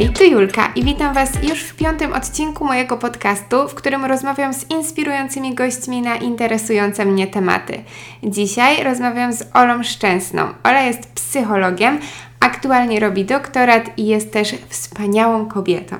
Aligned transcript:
Hej, 0.00 0.08
tu 0.08 0.24
Julka 0.24 0.72
i 0.74 0.84
witam 0.84 1.14
Was 1.14 1.42
już 1.42 1.62
w 1.62 1.76
piątym 1.76 2.12
odcinku 2.12 2.64
mojego 2.64 2.96
podcastu, 2.96 3.68
w 3.68 3.74
którym 3.74 4.04
rozmawiam 4.04 4.54
z 4.54 4.70
inspirującymi 4.70 5.54
gośćmi 5.54 6.02
na 6.02 6.16
interesujące 6.16 7.04
mnie 7.04 7.26
tematy. 7.26 7.82
Dzisiaj 8.22 8.84
rozmawiam 8.84 9.32
z 9.32 9.44
Olą 9.54 9.82
Szczęsną. 9.82 10.42
Ola 10.62 10.82
jest 10.82 11.12
psychologiem, 11.12 11.98
aktualnie 12.40 13.00
robi 13.00 13.24
doktorat 13.24 13.98
i 13.98 14.06
jest 14.06 14.32
też 14.32 14.54
wspaniałą 14.68 15.46
kobietą. 15.46 15.96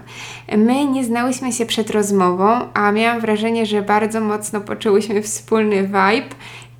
My 0.56 0.84
nie 0.84 1.04
znałyśmy 1.04 1.52
się 1.52 1.66
przed 1.66 1.90
rozmową, 1.90 2.60
a 2.74 2.92
miałam 2.92 3.20
wrażenie, 3.20 3.66
że 3.66 3.82
bardzo 3.82 4.20
mocno 4.20 4.60
poczułyśmy 4.60 5.22
wspólny 5.22 5.82
vibe 5.82 6.34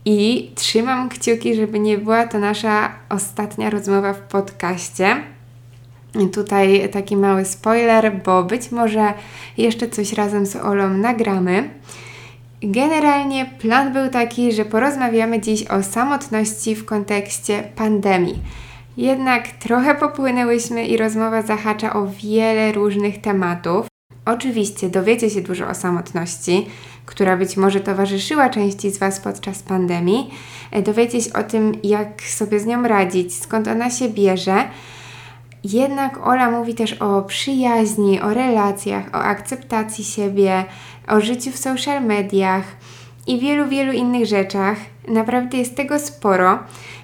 i 0.05 0.50
trzymam 0.55 1.09
kciuki, 1.09 1.55
żeby 1.55 1.79
nie 1.79 1.98
była 1.98 2.27
to 2.27 2.38
nasza 2.38 2.93
ostatnia 3.09 3.71
rozmowa 3.71 4.12
w 4.12 4.21
podcaście. 4.21 5.16
Tutaj 6.32 6.88
taki 6.92 7.16
mały 7.16 7.45
spoiler, 7.45 8.20
bo 8.24 8.42
być 8.42 8.73
może 8.73 9.12
jeszcze 9.59 9.88
coś 9.88 10.12
razem 10.12 10.46
z 10.46 10.56
Olą 10.56 10.88
nagramy. 10.88 11.70
Generalnie 12.62 13.46
plan 13.59 13.92
był 13.92 14.09
taki, 14.09 14.52
że 14.52 14.65
porozmawiamy 14.65 15.41
dziś 15.41 15.66
o 15.66 15.82
samotności 15.82 16.74
w 16.74 16.84
kontekście 16.84 17.62
pandemii. 17.77 18.38
Jednak 18.96 19.48
trochę 19.48 19.95
popłynęłyśmy 19.95 20.87
i 20.87 20.96
rozmowa 20.96 21.42
zahacza 21.42 21.92
o 21.92 22.06
wiele 22.06 22.73
różnych 22.73 23.20
tematów. 23.20 23.87
Oczywiście 24.24 24.88
dowiecie 24.88 25.30
się 25.30 25.40
dużo 25.40 25.68
o 25.68 25.74
samotności, 25.74 26.66
która 27.06 27.37
być 27.37 27.56
może 27.56 27.80
towarzyszyła 27.80 28.51
części 28.51 28.90
z 28.90 28.98
Was 28.98 29.20
podczas 29.20 29.62
pandemii. 29.62 30.30
Dowiecie 30.84 31.20
się 31.20 31.32
o 31.32 31.42
tym, 31.42 31.73
jak 31.84 32.23
sobie 32.23 32.60
z 32.60 32.66
nią 32.66 32.82
radzić, 32.82 33.34
skąd 33.34 33.68
ona 33.68 33.90
się 33.90 34.09
bierze 34.09 34.65
jednak 35.65 36.27
Ola 36.27 36.51
mówi 36.51 36.75
też 36.75 36.93
o 36.93 37.23
przyjaźni, 37.23 38.21
o 38.21 38.35
relacjach, 38.35 39.05
o 39.13 39.19
akceptacji 39.19 40.05
siebie, 40.05 40.65
o 41.09 41.21
życiu 41.21 41.51
w 41.51 41.59
social 41.59 42.03
mediach 42.03 42.65
i 43.27 43.41
wielu, 43.41 43.69
wielu 43.69 43.93
innych 43.93 44.27
rzeczach. 44.27 44.79
Naprawdę 45.09 45.59
jest 45.59 45.77
tego 45.77 45.99
sporo. 45.99 46.59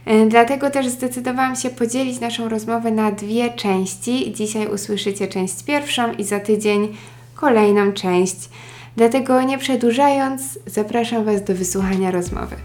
E, 0.04 0.26
dlatego 0.26 0.70
też 0.70 0.88
zdecydowałam 0.88 1.56
się 1.56 1.70
podzielić 1.70 2.20
naszą 2.20 2.48
rozmowę 2.48 2.90
na 2.90 3.12
dwie 3.12 3.50
części. 3.50 4.32
Dzisiaj 4.32 4.66
usłyszycie 4.66 5.28
część 5.28 5.64
pierwszą 5.64 6.12
i 6.12 6.24
za 6.24 6.40
tydzień 6.40 6.96
kolejną 7.34 7.92
część. 7.92 8.36
Dlatego 8.96 9.42
nie 9.42 9.58
przedłużając, 9.58 10.58
zapraszam 10.66 11.24
Was 11.24 11.44
do 11.44 11.54
wysłuchania 11.54 12.10
rozmowy. 12.10 12.56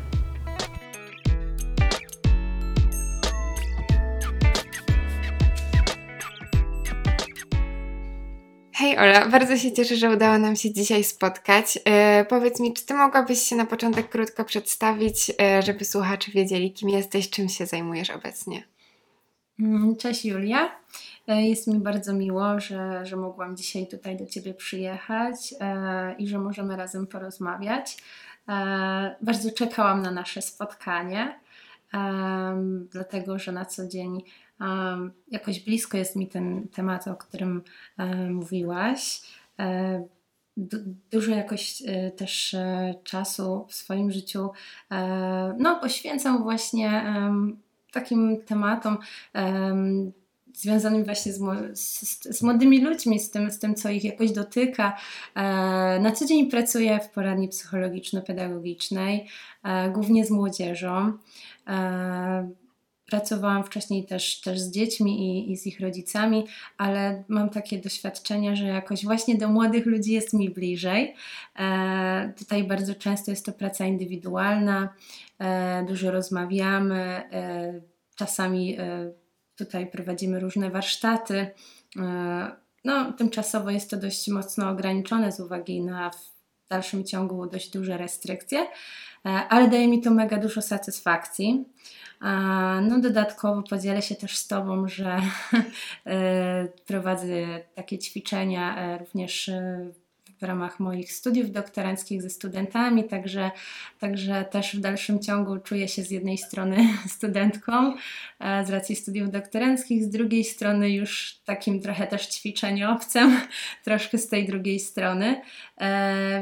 Hej 8.92 9.00
Ola, 9.00 9.28
bardzo 9.28 9.58
się 9.58 9.72
cieszę, 9.72 9.96
że 9.96 10.10
udało 10.10 10.38
nam 10.38 10.56
się 10.56 10.74
dzisiaj 10.74 11.04
spotkać. 11.04 11.80
E, 11.86 12.26
powiedz 12.26 12.60
mi, 12.60 12.74
czy 12.74 12.86
Ty 12.86 12.94
mogłabyś 12.94 13.42
się 13.42 13.56
na 13.56 13.66
początek 13.66 14.10
krótko 14.10 14.46
przedstawić, 14.46 15.32
e, 15.42 15.62
żeby 15.62 15.86
słuchacze 15.86 16.32
wiedzieli, 16.32 16.74
kim 16.74 16.90
jesteś, 16.90 17.30
czym 17.30 17.50
się 17.50 17.66
zajmujesz 17.66 18.10
obecnie? 18.10 18.64
Mm, 19.60 19.96
cześć 19.96 20.26
Julia. 20.26 20.72
E, 21.28 21.48
jest 21.48 21.68
mi 21.68 21.80
bardzo 21.80 22.14
miło, 22.14 22.60
że, 22.60 23.06
że 23.06 23.16
mogłam 23.16 23.58
dzisiaj 23.58 23.88
tutaj 23.88 24.18
do 24.18 24.26
Ciebie 24.26 24.54
przyjechać 24.54 25.54
e, 25.60 26.16
i 26.18 26.28
że 26.28 26.40
możemy 26.40 26.76
razem 26.76 27.08
porozmawiać. 27.08 27.98
E, 28.50 29.16
bardzo 29.22 29.52
czekałam 29.52 30.02
na 30.02 30.12
nasze 30.12 30.42
spotkanie, 30.42 31.40
dlatego 32.92 33.40
że 33.40 33.52
na 33.52 33.66
co 33.66 33.88
dzień 33.88 34.22
jakoś 35.28 35.60
blisko 35.60 35.98
jest 35.98 36.16
mi 36.16 36.28
ten 36.28 36.68
temat, 36.68 37.08
o 37.08 37.16
którym 37.16 37.62
e, 37.98 38.16
mówiłaś. 38.30 39.22
E, 39.60 40.04
dużo 41.12 41.32
jakoś 41.32 41.84
e, 41.86 42.12
też 42.12 42.56
czasu 43.04 43.66
w 43.70 43.74
swoim 43.74 44.12
życiu 44.12 44.50
no, 45.58 45.80
poświęcam 45.82 46.44
właśnie 46.44 47.04
takim 47.92 48.42
tematom 48.46 48.98
związanym 50.54 51.06
właśnie 51.06 51.34
z, 51.34 51.40
z, 51.74 52.38
z, 52.38 52.44
młodymi 52.44 52.82
ludźmi, 52.82 53.20
z 53.20 53.32
tym, 53.32 53.52
z 53.52 53.60
tym, 53.60 53.76
co 53.76 53.90
ich 53.90 54.04
jakoś 54.04 54.32
dotyka. 54.32 54.98
Na 56.02 56.12
co 56.12 56.26
dzień 56.26 56.50
pracuję 56.50 57.00
w 57.00 57.10
poradni 57.10 57.50
psychologiczno-pedagogicznej, 57.50 59.28
głównie 59.94 60.26
z 60.26 60.32
młodzieżą. 60.32 61.14
Pracowałam 63.12 63.64
wcześniej 63.64 64.06
też, 64.06 64.42
też 64.42 64.60
z 64.60 64.72
dziećmi 64.72 65.22
i, 65.22 65.52
i, 65.52 65.58
z 65.58 65.68
ich 65.68 65.80
rodzicami, 65.80 66.48
ale 66.78 67.24
mam 67.28 67.50
takie 67.50 67.78
doświadczenia, 67.78 68.56
że 68.56 68.66
jakoś 68.66 69.06
właśnie 69.06 69.38
do 69.38 69.48
młodych 69.48 69.86
ludzi 69.86 70.12
jest 70.12 70.34
mi 70.34 70.50
bliżej. 70.50 71.16
E, 71.60 72.34
tutaj 72.38 72.64
bardzo 72.64 72.96
często 72.96 73.32
jest 73.32 73.46
to 73.46 73.52
praca 73.52 73.86
indywidualna, 73.86 74.94
e, 75.40 75.86
dużo 75.88 76.12
rozmawiamy, 76.12 77.02
e, 77.32 77.82
czasami 78.16 78.80
e, 78.80 79.12
tutaj 79.56 79.88
prowadzimy 79.88 80.40
różne 80.40 80.70
warsztaty. 80.70 81.48
E, 81.98 82.52
no, 82.86 83.14
tymczasowo 83.14 83.70
jest 83.70 83.90
to 83.90 83.98
dość 83.98 84.28
mocno 84.28 84.70
ograniczone 84.70 85.32
z 85.32 85.40
uwagi 85.40 85.82
na 85.82 86.10
w 86.10 86.32
dalszym 86.70 87.04
ciągu 87.04 87.48
dość 87.48 87.72
duże 87.72 87.98
restrykcje, 87.98 88.60
e, 88.60 89.30
ale 89.30 89.68
daje 89.68 89.88
mi 89.88 90.02
to 90.02 90.12
mega 90.12 90.38
dużo 90.38 90.62
satysfakcji. 90.62 91.66
No 92.82 93.00
dodatkowo 93.00 93.64
podzielę 93.64 94.02
się 94.02 94.16
też 94.16 94.38
z 94.38 94.48
Tobą, 94.48 94.88
że 94.88 95.18
e, 96.06 96.68
prowadzę 96.86 97.26
takie 97.76 97.98
ćwiczenia 97.98 98.78
e, 98.78 98.98
również 98.98 99.50
e, 99.50 99.92
w 100.40 100.44
ramach 100.44 100.80
moich 100.80 101.14
studiów 101.14 101.52
doktoranckich 101.52 102.22
ze 102.22 102.30
studentami, 102.30 103.04
także, 103.04 103.52
także 104.00 104.46
też 104.52 104.76
w 104.76 104.80
dalszym 104.80 105.20
ciągu 105.20 105.58
czuję 105.58 105.88
się 105.88 106.04
z 106.04 106.12
jednej 106.12 106.38
strony 106.38 106.78
studentką 107.18 107.94
z 108.66 108.70
racji 108.70 108.96
studiów 108.96 109.32
doktoranckich, 109.32 110.04
z 110.04 110.10
drugiej 110.10 110.44
strony 110.44 110.90
już 110.90 111.40
takim 111.46 111.82
trochę 111.82 112.08
też 112.08 112.28
ćwiczeniowcem, 112.28 113.42
troszkę 113.86 114.18
z 114.18 114.28
tej 114.28 114.48
drugiej 114.48 114.80
strony, 114.80 115.42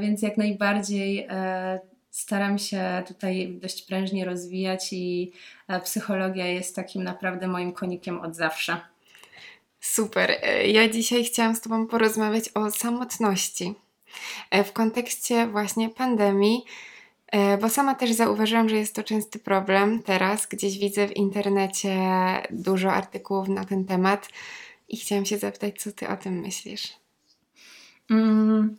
więc 0.01 0.22
jak 0.22 0.38
najbardziej 0.38 1.28
staram 2.12 2.59
się 2.59 3.03
tutaj 3.08 3.59
dość 3.62 3.81
prężnie 3.81 4.25
rozwijać 4.25 4.94
i 4.94 5.31
e, 5.68 5.80
psychologia 5.80 6.47
jest 6.47 6.75
takim 6.75 7.03
naprawdę 7.03 7.47
moim 7.47 7.72
konikiem 7.72 8.22
od 8.22 8.36
zawsze. 8.36 8.81
Super. 9.81 10.31
E, 10.42 10.68
ja 10.68 10.90
dzisiaj 10.90 11.24
chciałam 11.24 11.56
z 11.56 11.62
Tobą 11.62 11.88
porozmawiać 11.88 12.50
o 12.53 12.72
samotności 12.72 13.74
e, 14.52 14.64
w 14.64 14.74
kontekście 14.74 15.47
właśnie 15.47 15.90
pandemii, 15.90 16.66
bo 17.62 17.70
sama 17.70 17.96
też 17.96 18.12
zauważyłam, 18.12 18.70
że 18.70 18.76
jest 18.76 18.96
to 18.96 19.03
częsty 19.03 19.40
problem 19.40 20.03
teraz. 20.03 20.47
Gdzieś 20.47 20.80
widzę 20.80 21.08
w 21.08 21.18
internecie 21.18 21.97
dużo 22.52 22.94
artykułów 22.94 23.47
na 23.47 23.66
ten 23.66 23.86
temat 23.86 24.30
i 24.88 24.97
chciałam 24.97 25.26
się 25.26 25.38
zapytać, 25.38 25.81
co 25.81 25.91
Ty 25.91 26.08
o 26.08 26.18
tym 26.18 26.40
myślisz? 26.40 26.94
Mm. 28.09 28.78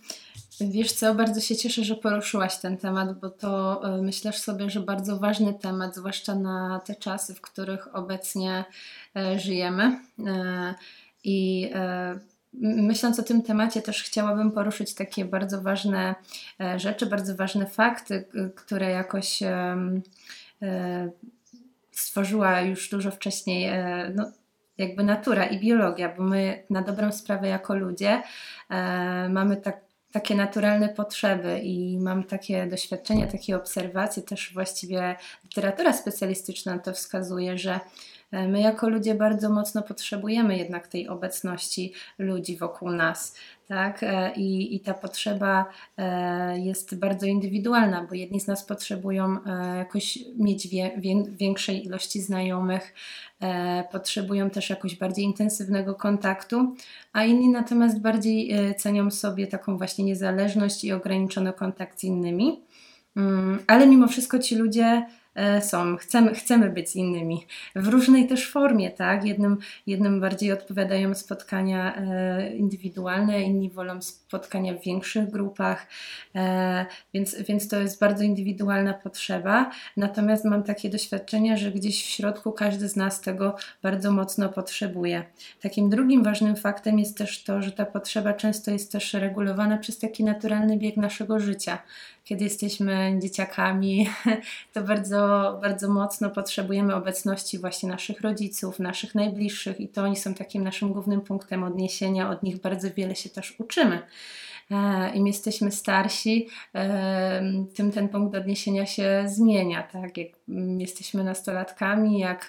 Wiesz 0.68 0.92
co, 0.92 1.14
bardzo 1.14 1.40
się 1.40 1.56
cieszę, 1.56 1.84
że 1.84 1.96
poruszyłaś 1.96 2.58
ten 2.58 2.76
temat, 2.76 3.18
bo 3.18 3.30
to 3.30 3.82
e, 3.84 4.02
myślę 4.02 4.32
sobie, 4.32 4.70
że 4.70 4.80
bardzo 4.80 5.18
ważny 5.18 5.54
temat, 5.54 5.96
zwłaszcza 5.96 6.34
na 6.34 6.80
te 6.86 6.94
czasy, 6.94 7.34
w 7.34 7.40
których 7.40 7.94
obecnie 7.94 8.64
e, 9.16 9.38
żyjemy. 9.38 10.00
E, 10.26 10.74
I 11.24 11.70
myśląc 12.62 13.18
o 13.18 13.22
tym 13.22 13.42
temacie, 13.42 13.82
też 13.82 14.02
chciałabym 14.02 14.52
poruszyć 14.52 14.94
takie 14.94 15.24
bardzo 15.24 15.62
ważne 15.62 16.14
rzeczy, 16.76 17.06
bardzo 17.06 17.36
ważne 17.36 17.66
fakty, 17.66 18.24
które 18.54 18.90
jakoś 18.90 19.42
stworzyła 21.92 22.60
już 22.60 22.90
dużo 22.90 23.10
wcześniej 23.10 23.70
no, 24.14 24.30
jakby 24.78 25.04
natura 25.04 25.44
i 25.44 25.60
biologia, 25.60 26.14
bo 26.16 26.22
my 26.22 26.62
na 26.70 26.82
dobrą 26.82 27.12
sprawę 27.12 27.48
jako 27.48 27.74
ludzie 27.74 28.22
mamy 29.28 29.56
tak 29.56 29.89
takie 30.12 30.34
naturalne 30.34 30.88
potrzeby 30.88 31.58
i 31.58 31.98
mam 31.98 32.24
takie 32.24 32.66
doświadczenia, 32.66 33.26
takie 33.26 33.56
obserwacje, 33.56 34.22
też 34.22 34.52
właściwie 34.54 35.16
literatura 35.44 35.92
specjalistyczna 35.92 36.78
to 36.78 36.92
wskazuje, 36.92 37.58
że 37.58 37.80
e, 38.30 38.48
my 38.48 38.60
jako 38.60 38.88
ludzie 38.88 39.14
bardzo 39.14 39.50
mocno 39.50 39.82
potrzebujemy 39.82 40.58
jednak 40.58 40.88
tej 40.88 41.08
obecności 41.08 41.92
ludzi 42.18 42.56
wokół 42.56 42.90
nas. 42.90 43.34
Tak? 43.70 44.02
E, 44.02 44.32
I, 44.36 44.76
I 44.76 44.80
ta 44.80 44.94
potrzeba 44.94 45.66
e, 45.98 46.58
jest 46.58 46.98
bardzo 46.98 47.26
indywidualna, 47.26 48.06
bo 48.08 48.14
jedni 48.14 48.40
z 48.40 48.46
nas 48.46 48.64
potrzebują 48.64 49.36
jakoś 49.78 50.18
mieć 50.38 50.68
wie, 50.68 50.90
większej 51.38 51.86
ilości 51.86 52.20
znajomych, 52.20 52.94
E, 53.40 53.84
potrzebują 53.92 54.50
też 54.50 54.70
jakoś 54.70 54.96
bardziej 54.96 55.24
intensywnego 55.24 55.94
kontaktu, 55.94 56.74
a 57.12 57.24
inni 57.24 57.48
natomiast 57.48 58.00
bardziej 58.00 58.52
e, 58.52 58.74
cenią 58.74 59.10
sobie 59.10 59.46
taką 59.46 59.76
właśnie 59.76 60.04
niezależność 60.04 60.84
i 60.84 60.92
ograniczony 60.92 61.52
kontakt 61.52 62.00
z 62.00 62.04
innymi. 62.04 62.60
Mm, 63.16 63.58
ale 63.66 63.86
mimo 63.86 64.08
wszystko 64.08 64.38
ci 64.38 64.56
ludzie 64.56 65.02
E, 65.02 65.19
są, 65.60 65.96
chcemy, 65.96 66.34
chcemy 66.34 66.70
być 66.70 66.96
innymi 66.96 67.46
w 67.76 67.88
różnej 67.88 68.26
też 68.26 68.50
formie, 68.50 68.90
tak? 68.90 69.24
Jednym, 69.24 69.58
jednym 69.86 70.20
bardziej 70.20 70.52
odpowiadają 70.52 71.14
spotkania 71.14 71.96
e, 71.96 72.56
indywidualne, 72.56 73.42
inni 73.42 73.70
wolą 73.70 74.02
spotkania 74.02 74.74
w 74.74 74.84
większych 74.84 75.30
grupach, 75.30 75.86
e, 76.34 76.86
więc, 77.14 77.42
więc 77.42 77.68
to 77.68 77.80
jest 77.80 78.00
bardzo 78.00 78.24
indywidualna 78.24 78.94
potrzeba. 78.94 79.70
Natomiast 79.96 80.44
mam 80.44 80.62
takie 80.62 80.90
doświadczenia, 80.90 81.56
że 81.56 81.70
gdzieś 81.70 82.04
w 82.04 82.10
środku 82.10 82.52
każdy 82.52 82.88
z 82.88 82.96
nas 82.96 83.20
tego 83.20 83.56
bardzo 83.82 84.12
mocno 84.12 84.48
potrzebuje. 84.48 85.24
Takim 85.60 85.90
drugim 85.90 86.22
ważnym 86.24 86.56
faktem 86.56 86.98
jest 86.98 87.18
też 87.18 87.44
to, 87.44 87.62
że 87.62 87.72
ta 87.72 87.86
potrzeba 87.86 88.32
często 88.32 88.70
jest 88.70 88.92
też 88.92 89.14
regulowana 89.14 89.78
przez 89.78 89.98
taki 89.98 90.24
naturalny 90.24 90.76
bieg 90.76 90.96
naszego 90.96 91.40
życia 91.40 91.78
kiedy 92.30 92.44
jesteśmy 92.44 93.18
dzieciakami, 93.22 94.10
to 94.72 94.82
bardzo, 94.82 95.58
bardzo 95.62 95.88
mocno 95.88 96.30
potrzebujemy 96.30 96.94
obecności 96.94 97.58
właśnie 97.58 97.88
naszych 97.88 98.20
rodziców, 98.20 98.78
naszych 98.78 99.14
najbliższych 99.14 99.80
i 99.80 99.88
to 99.88 100.02
oni 100.02 100.16
są 100.16 100.34
takim 100.34 100.64
naszym 100.64 100.92
głównym 100.92 101.20
punktem 101.20 101.62
odniesienia. 101.62 102.30
Od 102.30 102.42
nich 102.42 102.60
bardzo 102.60 102.88
wiele 102.96 103.16
się 103.16 103.30
też 103.30 103.54
uczymy. 103.58 104.02
E, 104.70 105.10
im 105.14 105.26
jesteśmy 105.26 105.70
starsi, 105.70 106.48
e, 106.74 107.42
tym 107.74 107.92
ten 107.92 108.08
punkt 108.08 108.36
odniesienia 108.36 108.86
się 108.86 109.24
zmienia. 109.26 109.82
Tak? 109.82 110.16
Jak 110.16 110.28
jesteśmy 110.78 111.24
nastolatkami, 111.24 112.18
jak 112.18 112.48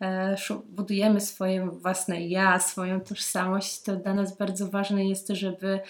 e, 0.00 0.36
budujemy 0.68 1.20
swoje 1.20 1.70
własne 1.70 2.26
ja, 2.26 2.60
swoją 2.60 3.00
tożsamość, 3.00 3.82
to 3.82 3.96
dla 3.96 4.14
nas 4.14 4.36
bardzo 4.36 4.68
ważne 4.68 5.04
jest, 5.04 5.28
żeby 5.28 5.80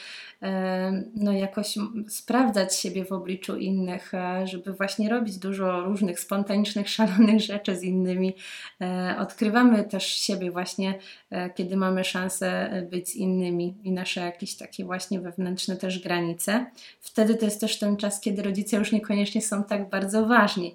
no, 1.14 1.32
jakoś 1.32 1.74
sprawdzać 2.08 2.76
siebie 2.76 3.04
w 3.04 3.12
obliczu 3.12 3.56
innych, 3.56 4.12
żeby 4.44 4.72
właśnie 4.72 5.08
robić 5.08 5.38
dużo 5.38 5.80
różnych 5.80 6.20
spontanicznych, 6.20 6.88
szalonych 6.96 7.40
rzeczy 7.40 7.76
z 7.76 7.82
innymi. 7.82 8.34
Odkrywamy 9.18 9.84
też 9.84 10.06
siebie 10.06 10.50
właśnie, 10.50 10.98
kiedy 11.54 11.76
mamy 11.76 12.04
szansę 12.04 12.70
być 12.90 13.08
z 13.08 13.14
innymi 13.14 13.74
i 13.84 13.92
nasze 13.92 14.20
jakieś 14.20 14.56
takie 14.56 14.84
właśnie 14.84 15.20
wewnętrzne 15.20 15.76
też 15.76 15.98
granice. 15.98 16.66
Wtedy 17.00 17.34
to 17.34 17.44
jest 17.44 17.60
też 17.60 17.78
ten 17.78 17.96
czas, 17.96 18.20
kiedy 18.20 18.42
rodzice 18.42 18.76
już 18.76 18.92
niekoniecznie 18.92 19.42
są 19.42 19.64
tak 19.64 19.90
bardzo 19.90 20.26
ważni. 20.26 20.74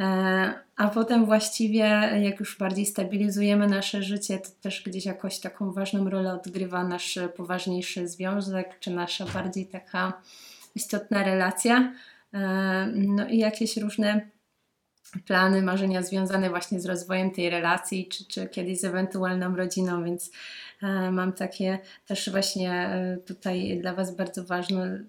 E, 0.00 0.54
a 0.76 0.88
potem 0.88 1.26
właściwie, 1.26 2.10
jak 2.22 2.40
już 2.40 2.58
bardziej 2.58 2.86
stabilizujemy 2.86 3.66
nasze 3.66 4.02
życie, 4.02 4.38
to 4.38 4.48
też 4.60 4.82
gdzieś 4.82 5.06
jakoś 5.06 5.38
taką 5.38 5.72
ważną 5.72 6.10
rolę 6.10 6.32
odgrywa 6.32 6.84
nasz 6.84 7.18
poważniejszy 7.36 8.08
związek, 8.08 8.78
czy 8.80 8.90
nasza 8.90 9.26
bardziej 9.26 9.66
taka 9.66 10.22
istotna 10.74 11.24
relacja. 11.24 11.92
E, 12.34 12.86
no 12.94 13.26
i 13.26 13.38
jakieś 13.38 13.76
różne 13.76 14.37
plany, 15.26 15.62
marzenia 15.62 16.02
związane 16.02 16.50
właśnie 16.50 16.80
z 16.80 16.86
rozwojem 16.86 17.30
tej 17.30 17.50
relacji, 17.50 18.08
czy, 18.08 18.24
czy 18.24 18.48
kiedyś 18.48 18.80
z 18.80 18.84
ewentualną 18.84 19.56
rodziną, 19.56 20.04
więc 20.04 20.30
e, 20.82 21.10
mam 21.10 21.32
takie 21.32 21.78
też 22.06 22.30
właśnie 22.30 22.72
e, 22.72 23.16
tutaj 23.16 23.78
dla 23.80 23.94
Was 23.94 24.16
bardzo 24.16 24.44
ważne 24.44 25.04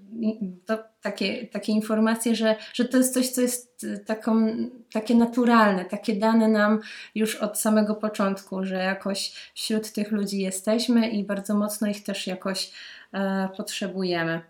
to 0.65 0.77
takie, 1.01 1.47
takie 1.47 1.71
informacje, 1.71 2.35
że, 2.35 2.55
że 2.73 2.85
to 2.85 2.97
jest 2.97 3.13
coś, 3.13 3.29
co 3.29 3.41
jest 3.41 3.83
e, 3.83 3.97
taką, 3.97 4.55
takie 4.93 5.15
naturalne, 5.15 5.85
takie 5.85 6.15
dane 6.15 6.47
nam 6.47 6.79
już 7.15 7.35
od 7.35 7.59
samego 7.59 7.95
początku, 7.95 8.65
że 8.65 8.75
jakoś 8.75 9.51
wśród 9.55 9.91
tych 9.91 10.11
ludzi 10.11 10.39
jesteśmy 10.39 11.09
i 11.09 11.23
bardzo 11.23 11.55
mocno 11.55 11.87
ich 11.87 12.03
też 12.03 12.27
jakoś 12.27 12.71
e, 13.13 13.49
potrzebujemy. 13.57 14.41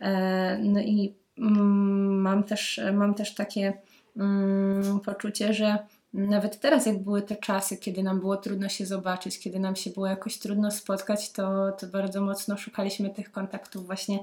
E, 0.00 0.58
no 0.58 0.80
i 0.80 1.14
mm, 1.38 2.20
mam 2.20 2.44
też, 2.44 2.80
mam 2.92 3.14
też 3.14 3.34
takie 3.34 3.72
poczucie, 5.04 5.54
że 5.54 5.78
nawet 6.12 6.60
teraz, 6.60 6.86
jak 6.86 7.02
były 7.02 7.22
te 7.22 7.36
czasy, 7.36 7.76
kiedy 7.76 8.02
nam 8.02 8.20
było 8.20 8.36
trudno 8.36 8.68
się 8.68 8.86
zobaczyć, 8.86 9.38
kiedy 9.38 9.60
nam 9.60 9.76
się 9.76 9.90
było 9.90 10.06
jakoś 10.06 10.38
trudno 10.38 10.70
spotkać, 10.70 11.32
to, 11.32 11.72
to 11.72 11.86
bardzo 11.86 12.20
mocno 12.20 12.56
szukaliśmy 12.56 13.10
tych 13.10 13.32
kontaktów 13.32 13.86
właśnie 13.86 14.18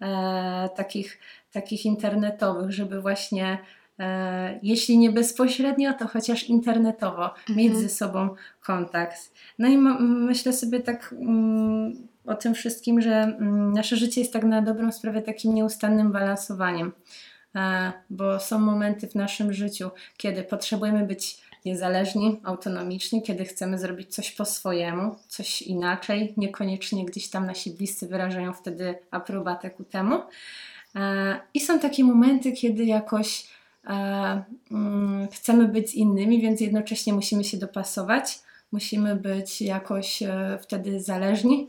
e, 0.00 0.68
takich, 0.76 1.18
takich 1.52 1.86
internetowych, 1.86 2.72
żeby 2.72 3.00
właśnie 3.00 3.58
e, 3.98 4.58
jeśli 4.62 4.98
nie 4.98 5.10
bezpośrednio, 5.10 5.92
to 5.92 6.08
chociaż 6.08 6.44
internetowo 6.44 7.24
mhm. 7.24 7.58
mieć 7.58 7.76
ze 7.76 7.88
sobą 7.88 8.28
kontakt. 8.60 9.32
No 9.58 9.68
i 9.68 9.78
myślę 9.78 10.52
sobie 10.52 10.80
tak 10.80 11.14
mm, 11.18 12.08
o 12.26 12.34
tym 12.34 12.54
wszystkim, 12.54 13.00
że 13.00 13.12
mm, 13.12 13.72
nasze 13.72 13.96
życie 13.96 14.20
jest 14.20 14.32
tak 14.32 14.44
na 14.44 14.62
dobrą 14.62 14.92
sprawę 14.92 15.22
takim 15.22 15.54
nieustannym 15.54 16.12
balansowaniem. 16.12 16.92
E, 17.56 17.92
bo 18.10 18.40
są 18.40 18.58
momenty 18.58 19.08
w 19.08 19.14
naszym 19.14 19.52
życiu, 19.52 19.90
kiedy 20.16 20.42
potrzebujemy 20.42 21.06
być 21.06 21.44
niezależni, 21.64 22.40
autonomiczni, 22.44 23.22
kiedy 23.22 23.44
chcemy 23.44 23.78
zrobić 23.78 24.14
coś 24.14 24.30
po 24.30 24.44
swojemu, 24.44 25.16
coś 25.28 25.62
inaczej, 25.62 26.34
niekoniecznie 26.36 27.04
gdzieś 27.04 27.30
tam 27.30 27.46
nasi 27.46 27.70
bliscy 27.70 28.08
wyrażają 28.08 28.52
wtedy 28.52 28.98
aprobatę 29.10 29.70
ku 29.70 29.84
temu. 29.84 30.20
E, 30.96 31.40
I 31.54 31.60
są 31.60 31.80
takie 31.80 32.04
momenty, 32.04 32.52
kiedy 32.52 32.84
jakoś 32.84 33.46
e, 33.86 34.44
mm, 34.70 35.28
chcemy 35.28 35.68
być 35.68 35.90
z 35.90 35.94
innymi, 35.94 36.42
więc 36.42 36.60
jednocześnie 36.60 37.12
musimy 37.12 37.44
się 37.44 37.56
dopasować, 37.56 38.38
musimy 38.72 39.16
być 39.16 39.62
jakoś 39.62 40.22
wtedy 40.60 41.00
zależni. 41.00 41.68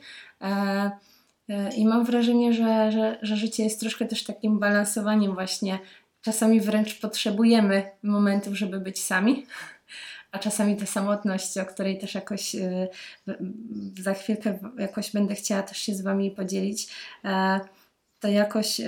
E, 1.50 1.75
I 1.75 1.86
mam 1.86 2.06
wrażenie, 2.06 2.53
że, 2.53 2.92
że, 2.92 3.18
że 3.21 3.38
życie 3.38 3.63
jest 3.63 3.80
troszkę 3.80 4.06
też 4.06 4.24
takim 4.24 4.59
balansowaniem 4.59 5.33
właśnie. 5.33 5.80
Czasami 6.21 6.62
wręcz 6.62 7.00
potrzebujemy 7.00 7.83
momentów, 8.03 8.57
żeby 8.57 8.80
być 8.80 9.03
sami, 9.03 9.45
a 10.31 10.39
czasami 10.39 10.77
ta 10.77 10.86
samotność, 10.86 11.57
o 11.57 11.65
której 11.65 11.97
też 11.97 12.15
jakoś 12.15 12.56
e, 12.56 12.88
za 14.01 14.13
chwilkę 14.13 14.59
jakoś 14.77 15.12
będę 15.12 15.36
chciała 15.36 15.63
też 15.63 15.77
się 15.77 15.95
z 15.95 16.01
Wami 16.01 16.31
podzielić, 16.31 16.88
e, 17.25 17.59
to 18.19 18.27
jakoś 18.27 18.81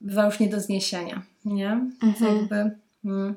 bywa 0.00 0.26
już 0.26 0.40
nie 0.40 0.48
do 0.48 0.60
zniesienia, 0.60 1.22
nie? 1.44 1.70
Mhm. 2.02 2.36
Jakby, 2.36 2.70
hmm. 3.02 3.34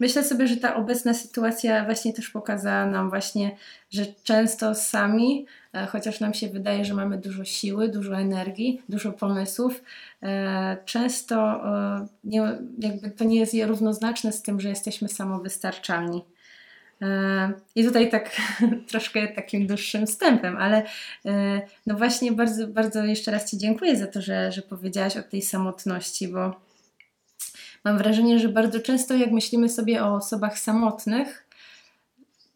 Myślę 0.00 0.24
sobie, 0.24 0.46
że 0.46 0.56
ta 0.56 0.76
obecna 0.76 1.14
sytuacja 1.14 1.84
właśnie 1.84 2.12
też 2.12 2.30
pokazała 2.30 2.86
nam 2.86 3.10
właśnie, 3.10 3.56
że 3.90 4.06
często 4.24 4.74
sami, 4.74 5.46
e, 5.72 5.86
chociaż 5.86 6.20
nam 6.20 6.34
się 6.34 6.48
wydaje, 6.48 6.84
że 6.84 6.94
mamy 6.94 7.18
dużo 7.18 7.44
siły, 7.44 7.88
dużo 7.88 8.16
energii, 8.16 8.82
dużo 8.88 9.12
pomysłów, 9.12 9.82
e, 10.22 10.76
często 10.84 11.36
e, 11.36 12.06
nie, 12.24 12.58
jakby 12.78 13.10
to 13.10 13.24
nie 13.24 13.38
jest 13.38 13.54
równoznaczne 13.66 14.32
z 14.32 14.42
tym, 14.42 14.60
że 14.60 14.68
jesteśmy 14.68 15.08
samowystarczalni. 15.08 16.24
I 17.74 17.84
tutaj 17.84 18.10
tak 18.10 18.36
troszkę 18.90 19.28
takim 19.28 19.66
dłuższym 19.66 20.06
wstępem, 20.06 20.56
ale 20.56 20.82
no 21.86 21.94
właśnie 21.94 22.32
bardzo, 22.32 22.68
bardzo 22.68 23.04
jeszcze 23.04 23.30
raz 23.30 23.50
Ci 23.50 23.58
dziękuję 23.58 23.96
za 23.96 24.06
to, 24.06 24.22
że, 24.22 24.52
że 24.52 24.62
powiedziałaś 24.62 25.16
o 25.16 25.22
tej 25.22 25.42
samotności, 25.42 26.28
bo 26.28 26.69
mam 27.84 27.98
wrażenie, 27.98 28.38
że 28.38 28.48
bardzo 28.48 28.80
często 28.80 29.14
jak 29.14 29.30
myślimy 29.30 29.68
sobie 29.68 30.04
o 30.04 30.14
osobach 30.14 30.58
samotnych, 30.58 31.46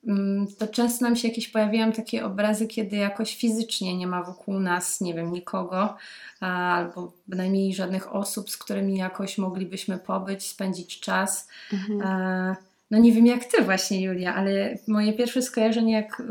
mm, 0.06 0.46
to 0.58 0.68
często 0.68 1.04
nam 1.04 1.16
się 1.16 1.28
jakieś 1.28 1.48
pojawiają 1.48 1.92
takie 1.92 2.24
obrazy, 2.24 2.66
kiedy 2.66 2.96
jakoś 2.96 3.36
fizycznie 3.36 3.96
nie 3.96 4.06
ma 4.06 4.22
wokół 4.22 4.60
nas, 4.60 5.00
nie 5.00 5.14
wiem, 5.14 5.32
nikogo, 5.32 5.96
albo 6.40 7.12
bynajmniej 7.26 7.74
żadnych 7.74 8.14
osób, 8.14 8.50
z 8.50 8.56
którymi 8.56 8.96
jakoś 8.96 9.38
moglibyśmy 9.38 9.98
pobyć, 9.98 10.46
spędzić 10.46 11.00
czas. 11.00 11.48
Mhm. 11.72 12.56
No 12.90 12.98
nie 12.98 13.12
wiem 13.12 13.26
jak 13.26 13.44
ty 13.44 13.62
właśnie, 13.62 14.02
Julia, 14.02 14.34
ale 14.34 14.78
moje 14.88 15.12
pierwsze 15.12 15.42
skojarzenie, 15.42 15.92
jak 15.92 16.20
y, 16.20 16.24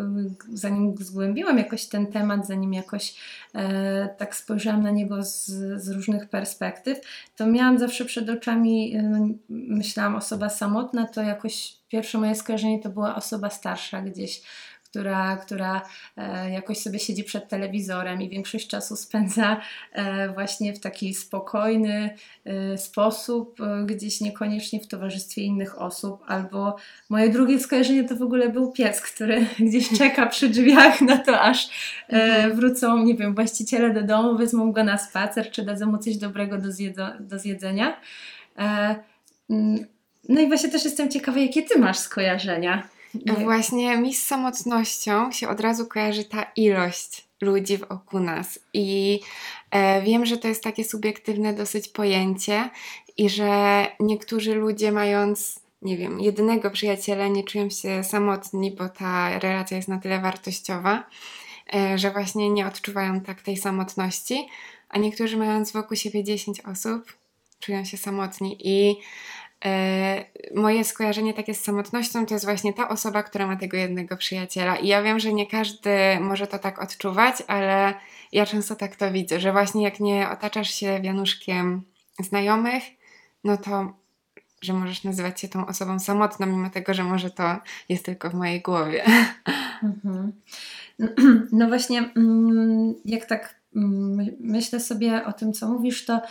zanim 0.53 0.95
zgłębiłam 0.97 1.57
jakoś 1.57 1.85
ten 1.85 2.07
temat, 2.07 2.47
zanim 2.47 2.73
jakoś 2.73 3.15
e, 3.55 4.09
tak 4.17 4.35
spojrzałam 4.35 4.83
na 4.83 4.91
niego 4.91 5.23
z, 5.23 5.45
z, 5.83 5.89
różnych 5.89 6.29
perspektyw, 6.29 6.99
to 7.35 7.47
miałam 7.47 7.79
zawsze 7.79 8.05
przed 8.05 8.29
oczami, 8.29 8.97
no, 9.03 9.27
myślałam 9.49 10.15
osoba 10.15 10.49
samotna, 10.49 11.07
to 11.07 11.21
jakoś 11.21 11.77
pierwsze 11.89 12.17
moje 12.17 12.35
skojarzenie 12.35 12.79
to 12.79 12.89
była 12.89 13.15
osoba 13.15 13.49
starsza 13.49 14.01
gdzieś 14.01 14.41
która, 14.93 15.37
która 15.37 15.81
e, 16.17 16.51
jakoś 16.51 16.77
sobie 16.77 16.99
siedzi 16.99 17.23
przed 17.23 17.49
telewizorem 17.49 18.21
i 18.21 18.29
większość 18.29 18.67
czasu 18.67 18.95
spędza 18.95 19.61
e, 19.91 20.29
właśnie 20.29 20.73
w 20.73 20.79
taki 20.79 21.13
spokojny 21.13 22.15
e, 22.45 22.77
sposób, 22.77 23.59
gdzieś 23.85 24.21
niekoniecznie 24.21 24.79
w 24.79 24.87
towarzystwie 24.87 25.41
innych 25.41 25.81
osób. 25.81 26.21
Albo 26.27 26.75
moje 27.09 27.29
drugie 27.29 27.59
skojarzenie 27.59 28.03
to 28.03 28.15
w 28.15 28.21
ogóle 28.21 28.49
był 28.49 28.71
pies, 28.71 29.01
który 29.01 29.45
gdzieś 29.67 29.89
czeka 29.97 30.25
przy 30.25 30.49
drzwiach 30.49 31.01
na 31.01 31.17
to, 31.17 31.41
aż 31.41 31.69
mhm. 32.09 32.55
wrócą, 32.55 33.03
nie 33.03 33.15
wiem, 33.15 33.35
właściciele 33.35 33.93
do 33.93 34.03
domu, 34.03 34.37
wezmą 34.37 34.71
go 34.71 34.83
na 34.83 34.97
spacer, 34.97 35.51
czy 35.51 35.65
dadzą 35.65 35.91
mu 35.91 35.97
coś 35.97 36.17
dobrego 36.17 36.57
do, 36.57 36.69
zjedo- 36.69 37.19
do 37.19 37.39
zjedzenia. 37.39 38.01
Mm, 39.49 39.85
no 40.29 40.41
i 40.41 40.47
właśnie 40.47 40.69
też 40.69 40.85
jestem 40.85 41.11
ciekawa, 41.11 41.39
jakie 41.39 41.63
ty 41.63 41.79
masz 41.79 41.97
skojarzenia 41.97 42.92
Właśnie 43.43 43.97
mi 43.97 44.13
z 44.13 44.23
samotnością 44.23 45.31
się 45.31 45.49
od 45.49 45.59
razu 45.59 45.85
kojarzy 45.85 46.25
ta 46.25 46.43
ilość 46.55 47.27
ludzi 47.41 47.77
wokół 47.77 48.19
nas. 48.19 48.59
I 48.73 49.19
e, 49.71 50.01
wiem, 50.01 50.25
że 50.25 50.37
to 50.37 50.47
jest 50.47 50.63
takie 50.63 50.83
subiektywne 50.83 51.53
dosyć 51.53 51.87
pojęcie 51.87 52.69
i 53.17 53.29
że 53.29 53.85
niektórzy 53.99 54.55
ludzie 54.55 54.91
mając 54.91 55.63
nie 55.83 55.97
wiem, 55.97 56.19
jedynego 56.19 56.71
przyjaciela, 56.71 57.27
nie 57.27 57.43
czują 57.43 57.69
się 57.69 58.03
samotni, 58.03 58.71
bo 58.71 58.89
ta 58.89 59.39
relacja 59.39 59.77
jest 59.77 59.89
na 59.89 59.97
tyle 59.99 60.21
wartościowa, 60.21 61.03
e, 61.73 61.97
że 61.97 62.11
właśnie 62.11 62.49
nie 62.49 62.67
odczuwają 62.67 63.21
tak 63.21 63.41
tej 63.41 63.57
samotności, 63.57 64.47
a 64.89 64.99
niektórzy 64.99 65.37
mając 65.37 65.71
wokół 65.71 65.97
siebie 65.97 66.23
10 66.23 66.61
osób, 66.61 67.13
czują 67.59 67.85
się 67.85 67.97
samotni 67.97 68.57
i 68.63 68.95
moje 70.55 70.83
skojarzenie 70.83 71.33
takie 71.33 71.53
z 71.53 71.63
samotnością 71.63 72.25
to 72.25 72.33
jest 72.33 72.45
właśnie 72.45 72.73
ta 72.73 72.89
osoba, 72.89 73.23
która 73.23 73.47
ma 73.47 73.55
tego 73.55 73.77
jednego 73.77 74.17
przyjaciela. 74.17 74.75
I 74.75 74.87
ja 74.87 75.03
wiem, 75.03 75.19
że 75.19 75.33
nie 75.33 75.47
każdy 75.47 76.19
może 76.19 76.47
to 76.47 76.59
tak 76.59 76.81
odczuwać, 76.81 77.35
ale 77.47 77.93
ja 78.31 78.45
często 78.45 78.75
tak 78.75 78.95
to 78.95 79.11
widzę, 79.11 79.39
że 79.39 79.51
właśnie 79.51 79.83
jak 79.83 79.99
nie 79.99 80.29
otaczasz 80.29 80.73
się 80.73 81.01
wianuszkiem 81.01 81.81
znajomych, 82.19 82.83
no 83.43 83.57
to 83.57 83.93
że 84.61 84.73
możesz 84.73 85.03
nazywać 85.03 85.41
się 85.41 85.47
tą 85.47 85.65
osobą 85.65 85.99
samotną, 85.99 86.45
mimo 86.45 86.69
tego, 86.69 86.93
że 86.93 87.03
może 87.03 87.29
to 87.29 87.57
jest 87.89 88.05
tylko 88.05 88.29
w 88.29 88.33
mojej 88.33 88.61
głowie. 88.61 89.03
Mhm. 89.83 90.31
No 91.51 91.67
właśnie, 91.67 92.09
mm, 92.15 92.93
jak 93.05 93.25
tak 93.25 93.55
mm, 93.75 94.27
myślę 94.39 94.79
sobie 94.79 95.25
o 95.25 95.33
tym, 95.33 95.53
co 95.53 95.67
mówisz, 95.67 96.05
to 96.05 96.21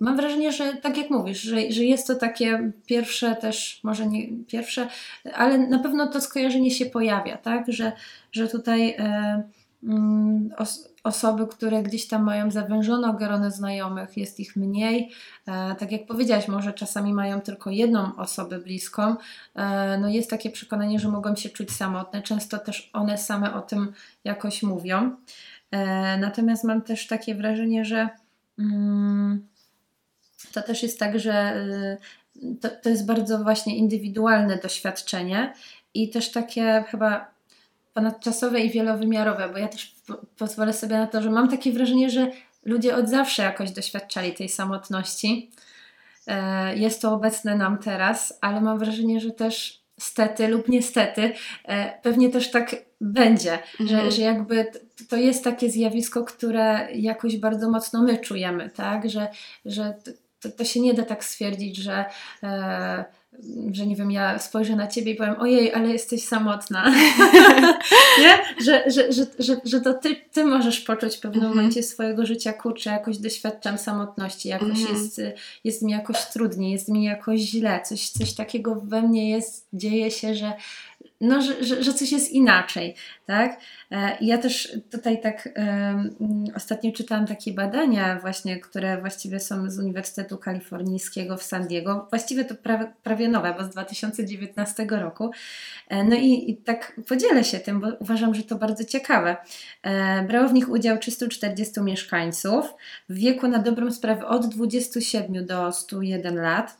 mam 0.00 0.16
wrażenie, 0.16 0.52
że 0.52 0.76
tak 0.76 0.96
jak 0.96 1.10
mówisz, 1.10 1.40
że, 1.40 1.72
że 1.72 1.84
jest 1.84 2.06
to 2.06 2.14
takie 2.14 2.72
pierwsze 2.86 3.36
też, 3.36 3.80
może 3.84 4.06
nie 4.06 4.28
pierwsze, 4.46 4.88
ale 5.34 5.58
na 5.58 5.78
pewno 5.78 6.06
to 6.06 6.20
skojarzenie 6.20 6.70
się 6.70 6.86
pojawia, 6.86 7.36
tak? 7.36 7.64
Że, 7.68 7.92
że 8.32 8.48
tutaj 8.48 8.90
e, 8.98 9.42
mm, 9.84 10.50
os, 10.56 10.90
osoby, 11.04 11.46
które 11.46 11.82
gdzieś 11.82 12.08
tam 12.08 12.22
mają 12.22 12.50
zawężone 12.50 13.14
grono 13.18 13.50
znajomych, 13.50 14.16
jest 14.16 14.40
ich 14.40 14.56
mniej. 14.56 15.10
E, 15.48 15.74
tak 15.74 15.92
jak 15.92 16.06
powiedziałaś, 16.06 16.48
może 16.48 16.72
czasami 16.72 17.12
mają 17.12 17.40
tylko 17.40 17.70
jedną 17.70 18.16
osobę 18.16 18.58
bliską. 18.58 19.16
E, 19.54 19.98
no 19.98 20.08
jest 20.08 20.30
takie 20.30 20.50
przekonanie, 20.50 20.98
że 20.98 21.08
mogą 21.08 21.36
się 21.36 21.48
czuć 21.48 21.70
samotne. 21.70 22.22
Często 22.22 22.58
też 22.58 22.90
one 22.92 23.18
same 23.18 23.54
o 23.54 23.60
tym 23.60 23.92
jakoś 24.24 24.62
mówią. 24.62 25.16
E, 25.70 26.18
natomiast 26.18 26.64
mam 26.64 26.82
też 26.82 27.06
takie 27.06 27.34
wrażenie, 27.34 27.84
że 27.84 28.08
mm, 28.58 29.49
to 30.52 30.62
też 30.62 30.82
jest 30.82 30.98
tak, 30.98 31.18
że 31.18 31.54
y, 32.42 32.56
to, 32.60 32.68
to 32.82 32.88
jest 32.88 33.06
bardzo 33.06 33.38
właśnie 33.38 33.76
indywidualne 33.76 34.56
doświadczenie 34.56 35.54
i 35.94 36.10
też 36.10 36.30
takie 36.30 36.84
chyba 36.88 37.30
ponadczasowe 37.94 38.60
i 38.60 38.70
wielowymiarowe, 38.70 39.48
bo 39.48 39.58
ja 39.58 39.68
też 39.68 39.94
pozwolę 40.38 40.72
sobie 40.72 40.96
na 40.96 41.06
to, 41.06 41.22
że 41.22 41.30
mam 41.30 41.48
takie 41.48 41.72
wrażenie, 41.72 42.10
że 42.10 42.30
ludzie 42.64 42.96
od 42.96 43.08
zawsze 43.08 43.42
jakoś 43.42 43.70
doświadczali 43.70 44.34
tej 44.34 44.48
samotności. 44.48 45.50
E, 46.26 46.76
jest 46.76 47.02
to 47.02 47.12
obecne 47.12 47.56
nam 47.56 47.78
teraz, 47.78 48.38
ale 48.40 48.60
mam 48.60 48.78
wrażenie, 48.78 49.20
że 49.20 49.30
też 49.30 49.80
stety 50.00 50.48
lub 50.48 50.68
niestety 50.68 51.32
e, 51.64 51.98
pewnie 52.02 52.28
też 52.28 52.50
tak 52.50 52.76
będzie, 53.00 53.58
mhm. 53.80 53.88
że, 53.88 54.12
że 54.12 54.22
jakby 54.22 54.66
to 55.08 55.16
jest 55.16 55.44
takie 55.44 55.70
zjawisko, 55.70 56.24
które 56.24 56.88
jakoś 56.92 57.36
bardzo 57.36 57.70
mocno 57.70 58.02
my 58.02 58.18
czujemy, 58.18 58.70
tak? 58.70 59.10
Że, 59.10 59.28
że 59.64 59.94
to, 60.40 60.50
to 60.50 60.64
się 60.64 60.80
nie 60.80 60.94
da 60.94 61.02
tak 61.02 61.24
stwierdzić, 61.24 61.76
że 61.76 62.04
e, 62.42 63.04
że 63.72 63.86
nie 63.86 63.96
wiem, 63.96 64.10
ja 64.10 64.38
spojrzę 64.38 64.76
na 64.76 64.86
ciebie 64.86 65.12
i 65.12 65.14
powiem, 65.14 65.34
ojej, 65.38 65.74
ale 65.74 65.88
jesteś 65.88 66.24
samotna. 66.24 66.90
nie? 68.22 68.38
Że, 68.64 68.84
że, 68.90 69.12
że, 69.12 69.26
że, 69.38 69.60
że 69.64 69.80
to 69.80 69.94
ty, 69.94 70.16
ty 70.32 70.44
możesz 70.44 70.80
poczuć 70.80 71.16
w 71.16 71.20
pewnym 71.20 71.40
mm 71.40 71.52
-hmm. 71.52 71.56
momencie 71.56 71.82
swojego 71.82 72.26
życia, 72.26 72.52
kurczę, 72.52 72.90
jakoś 72.90 73.18
doświadczam 73.18 73.78
samotności, 73.78 74.48
jakoś 74.48 74.68
mm 74.68 74.86
-hmm. 74.86 74.92
jest, 74.92 75.20
jest 75.64 75.82
mi 75.82 75.92
jakoś 75.92 76.26
trudniej, 76.26 76.72
jest 76.72 76.88
mi 76.88 77.04
jakoś 77.04 77.40
źle, 77.40 77.80
coś, 77.84 78.08
coś 78.08 78.32
takiego 78.32 78.74
we 78.74 79.02
mnie 79.02 79.30
jest, 79.30 79.68
dzieje 79.72 80.10
się, 80.10 80.34
że, 80.34 80.52
no, 81.20 81.42
że, 81.42 81.64
że, 81.64 81.82
że 81.82 81.94
coś 81.94 82.12
jest 82.12 82.30
inaczej, 82.30 82.94
tak? 83.26 83.60
E, 83.90 84.16
ja 84.20 84.38
też 84.38 84.76
tutaj 84.90 85.20
tak 85.20 85.48
um, 85.56 86.44
ostatnio 86.56 86.92
czytałam 86.92 87.26
takie 87.26 87.52
badania 87.52 88.18
właśnie, 88.20 88.60
które 88.60 89.00
właściwie 89.00 89.40
są 89.40 89.70
z 89.70 89.78
Uniwersytetu 89.78 90.38
Kalifornijskiego 90.38 91.36
w 91.36 91.42
San 91.42 91.66
Diego. 91.66 92.06
Właściwie 92.10 92.44
to 92.44 92.54
prawie, 92.54 92.92
prawie 93.02 93.28
nowe, 93.28 93.54
bo 93.58 93.64
z 93.64 93.70
2019 93.70 94.86
roku. 94.90 95.30
E, 95.88 96.04
no 96.04 96.16
i, 96.16 96.50
i 96.50 96.56
tak 96.56 97.00
podzielę 97.08 97.44
się 97.44 97.58
tym, 97.58 97.80
bo 97.80 97.88
uważam, 97.98 98.34
że 98.34 98.42
to 98.42 98.56
bardzo 98.56 98.84
ciekawe. 98.84 99.36
E, 99.82 100.22
brało 100.22 100.48
w 100.48 100.52
nich 100.52 100.68
udział 100.68 100.98
340 100.98 101.80
mieszkańców 101.80 102.74
w 103.08 103.14
wieku 103.14 103.48
na 103.48 103.58
dobrą 103.58 103.90
sprawę 103.90 104.26
od 104.26 104.46
27 104.46 105.46
do 105.46 105.72
101 105.72 106.36
lat. 106.36 106.76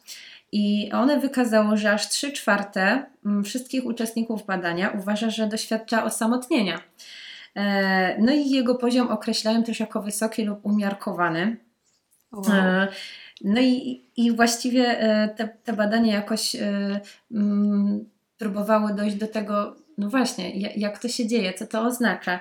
I 0.53 0.93
one 0.93 1.21
wykazało, 1.21 1.77
że 1.77 1.93
aż 1.93 2.09
3 2.09 2.33
czwarte 2.33 3.07
mm, 3.27 3.45
wszystkich 3.45 3.87
uczestników 3.87 4.47
badania 4.47 4.91
uważa, 4.99 5.31
że 5.31 5.47
doświadcza 5.47 6.05
osamotnienia. 6.05 6.81
E, 7.57 8.23
no 8.23 8.33
i 8.33 8.51
jego 8.51 8.75
poziom 8.75 9.09
określają 9.09 9.63
też 9.63 9.81
jako 9.81 10.03
wysoki 10.03 10.45
lub 10.45 10.67
umiarkowany. 10.67 11.57
Wow. 12.33 12.57
E, 12.57 12.89
no 13.45 13.61
i, 13.61 14.05
i 14.17 14.33
właściwie 14.33 15.01
e, 15.01 15.29
te, 15.29 15.49
te 15.49 15.73
badania 15.73 16.15
jakoś 16.15 16.57
mm, 17.31 18.05
próbowały 18.39 18.95
dojść 18.95 19.17
do 19.17 19.27
tego, 19.27 19.77
no 20.01 20.09
właśnie, 20.09 20.51
jak 20.77 20.99
to 20.99 21.09
się 21.09 21.27
dzieje, 21.27 21.53
co 21.53 21.67
to 21.67 21.83
oznacza. 21.83 22.41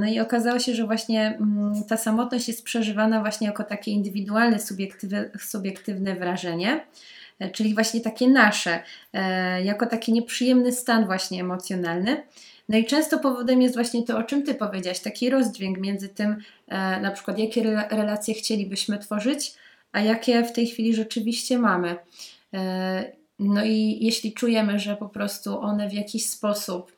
No 0.00 0.06
i 0.06 0.20
okazało 0.20 0.58
się, 0.58 0.74
że 0.74 0.86
właśnie 0.86 1.26
mm, 1.26 1.84
ta 1.88 1.96
samotność 1.96 2.48
jest 2.48 2.64
przeżywana 2.64 3.20
właśnie 3.20 3.46
jako 3.46 3.64
takie 3.64 3.90
indywidualne, 3.90 4.58
subiektywne, 5.38 6.14
wrażenie. 6.14 6.80
E, 7.38 7.50
czyli 7.50 7.74
właśnie 7.74 8.00
takie 8.00 8.28
nasze, 8.28 8.82
e, 9.12 9.64
jako 9.64 9.86
taki 9.86 10.12
nieprzyjemny 10.12 10.72
stan 10.72 11.06
właśnie 11.06 11.40
emocjonalny. 11.40 12.22
No 12.68 12.78
i 12.78 12.84
często 12.84 13.18
powodem 13.18 13.62
jest 13.62 13.74
właśnie 13.74 14.02
to, 14.02 14.18
o 14.18 14.22
czym 14.22 14.42
Ty 14.42 14.54
powiedziałaś, 14.54 15.00
taki 15.00 15.30
rozdźwięk 15.30 15.78
między 15.78 16.08
tym, 16.08 16.36
e, 16.68 17.00
na 17.00 17.10
przykład 17.10 17.38
jakie 17.38 17.62
relacje 17.90 18.34
chcielibyśmy 18.34 18.98
tworzyć, 18.98 19.54
a 19.92 20.00
jakie 20.00 20.44
w 20.44 20.52
tej 20.52 20.66
chwili 20.66 20.94
rzeczywiście 20.94 21.58
mamy. 21.58 21.96
No 23.38 23.64
i 23.64 23.98
jeśli 24.00 24.32
czujemy, 24.32 24.78
że 24.78 24.96
po 24.96 25.08
prostu 25.08 25.60
one 25.60 25.88
w 25.88 25.92
jakiś 25.92 26.28
sposób 26.28 26.92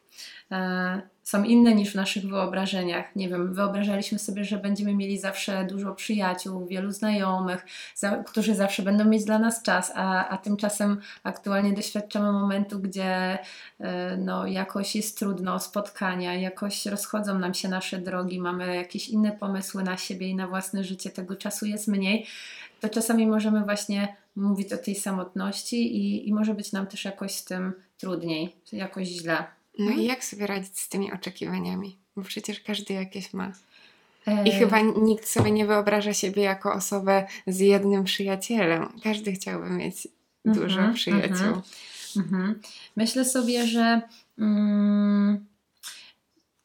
są 1.22 1.44
inne 1.44 1.74
niż 1.74 1.92
w 1.92 1.94
naszych 1.94 2.28
wyobrażeniach. 2.28 3.16
Nie 3.16 3.28
wiem, 3.28 3.54
wyobrażaliśmy 3.54 4.18
sobie, 4.18 4.44
że 4.44 4.58
będziemy 4.58 4.94
mieli 4.94 5.18
zawsze 5.18 5.64
dużo 5.64 5.94
przyjaciół, 5.94 6.66
wielu 6.66 6.90
znajomych, 6.90 7.66
za, 7.94 8.16
którzy 8.16 8.54
zawsze 8.54 8.82
będą 8.82 9.04
mieć 9.04 9.24
dla 9.24 9.38
nas 9.38 9.62
czas, 9.62 9.92
a, 9.94 10.28
a 10.28 10.38
tymczasem 10.38 11.00
aktualnie 11.22 11.72
doświadczamy 11.72 12.32
momentu, 12.32 12.78
gdzie 12.78 13.38
y, 13.80 13.84
no, 14.18 14.46
jakoś 14.46 14.96
jest 14.96 15.18
trudno 15.18 15.58
spotkania, 15.58 16.34
jakoś 16.34 16.86
rozchodzą 16.86 17.38
nam 17.38 17.54
się 17.54 17.68
nasze 17.68 17.98
drogi, 17.98 18.40
mamy 18.40 18.76
jakieś 18.76 19.08
inne 19.08 19.32
pomysły 19.32 19.82
na 19.82 19.96
siebie 19.96 20.28
i 20.28 20.34
na 20.34 20.48
własne 20.48 20.84
życie, 20.84 21.10
tego 21.10 21.36
czasu 21.36 21.66
jest 21.66 21.88
mniej. 21.88 22.26
To 22.80 22.88
czasami 22.88 23.26
możemy 23.26 23.64
właśnie 23.64 24.16
mówić 24.36 24.72
o 24.72 24.76
tej 24.76 24.94
samotności 24.94 25.96
i, 25.96 26.28
i 26.28 26.34
może 26.34 26.54
być 26.54 26.72
nam 26.72 26.86
też 26.86 27.04
jakoś 27.04 27.32
z 27.32 27.44
tym 27.44 27.72
trudniej, 27.98 28.56
jakoś 28.72 29.08
źle. 29.08 29.44
No 29.78 29.90
i 29.90 30.04
jak 30.04 30.24
sobie 30.24 30.46
radzić 30.46 30.78
z 30.78 30.88
tymi 30.88 31.12
oczekiwaniami? 31.12 31.96
Bo 32.16 32.22
przecież 32.22 32.60
każdy 32.60 32.94
jakieś 32.94 33.32
ma. 33.32 33.52
I 34.44 34.50
e. 34.50 34.58
chyba 34.58 34.80
nikt 34.80 35.28
sobie 35.28 35.50
nie 35.50 35.66
wyobraża 35.66 36.12
siebie 36.12 36.42
jako 36.42 36.72
osobę 36.72 37.26
z 37.46 37.58
jednym 37.58 38.04
przyjacielem. 38.04 38.88
Każdy 39.02 39.32
chciałby 39.32 39.70
mieć 39.70 40.08
dużo 40.44 40.80
mm 40.80 40.92
-hmm, 40.92 40.94
przyjaciół. 40.94 41.62
Mm 42.16 42.28
-hmm. 42.30 42.54
Myślę 42.96 43.24
sobie, 43.24 43.66
że 43.66 44.02
mm, 44.38 45.46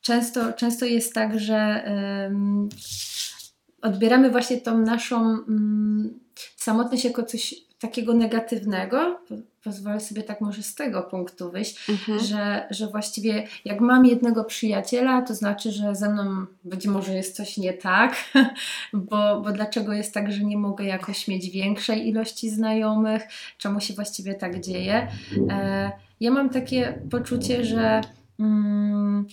często, 0.01 0.54
często 0.54 0.86
jest 0.86 1.13
tak, 1.13 1.40
że 1.40 1.86
odbieramy 3.81 4.29
właśnie 4.29 4.61
tą 4.61 4.77
naszą 4.77 5.17
mm, 5.19 6.19
samotność 6.55 7.05
jako 7.05 7.23
coś 7.23 7.55
takiego 7.79 8.13
negatywnego, 8.13 9.19
pozwolę 9.63 10.00
sobie 10.00 10.23
tak 10.23 10.41
może 10.41 10.63
z 10.63 10.75
tego 10.75 11.01
punktu 11.01 11.51
wyjść, 11.51 11.89
mhm. 11.89 12.19
że, 12.19 12.67
że 12.69 12.88
właściwie 12.88 13.47
jak 13.65 13.79
mam 13.81 14.05
jednego 14.05 14.43
przyjaciela, 14.43 15.21
to 15.21 15.35
znaczy, 15.35 15.71
że 15.71 15.95
ze 15.95 16.09
mną 16.13 16.45
być 16.63 16.88
może 16.88 17.15
jest 17.15 17.35
coś 17.35 17.57
nie 17.57 17.73
tak, 17.73 18.15
bo, 18.93 19.41
bo 19.41 19.51
dlaczego 19.51 19.93
jest 19.93 20.13
tak, 20.13 20.31
że 20.31 20.43
nie 20.43 20.57
mogę 20.57 20.85
jakoś 20.85 21.27
mieć 21.27 21.50
większej 21.50 22.07
ilości 22.07 22.50
znajomych, 22.50 23.23
czemu 23.57 23.79
się 23.79 23.93
właściwie 23.93 24.33
tak 24.33 24.59
dzieje. 24.59 25.07
E, 25.50 25.91
ja 26.19 26.31
mam 26.31 26.50
takie 26.50 27.01
poczucie, 27.11 27.65
że, 27.65 28.01
mm, 28.39 29.25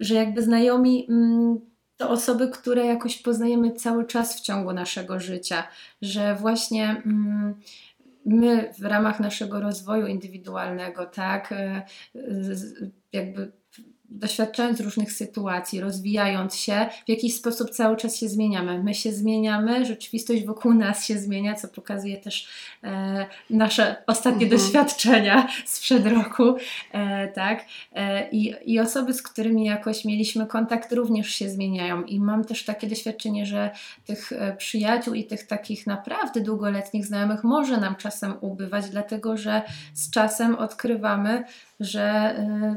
że 0.00 0.14
jakby 0.14 0.42
znajomi 0.42 1.06
mm, 1.10 1.67
to 1.98 2.10
osoby, 2.10 2.48
które 2.48 2.86
jakoś 2.86 3.22
poznajemy 3.22 3.72
cały 3.72 4.06
czas 4.06 4.36
w 4.36 4.40
ciągu 4.40 4.72
naszego 4.72 5.20
życia, 5.20 5.68
że 6.02 6.34
właśnie 6.34 7.02
mm, 7.06 7.54
my 8.24 8.74
w 8.78 8.84
ramach 8.84 9.20
naszego 9.20 9.60
rozwoju 9.60 10.06
indywidualnego, 10.06 11.06
tak, 11.06 11.52
e, 11.52 11.82
jakby 13.12 13.52
doświadczając 14.10 14.80
różnych 14.80 15.12
sytuacji, 15.12 15.80
rozwijając 15.80 16.54
się, 16.56 16.86
w 17.06 17.08
jakiś 17.08 17.36
sposób 17.36 17.70
cały 17.70 17.96
czas 17.96 18.16
się 18.16 18.28
zmieniamy. 18.28 18.82
My 18.82 18.94
się 18.94 19.12
zmieniamy, 19.12 19.84
rzeczywistość 19.84 20.44
wokół 20.44 20.74
nas 20.74 21.06
się 21.06 21.18
zmienia, 21.18 21.54
co 21.54 21.68
pokazuje 21.68 22.16
też 22.16 22.48
e, 22.84 23.26
nasze 23.50 23.96
ostatnie 24.06 24.46
mhm. 24.46 24.50
doświadczenia 24.50 25.48
sprzed 25.66 26.06
roku. 26.06 26.56
E, 26.92 27.28
tak? 27.28 27.64
E, 27.92 28.30
i, 28.30 28.54
I 28.64 28.80
osoby, 28.80 29.14
z 29.14 29.22
którymi 29.22 29.64
jakoś 29.64 30.04
mieliśmy 30.04 30.46
kontakt, 30.46 30.92
również 30.92 31.30
się 31.30 31.50
zmieniają. 31.50 32.02
I 32.02 32.20
mam 32.20 32.44
też 32.44 32.64
takie 32.64 32.86
doświadczenie, 32.86 33.46
że 33.46 33.70
tych 34.06 34.32
e, 34.32 34.56
przyjaciół 34.56 35.14
i 35.14 35.24
tych 35.24 35.46
takich 35.46 35.86
naprawdę 35.86 36.40
długoletnich 36.40 37.06
znajomych 37.06 37.44
może 37.44 37.76
nam 37.76 37.96
czasem 37.96 38.34
ubywać, 38.40 38.90
dlatego 38.90 39.36
że 39.36 39.62
z 39.94 40.10
czasem 40.10 40.54
odkrywamy, 40.54 41.44
że 41.80 42.02
e, 42.02 42.76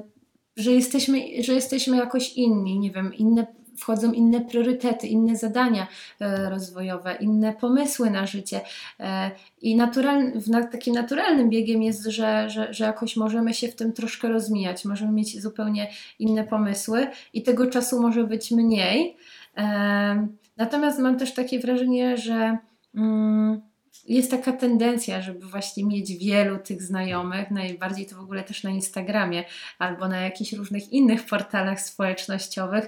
że 0.61 0.71
jesteśmy, 0.71 1.43
że 1.43 1.53
jesteśmy 1.53 1.97
jakoś 1.97 2.33
inni, 2.33 2.79
nie 2.79 2.91
wiem, 2.91 3.13
inne, 3.13 3.47
wchodzą 3.77 4.11
inne 4.11 4.41
priorytety, 4.41 5.07
inne 5.07 5.35
zadania 5.35 5.87
e, 6.19 6.49
rozwojowe, 6.49 7.15
inne 7.19 7.53
pomysły 7.53 8.09
na 8.09 8.27
życie. 8.27 8.61
E, 8.99 9.31
I 9.61 9.75
naturalny, 9.75 10.39
w, 10.41 10.51
takim 10.71 10.93
naturalnym 10.93 11.49
biegiem 11.49 11.83
jest, 11.83 12.05
że, 12.05 12.49
że, 12.49 12.73
że 12.73 12.85
jakoś 12.85 13.15
możemy 13.15 13.53
się 13.53 13.67
w 13.67 13.75
tym 13.75 13.93
troszkę 13.93 14.27
rozmijać, 14.27 14.85
możemy 14.85 15.11
mieć 15.11 15.41
zupełnie 15.41 15.91
inne 16.19 16.43
pomysły 16.43 17.07
i 17.33 17.43
tego 17.43 17.67
czasu 17.67 18.01
może 18.01 18.23
być 18.23 18.51
mniej. 18.51 19.17
E, 19.57 20.27
natomiast 20.57 20.99
mam 20.99 21.17
też 21.17 21.33
takie 21.33 21.59
wrażenie, 21.59 22.17
że. 22.17 22.57
Mm, 22.95 23.70
jest 24.07 24.31
taka 24.31 24.53
tendencja, 24.53 25.21
żeby 25.21 25.47
właśnie 25.47 25.85
mieć 25.85 26.17
wielu 26.17 26.59
tych 26.59 26.81
znajomych, 26.81 27.51
najbardziej 27.51 28.05
to 28.05 28.15
w 28.15 28.19
ogóle 28.19 28.43
też 28.43 28.63
na 28.63 28.69
Instagramie 28.69 29.43
albo 29.79 30.07
na 30.07 30.21
jakichś 30.21 30.53
różnych 30.53 30.93
innych 30.93 31.25
portalach 31.25 31.81
społecznościowych, 31.81 32.85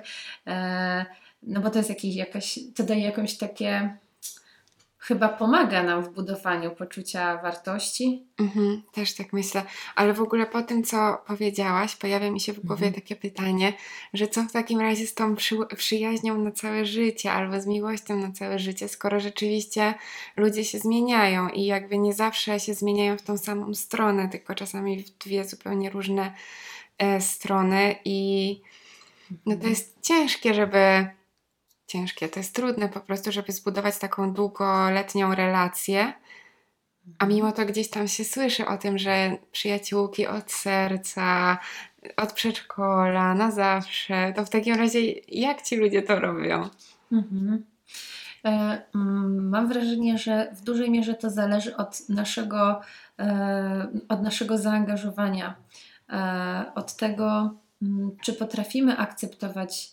e, 0.48 1.06
no 1.44 1.62
bo 1.62 1.70
to 1.70 1.78
jest 1.78 1.90
jakieś, 1.90 2.16
jakaś, 2.16 2.60
to 2.76 2.84
daje 2.84 3.02
jakąś 3.02 3.38
takie 3.38 3.98
chyba 5.04 5.30
pomaga 5.30 5.84
nam 5.84 6.04
w 6.04 6.10
budowaniu 6.10 6.72
poczucia 6.72 7.38
wartości. 7.38 8.28
Mhm, 8.40 8.82
też 8.92 9.14
tak 9.14 9.34
myślę. 9.34 9.64
Ale 9.96 10.14
w 10.14 10.22
ogóle 10.22 10.46
po 10.46 10.62
tym, 10.62 10.84
co 10.84 11.18
powiedziałaś, 11.28 11.96
pojawia 11.96 12.32
mi 12.32 12.40
się 12.40 12.54
w 12.54 12.60
głowie 12.60 12.88
mhm. 12.88 13.02
takie 13.02 13.16
pytanie, 13.16 13.74
że 14.14 14.28
co 14.28 14.44
w 14.44 14.52
takim 14.52 14.80
razie 14.80 15.08
z 15.08 15.14
tą 15.14 15.36
przy, 15.36 15.58
przyjaźnią 15.78 16.38
na 16.38 16.52
całe 16.52 16.86
życie 16.86 17.32
albo 17.32 17.62
z 17.62 17.68
miłością 17.68 18.18
na 18.18 18.32
całe 18.32 18.60
życie, 18.60 18.88
skoro 18.88 19.20
rzeczywiście 19.20 19.94
ludzie 20.38 20.66
się 20.66 20.80
zmieniają 20.80 21.50
i 21.50 21.66
jakby 21.66 21.98
nie 21.98 22.14
zawsze 22.14 22.60
się 22.60 22.74
zmieniają 22.74 23.18
w 23.18 23.22
tą 23.22 23.38
samą 23.38 23.74
stronę, 23.74 24.30
tylko 24.30 24.56
czasami 24.56 25.04
w 25.04 25.10
dwie 25.10 25.46
zupełnie 25.46 25.90
różne 25.90 26.34
e, 26.98 27.22
strony 27.22 27.96
i 28.06 28.62
no 29.32 29.38
to 29.46 29.52
mhm. 29.52 29.70
jest 29.70 30.02
ciężkie, 30.02 30.54
żeby 30.54 31.08
ciężkie, 31.88 32.30
to 32.30 32.40
jest 32.40 32.56
trudne 32.56 32.90
po 32.90 33.00
prostu, 33.00 33.32
żeby 33.32 33.52
zbudować 33.52 33.98
taką 33.98 34.34
długoletnią 34.34 35.36
relację. 35.36 36.14
A 37.20 37.26
mimo 37.26 37.52
to 37.52 37.66
gdzieś 37.66 37.90
tam 37.90 38.08
się 38.08 38.24
słyszy 38.24 38.66
o 38.66 38.78
tym, 38.78 38.98
że 38.98 39.38
przyjaciółki 39.52 40.28
od 40.28 40.52
serca, 40.52 41.58
od 42.18 42.34
przedszkola, 42.34 43.34
na 43.36 43.52
zawsze. 43.52 44.34
To 44.36 44.46
w 44.46 44.50
takim 44.50 44.76
razie 44.76 45.00
jak 45.28 45.62
ci 45.62 45.76
ludzie 45.76 46.02
to 46.02 46.20
robią? 46.20 46.70
Mhm. 47.12 47.66
E, 48.46 48.82
mm, 48.96 49.50
mam 49.50 49.68
wrażenie, 49.68 50.18
że 50.18 50.52
w 50.54 50.62
dużej 50.62 50.92
mierze 50.92 51.14
to 51.14 51.30
zależy 51.30 51.76
od 51.78 52.10
naszego, 52.10 52.82
e, 53.20 53.88
od 54.10 54.22
naszego 54.22 54.58
zaangażowania, 54.58 55.56
e, 56.10 56.72
od 56.76 56.96
tego, 56.96 57.54
mm, 57.82 58.12
czy 58.22 58.34
potrafimy 58.34 58.98
akceptować 58.98 59.92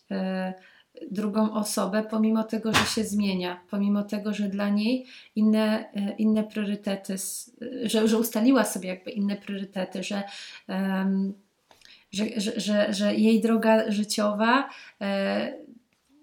drugą 1.10 1.52
osobę, 1.52 2.02
pomimo 2.10 2.44
tego, 2.44 2.72
że 2.72 2.86
się 2.86 3.04
zmienia, 3.04 3.60
pomimo 3.70 4.02
tego, 4.02 4.34
że 4.34 4.48
dla 4.48 4.68
niej 4.68 5.06
inne, 5.36 5.92
e, 5.94 6.14
inne 6.18 6.44
priorytety, 6.44 7.16
że, 7.82 8.08
że 8.08 8.18
ustaliła 8.18 8.64
sobie 8.64 8.88
jakby 8.88 9.10
inne 9.10 9.36
priorytety, 9.36 10.02
że, 10.02 10.22
um, 10.68 11.34
że, 12.12 12.24
że, 12.36 12.60
że, 12.60 12.94
że, 12.94 13.14
jej 13.14 13.40
droga 13.40 13.90
życiowa 13.90 14.68
e, 15.00 15.52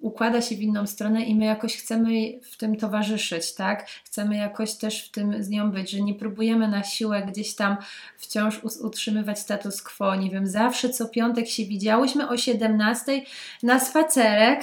układa 0.01 0.41
się 0.41 0.55
w 0.55 0.61
inną 0.61 0.87
stronę 0.87 1.23
i 1.23 1.35
my 1.35 1.45
jakoś 1.45 1.77
chcemy 1.77 2.09
w 2.41 2.57
tym 2.57 2.75
towarzyszyć, 2.75 3.53
tak? 3.53 3.87
Chcemy 4.05 4.37
jakoś 4.37 4.73
też 4.73 5.05
w 5.05 5.11
tym 5.11 5.43
z 5.43 5.49
nią 5.49 5.71
być, 5.71 5.91
że 5.91 6.01
nie 6.01 6.13
próbujemy 6.13 6.67
na 6.67 6.83
siłę 6.83 7.23
gdzieś 7.31 7.55
tam 7.55 7.77
wciąż 8.17 8.63
utrzymywać 8.63 9.39
status 9.39 9.81
quo. 9.81 10.15
Nie 10.15 10.29
wiem, 10.29 10.47
zawsze 10.47 10.89
co 10.89 11.09
piątek 11.09 11.47
się 11.47 11.65
widziałyśmy 11.65 12.29
o 12.29 12.37
17 12.37 13.21
na 13.63 13.79
spacerek. 13.79 14.59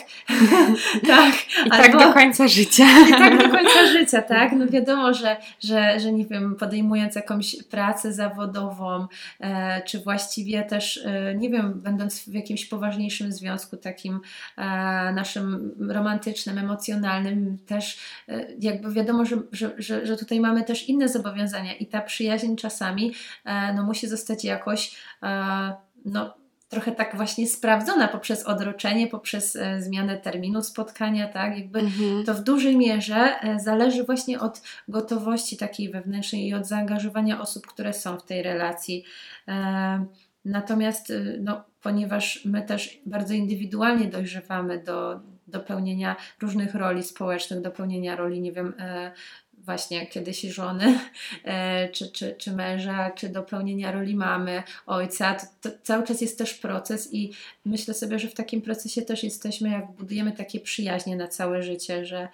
tak. 1.06 1.34
I 1.66 1.70
tak 1.70 1.80
Albo, 1.80 1.98
tak 1.98 2.08
do 2.08 2.12
końca 2.12 2.48
życia. 2.48 2.86
I 3.08 3.10
tak 3.10 3.38
do 3.38 3.48
końca 3.48 3.86
życia, 3.86 4.22
tak? 4.22 4.52
No 4.52 4.66
wiadomo, 4.66 5.14
że, 5.14 5.36
że, 5.60 6.00
że 6.00 6.12
nie 6.12 6.26
wiem, 6.26 6.56
podejmując 6.56 7.14
jakąś 7.14 7.56
pracę 7.70 8.12
zawodową, 8.12 9.06
e, 9.40 9.82
czy 9.82 10.00
właściwie 10.00 10.62
też, 10.62 11.00
e, 11.04 11.34
nie 11.34 11.50
wiem, 11.50 11.80
będąc 11.80 12.20
w 12.20 12.34
jakimś 12.34 12.66
poważniejszym 12.66 13.32
związku 13.32 13.76
takim 13.76 14.20
e, 14.56 14.64
naszym 15.12 15.23
naszym 15.24 15.74
romantycznym, 15.90 16.58
emocjonalnym 16.58 17.58
też 17.66 17.98
e, 18.28 18.46
jakby 18.60 18.92
wiadomo, 18.92 19.24
że, 19.24 19.36
że, 19.52 19.74
że, 19.78 20.06
że 20.06 20.16
tutaj 20.16 20.40
mamy 20.40 20.64
też 20.64 20.88
inne 20.88 21.08
zobowiązania 21.08 21.74
i 21.74 21.86
ta 21.86 22.00
przyjaźń 22.00 22.56
czasami 22.56 23.14
e, 23.44 23.74
no, 23.74 23.82
musi 23.82 24.08
zostać 24.08 24.44
jakoś 24.44 24.96
e, 25.22 25.72
no, 26.04 26.34
trochę 26.68 26.92
tak 26.92 27.16
właśnie 27.16 27.46
sprawdzona 27.46 28.08
poprzez 28.08 28.46
odroczenie, 28.46 29.06
poprzez 29.06 29.58
zmianę 29.78 30.16
terminu 30.16 30.62
spotkania, 30.62 31.28
tak? 31.28 31.58
Jakby 31.58 31.78
mhm. 31.78 32.24
to 32.24 32.34
w 32.34 32.42
dużej 32.42 32.76
mierze 32.76 33.34
zależy 33.56 34.04
właśnie 34.04 34.40
od 34.40 34.62
gotowości 34.88 35.56
takiej 35.56 35.90
wewnętrznej 35.90 36.48
i 36.48 36.54
od 36.54 36.66
zaangażowania 36.66 37.40
osób, 37.40 37.66
które 37.66 37.92
są 37.92 38.18
w 38.18 38.24
tej 38.24 38.42
relacji. 38.42 39.04
Natomiast 40.44 41.12
no, 41.40 41.64
ponieważ 41.84 42.44
my 42.44 42.62
też 42.62 43.00
bardzo 43.06 43.34
indywidualnie 43.34 44.06
dojrzewamy 44.06 44.82
do, 44.82 45.20
do 45.46 45.60
pełnienia 45.60 46.16
różnych 46.40 46.74
roli 46.74 47.02
społecznych, 47.02 47.60
do 47.60 47.70
pełnienia 47.70 48.16
roli, 48.16 48.40
nie 48.40 48.52
wiem, 48.52 48.74
e, 48.78 49.12
właśnie 49.58 50.06
kiedyś 50.06 50.40
żony, 50.40 50.98
e, 51.44 51.88
czy, 51.88 52.12
czy, 52.12 52.34
czy 52.38 52.52
męża, 52.52 53.10
czy 53.10 53.28
do 53.28 53.42
pełnienia 53.42 53.92
roli 53.92 54.16
mamy, 54.16 54.62
ojca. 54.86 55.34
To, 55.34 55.46
to, 55.60 55.76
cały 55.82 56.04
czas 56.04 56.20
jest 56.20 56.38
też 56.38 56.54
proces 56.54 57.14
i 57.14 57.32
myślę 57.64 57.94
sobie, 57.94 58.18
że 58.18 58.28
w 58.28 58.34
takim 58.34 58.62
procesie 58.62 59.02
też 59.02 59.24
jesteśmy, 59.24 59.70
jak 59.70 59.92
budujemy 59.92 60.32
takie 60.32 60.60
przyjaźnie 60.60 61.16
na 61.16 61.28
całe 61.28 61.62
życie, 61.62 62.06
że 62.06 62.28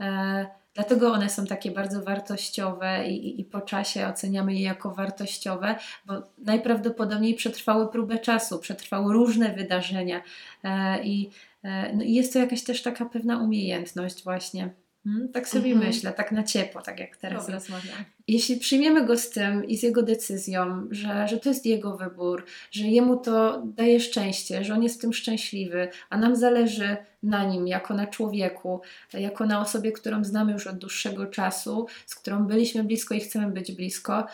e, 0.00 0.46
Dlatego 0.74 1.12
one 1.12 1.30
są 1.30 1.46
takie 1.46 1.70
bardzo 1.70 2.02
wartościowe 2.02 3.08
i, 3.08 3.40
i, 3.40 3.44
po 3.44 3.60
czasie 3.60 4.06
oceniamy 4.08 4.54
je 4.54 4.62
jako 4.62 4.90
wartościowe, 4.90 5.76
bo 6.06 6.14
najprawdopodobniej 6.38 7.34
przetrwały 7.34 7.88
próbę 7.88 8.18
czasu, 8.18 8.58
przetrwały 8.58 9.12
różne 9.12 9.52
wydarzenia 9.52 10.22
e, 10.64 11.04
i, 11.04 11.30
e, 11.62 11.92
no 11.96 12.02
jest 12.04 12.32
to 12.32 12.38
jakaś 12.38 12.62
też 12.62 12.82
taka 12.82 13.04
pewna 13.04 13.38
umiejętność 13.38 14.24
właśnie. 14.24 14.83
Hmm, 15.04 15.28
tak 15.28 15.48
sobie 15.48 15.72
mhm. 15.72 15.88
myślę, 15.88 16.12
tak 16.12 16.32
na 16.32 16.42
ciepło, 16.42 16.82
tak 16.82 17.00
jak 17.00 17.16
teraz 17.16 17.48
rozmawiam. 17.48 18.04
Jeśli 18.28 18.56
przyjmiemy 18.56 19.06
go 19.06 19.18
z 19.18 19.30
tym 19.30 19.64
i 19.64 19.76
z 19.76 19.82
jego 19.82 20.02
decyzją, 20.02 20.88
że, 20.90 21.28
że 21.28 21.38
to 21.38 21.48
jest 21.48 21.66
jego 21.66 21.96
wybór, 21.96 22.44
że 22.70 22.84
jemu 22.84 23.16
to 23.16 23.62
daje 23.64 24.00
szczęście, 24.00 24.64
że 24.64 24.74
on 24.74 24.82
jest 24.82 24.98
w 24.98 25.00
tym 25.00 25.12
szczęśliwy, 25.12 25.88
a 26.10 26.18
nam 26.18 26.36
zależy 26.36 26.96
na 27.22 27.44
nim 27.44 27.66
jako 27.66 27.94
na 27.94 28.06
człowieku, 28.06 28.80
jako 29.12 29.46
na 29.46 29.60
osobie, 29.60 29.92
którą 29.92 30.24
znamy 30.24 30.52
już 30.52 30.66
od 30.66 30.78
dłuższego 30.78 31.26
czasu, 31.26 31.86
z 32.06 32.14
którą 32.14 32.46
byliśmy 32.46 32.84
blisko 32.84 33.14
i 33.14 33.20
chcemy 33.20 33.52
być 33.52 33.72
blisko, 33.72 34.26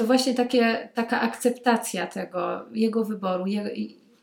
to 0.00 0.06
właśnie 0.06 0.34
takie, 0.34 0.88
taka 0.94 1.20
akceptacja 1.20 2.06
tego, 2.06 2.66
jego 2.72 3.04
wyboru, 3.04 3.46
je, 3.46 3.70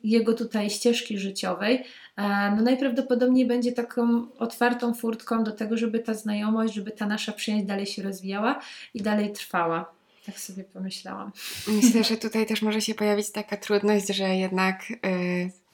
jego 0.10 0.34
tutaj 0.34 0.70
ścieżki 0.70 1.18
życiowej, 1.18 1.84
e, 2.18 2.52
no 2.56 2.62
najprawdopodobniej 2.62 3.46
będzie 3.46 3.72
taką 3.72 4.28
otwartą 4.38 4.94
furtką 4.94 5.44
do 5.44 5.52
tego, 5.52 5.78
żeby 5.78 6.00
ta 6.00 6.14
znajomość, 6.14 6.74
żeby 6.74 6.92
ta 6.92 7.06
nasza 7.06 7.32
przyjaźń 7.32 7.66
dalej 7.66 7.86
się 7.86 8.04
rozwijała 8.04 8.60
i 8.94 9.02
dalej 9.02 9.34
trwała. 9.34 9.92
Tak 10.26 10.40
sobie 10.40 10.64
pomyślałam. 10.64 11.32
Myślę, 11.68 12.04
że 12.04 12.18
tutaj 12.28 12.46
też 12.46 12.62
może 12.62 12.82
się 12.82 12.96
pojawić 12.96 13.32
taka 13.32 13.58
trudność, 13.58 14.08
że 14.08 14.36
jednak 14.36 14.90
yy, 14.90 14.98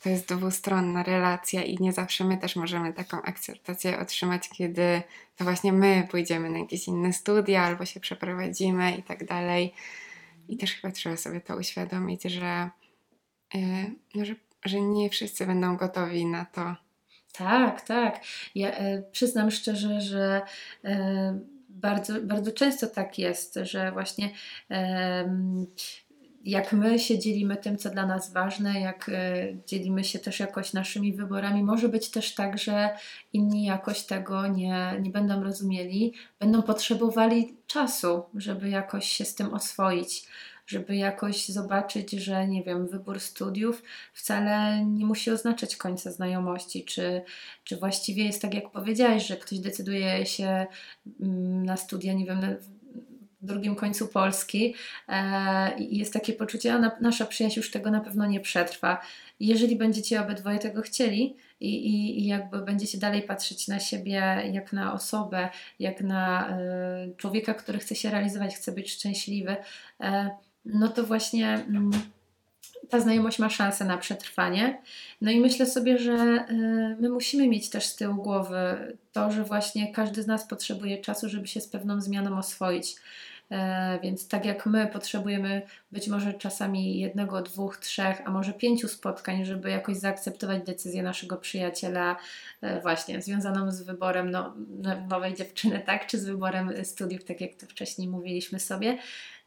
to 0.04 0.10
jest 0.10 0.34
dwustronna 0.34 1.04
relacja 1.04 1.64
i 1.64 1.78
nie 1.80 1.94
zawsze 1.94 2.24
my 2.24 2.38
też 2.38 2.56
możemy 2.56 2.94
taką 2.94 3.22
akceptację 3.22 4.00
otrzymać, 4.00 4.50
kiedy 4.50 5.02
to 5.38 5.44
właśnie 5.44 5.74
my 5.74 6.08
pójdziemy 6.12 6.50
na 6.50 6.60
jakieś 6.60 6.88
inne 6.88 7.14
studia 7.14 7.62
albo 7.62 7.86
się 7.86 8.00
przeprowadzimy 8.00 8.98
i 8.98 9.04
tak 9.04 9.26
dalej. 9.26 9.74
I 10.50 10.58
też 10.58 10.74
chyba 10.74 10.94
trzeba 10.94 11.18
sobie 11.18 11.42
to 11.42 11.58
uświadomić, 11.58 12.24
że 12.24 12.70
no, 14.16 14.26
że, 14.26 14.36
że 14.66 14.82
nie 14.82 15.10
wszyscy 15.10 15.46
będą 15.46 15.78
gotowi 15.78 16.26
na 16.26 16.46
to. 16.46 16.76
Tak, 17.34 17.82
tak. 17.82 18.20
Ja 18.56 18.72
e, 18.72 19.04
przyznam 19.12 19.52
szczerze, 19.52 20.02
że 20.02 20.42
e, 20.86 21.40
bardzo, 21.70 22.22
bardzo 22.22 22.52
często 22.52 22.88
tak 22.88 23.20
jest, 23.20 23.60
że 23.64 23.92
właśnie 23.92 24.30
e, 24.72 25.38
jak 26.44 26.74
my 26.74 27.00
się 27.00 27.20
dzielimy 27.20 27.58
tym, 27.58 27.78
co 27.78 27.90
dla 27.90 28.06
nas 28.06 28.34
ważne, 28.34 28.82
jak 28.82 29.12
dzielimy 29.68 30.04
się 30.04 30.20
też 30.20 30.40
jakoś 30.40 30.74
naszymi 30.74 31.14
wyborami, 31.14 31.64
może 31.64 31.90
być 31.90 32.10
też 32.10 32.36
tak, 32.36 32.58
że 32.58 32.98
inni 33.34 33.64
jakoś 33.64 34.04
tego 34.04 34.48
nie, 34.48 34.98
nie 35.02 35.10
będą 35.10 35.44
rozumieli, 35.44 36.14
będą 36.40 36.62
potrzebowali 36.62 37.58
czasu, 37.68 38.24
żeby 38.36 38.70
jakoś 38.70 39.06
się 39.06 39.26
z 39.26 39.36
tym 39.36 39.54
oswoić 39.54 40.28
żeby 40.66 40.96
jakoś 40.96 41.48
zobaczyć, 41.48 42.12
że 42.12 42.48
nie 42.48 42.64
wiem, 42.64 42.88
wybór 42.88 43.20
studiów 43.20 43.84
wcale 44.14 44.86
nie 44.86 45.06
musi 45.06 45.32
oznaczać 45.32 45.76
końca 45.76 46.12
znajomości, 46.12 46.86
czy, 46.86 47.22
czy 47.64 47.78
właściwie 47.78 48.26
jest 48.26 48.42
tak, 48.42 48.54
jak 48.54 48.72
powiedziałeś, 48.72 49.28
że 49.28 49.38
ktoś 49.38 49.60
decyduje 49.60 50.26
się 50.26 50.66
mm, 51.22 51.66
na 51.66 51.78
studia, 51.78 52.14
nie 52.14 52.26
wiem, 52.26 52.40
na, 52.40 52.48
drugim 53.44 53.76
końcu 53.76 54.08
Polski 54.08 54.76
e, 55.08 55.80
i 55.80 55.98
jest 55.98 56.14
takie 56.14 56.34
poczucie, 56.34 56.74
a 56.74 56.92
nasza 57.02 57.26
przyjaźń 57.26 57.60
już 57.60 57.72
tego 57.72 57.92
na 57.92 58.02
pewno 58.02 58.26
nie 58.26 58.40
przetrwa. 58.40 59.02
Jeżeli 59.40 59.76
będziecie 59.76 60.22
obydwoje 60.22 60.60
tego 60.60 60.82
chcieli 60.82 61.36
i, 61.60 61.76
i, 61.76 62.20
i 62.20 62.26
jakby 62.26 62.62
będziecie 62.62 62.98
dalej 62.98 63.22
patrzeć 63.22 63.68
na 63.68 63.80
siebie 63.80 64.44
jak 64.52 64.74
na 64.74 64.94
osobę, 64.94 65.50
jak 65.80 66.02
na 66.02 66.50
y, 66.50 67.16
człowieka, 67.18 67.54
który 67.54 67.80
chce 67.80 67.96
się 67.96 68.10
realizować, 68.10 68.56
chce 68.56 68.72
być 68.72 68.92
szczęśliwy, 68.92 69.52
y, 69.52 70.06
no 70.66 70.88
to 70.88 71.04
właśnie 71.04 71.48
mm, 71.48 71.92
ta 72.90 73.00
znajomość 73.00 73.40
ma 73.40 73.50
szansę 73.50 73.86
na 73.86 73.98
przetrwanie. 73.98 74.82
No 75.22 75.32
i 75.32 75.40
myślę 75.40 75.66
sobie, 75.66 75.98
że 75.98 76.14
y, 76.14 77.02
my 77.02 77.10
musimy 77.10 77.48
mieć 77.48 77.70
też 77.70 77.86
z 77.86 77.96
tyłu 77.96 78.16
głowy 78.16 78.98
to, 79.12 79.32
że 79.32 79.44
właśnie 79.44 79.94
każdy 79.94 80.24
z 80.24 80.28
nas 80.28 80.48
potrzebuje 80.48 80.98
czasu, 80.98 81.30
żeby 81.30 81.48
się 81.48 81.62
z 81.62 81.68
pewną 81.68 82.02
zmianą 82.02 82.38
oswoić. 82.38 82.96
E, 83.52 84.00
więc 84.04 84.28
tak 84.28 84.46
jak 84.46 84.66
my 84.66 84.88
potrzebujemy 84.88 85.62
być 85.92 86.08
może 86.08 86.34
czasami 86.34 87.00
jednego, 87.00 87.42
dwóch, 87.42 87.78
trzech, 87.78 88.22
a 88.26 88.32
może 88.32 88.54
pięciu 88.54 88.88
spotkań, 88.88 89.46
żeby 89.46 89.70
jakoś 89.70 89.98
zaakceptować 89.98 90.64
decyzję 90.64 91.04
naszego 91.04 91.38
przyjaciela, 91.38 92.16
e, 92.62 92.82
właśnie 92.82 93.22
związaną 93.22 93.72
z 93.72 93.82
wyborem 93.82 94.32
no, 94.32 94.54
nowej 95.10 95.36
dziewczyny, 95.36 95.82
tak, 95.86 96.08
czy 96.08 96.20
z 96.20 96.26
wyborem 96.26 96.86
studiów, 96.86 97.24
tak 97.24 97.42
jak 97.42 97.56
to 97.56 97.66
wcześniej 97.66 98.08
mówiliśmy 98.08 98.60
sobie, 98.60 98.98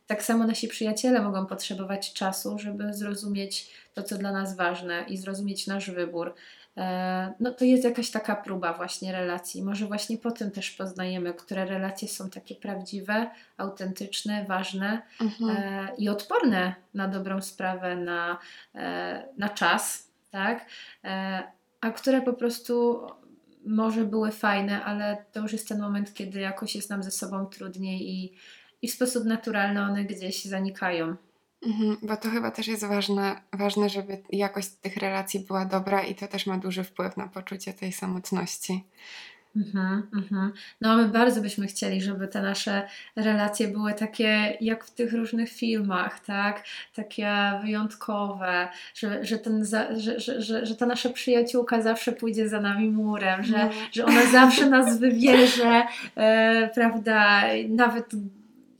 tak 0.06 0.22
samo 0.22 0.46
nasi 0.46 0.68
przyjaciele 0.68 1.22
mogą 1.22 1.46
potrzebować 1.46 2.12
czasu, 2.12 2.58
żeby 2.58 2.94
zrozumieć 2.94 3.70
to, 3.94 4.02
co 4.02 4.18
dla 4.18 4.32
nas 4.32 4.56
ważne 4.56 5.04
i 5.08 5.16
zrozumieć 5.16 5.66
nasz 5.66 5.90
wybór. 5.90 6.34
E, 6.76 7.32
no 7.40 7.50
to 7.50 7.64
jest 7.64 7.84
jakaś 7.84 8.10
taka 8.10 8.36
próba 8.36 8.72
właśnie 8.72 9.12
relacji. 9.12 9.62
Może 9.62 9.86
właśnie 9.86 10.18
po 10.18 10.30
tym 10.30 10.50
też 10.50 10.70
poznajemy, 10.70 11.34
które 11.34 11.64
relacje 11.64 12.08
są 12.08 12.30
takie 12.30 12.54
prawdziwe, 12.54 13.30
autentyczne, 13.56 14.44
ważne 14.48 15.02
mhm. 15.20 15.56
E, 15.56 15.88
i 15.98 16.08
odporne 16.08 16.74
na 16.94 17.08
dobrą 17.08 17.42
sprawę, 17.42 17.96
na, 17.96 18.38
e, 18.74 19.28
na 19.36 19.48
czas, 19.48 20.10
tak? 20.30 20.66
A 21.80 21.90
które 21.90 22.22
po 22.22 22.32
prostu 22.32 23.06
może 23.66 24.04
były 24.04 24.32
fajne, 24.32 24.84
ale 24.84 25.24
to 25.32 25.40
już 25.40 25.52
jest 25.52 25.68
ten 25.68 25.80
moment, 25.80 26.14
kiedy 26.14 26.40
jakoś 26.40 26.74
jest 26.74 26.90
nam 26.90 27.02
ze 27.02 27.10
sobą 27.10 27.46
trudniej 27.46 28.10
i 28.10 28.32
i 28.86 28.88
w 28.88 28.92
sposób 28.92 29.24
naturalny 29.24 29.82
one 29.82 30.04
gdzieś 30.04 30.44
zanikają. 30.44 31.16
Mhm, 31.66 31.96
bo 32.02 32.16
to 32.16 32.30
chyba 32.30 32.50
też 32.50 32.68
jest 32.68 32.84
ważne, 32.84 33.40
ważne, 33.52 33.88
żeby 33.88 34.22
jakość 34.32 34.68
tych 34.68 34.96
relacji 34.96 35.40
była 35.40 35.64
dobra 35.64 36.02
i 36.02 36.14
to 36.14 36.28
też 36.28 36.46
ma 36.46 36.58
duży 36.58 36.84
wpływ 36.84 37.16
na 37.16 37.28
poczucie 37.28 37.72
tej 37.72 37.92
samotności. 37.92 38.84
Mhm, 39.56 40.02
mhm. 40.16 40.52
No, 40.80 40.96
my 40.96 41.08
bardzo 41.08 41.40
byśmy 41.40 41.66
chcieli, 41.66 42.00
żeby 42.00 42.28
te 42.28 42.42
nasze 42.42 42.88
relacje 43.16 43.68
były 43.68 43.94
takie 43.94 44.56
jak 44.60 44.84
w 44.84 44.90
tych 44.90 45.12
różnych 45.12 45.48
filmach, 45.48 46.20
tak? 46.20 46.64
Takie 46.94 47.30
wyjątkowe, 47.62 48.68
że, 48.94 49.24
że, 49.24 49.38
ten 49.38 49.64
za, 49.64 49.98
że, 49.98 50.20
że, 50.20 50.42
że, 50.42 50.66
że 50.66 50.76
ta 50.76 50.86
nasza 50.86 51.10
przyjaciółka 51.10 51.82
zawsze 51.82 52.12
pójdzie 52.12 52.48
za 52.48 52.60
nami 52.60 52.90
murem, 52.90 53.44
że, 53.44 53.64
no. 53.64 53.70
że 53.92 54.04
ona 54.04 54.26
zawsze 54.32 54.70
nas 54.70 54.98
wybierze, 54.98 55.86
e, 56.16 56.70
prawda? 56.74 57.42
Nawet 57.68 58.06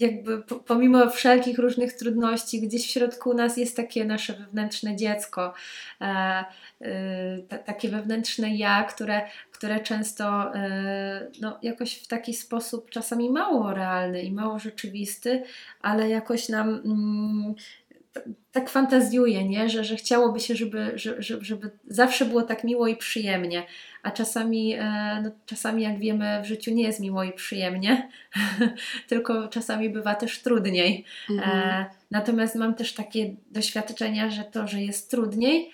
jakby 0.01 0.43
pomimo 0.43 1.11
wszelkich 1.11 1.59
różnych 1.59 1.93
trudności, 1.93 2.61
gdzieś 2.61 2.87
w 2.87 2.91
środku 2.91 3.35
nas 3.35 3.57
jest 3.57 3.77
takie 3.77 4.05
nasze 4.05 4.33
wewnętrzne 4.33 4.97
dziecko, 4.97 5.55
e, 6.01 6.45
e, 6.81 7.59
takie 7.59 7.89
wewnętrzne 7.89 8.57
ja, 8.57 8.85
które, 8.85 9.21
które 9.53 9.81
często 9.81 10.55
e, 10.55 11.31
no, 11.41 11.59
jakoś 11.63 11.95
w 11.95 12.07
taki 12.07 12.35
sposób 12.35 12.91
czasami 12.91 13.31
mało 13.31 13.75
realny 13.75 14.23
i 14.23 14.33
mało 14.33 14.59
rzeczywisty, 14.59 15.43
ale 15.81 16.09
jakoś 16.09 16.49
nam 16.49 16.69
mm, 16.69 17.55
tak 18.53 18.71
fantazjuje, 18.71 19.49
nie? 19.49 19.69
Że, 19.69 19.85
że 19.85 19.97
chciałoby 19.97 20.41
się, 20.41 20.57
żeby, 20.57 20.93
żeby, 20.95 21.45
żeby 21.45 21.71
zawsze 21.87 22.25
było 22.25 22.43
tak 22.43 22.65
miło 22.65 22.87
i 22.87 22.97
przyjemnie, 22.97 23.63
a 24.03 24.11
czasami, 24.11 24.75
e, 24.75 25.21
no, 25.25 25.31
czasami 25.47 25.83
jak 25.83 25.99
wiemy, 25.99 26.41
w 26.43 26.47
życiu 26.47 26.75
nie 26.75 26.83
jest 26.83 27.01
miło 27.01 27.25
i 27.25 27.33
przyjemnie, 27.33 28.09
tylko 29.09 29.49
czasami 29.49 29.91
bywa 29.91 30.15
też 30.15 30.43
trudniej. 30.43 31.05
Mhm. 31.31 31.51
E, 31.51 31.87
natomiast 32.11 32.55
mam 32.55 32.75
też 32.75 32.95
takie 32.95 33.35
doświadczenia, 33.51 34.31
że 34.31 34.45
to, 34.45 34.69
że 34.69 34.83
jest 34.83 35.11
trudniej, 35.11 35.71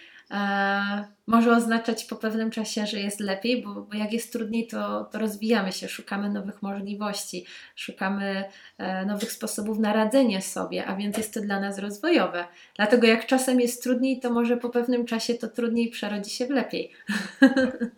może 1.27 1.57
oznaczać 1.57 2.05
po 2.05 2.17
pewnym 2.17 2.51
czasie, 2.51 2.87
że 2.87 3.01
jest 3.01 3.21
lepiej, 3.21 3.63
bo, 3.63 3.75
bo 3.75 3.95
jak 3.95 4.13
jest 4.13 4.33
trudniej, 4.33 4.67
to, 4.67 5.05
to, 5.05 5.19
rozwijamy 5.19 5.73
się, 5.73 5.89
szukamy 5.89 6.31
nowych 6.31 6.63
możliwości, 6.63 7.47
szukamy 7.77 8.45
e, 8.79 9.07
nowych 9.07 9.33
sposobów 9.33 9.79
na 9.79 9.93
radzenie 9.93 10.43
sobie, 10.43 10.87
a 10.87 10.97
więc 10.97 11.17
jest 11.17 11.35
to 11.35 11.41
dla 11.41 11.61
nas 11.61 11.79
rozwojowe. 11.79 12.45
Dlatego 12.77 13.07
jak 13.07 13.27
czasem 13.27 13.61
jest 13.61 13.83
trudniej, 13.83 14.21
to 14.21 14.31
może 14.31 14.57
po 14.57 14.69
pewnym 14.69 15.07
czasie 15.07 15.35
to 15.35 15.49
trudniej 15.49 15.91
przerodzi 15.91 16.31
się 16.31 16.47
w 16.47 16.51
lepiej. 16.51 16.93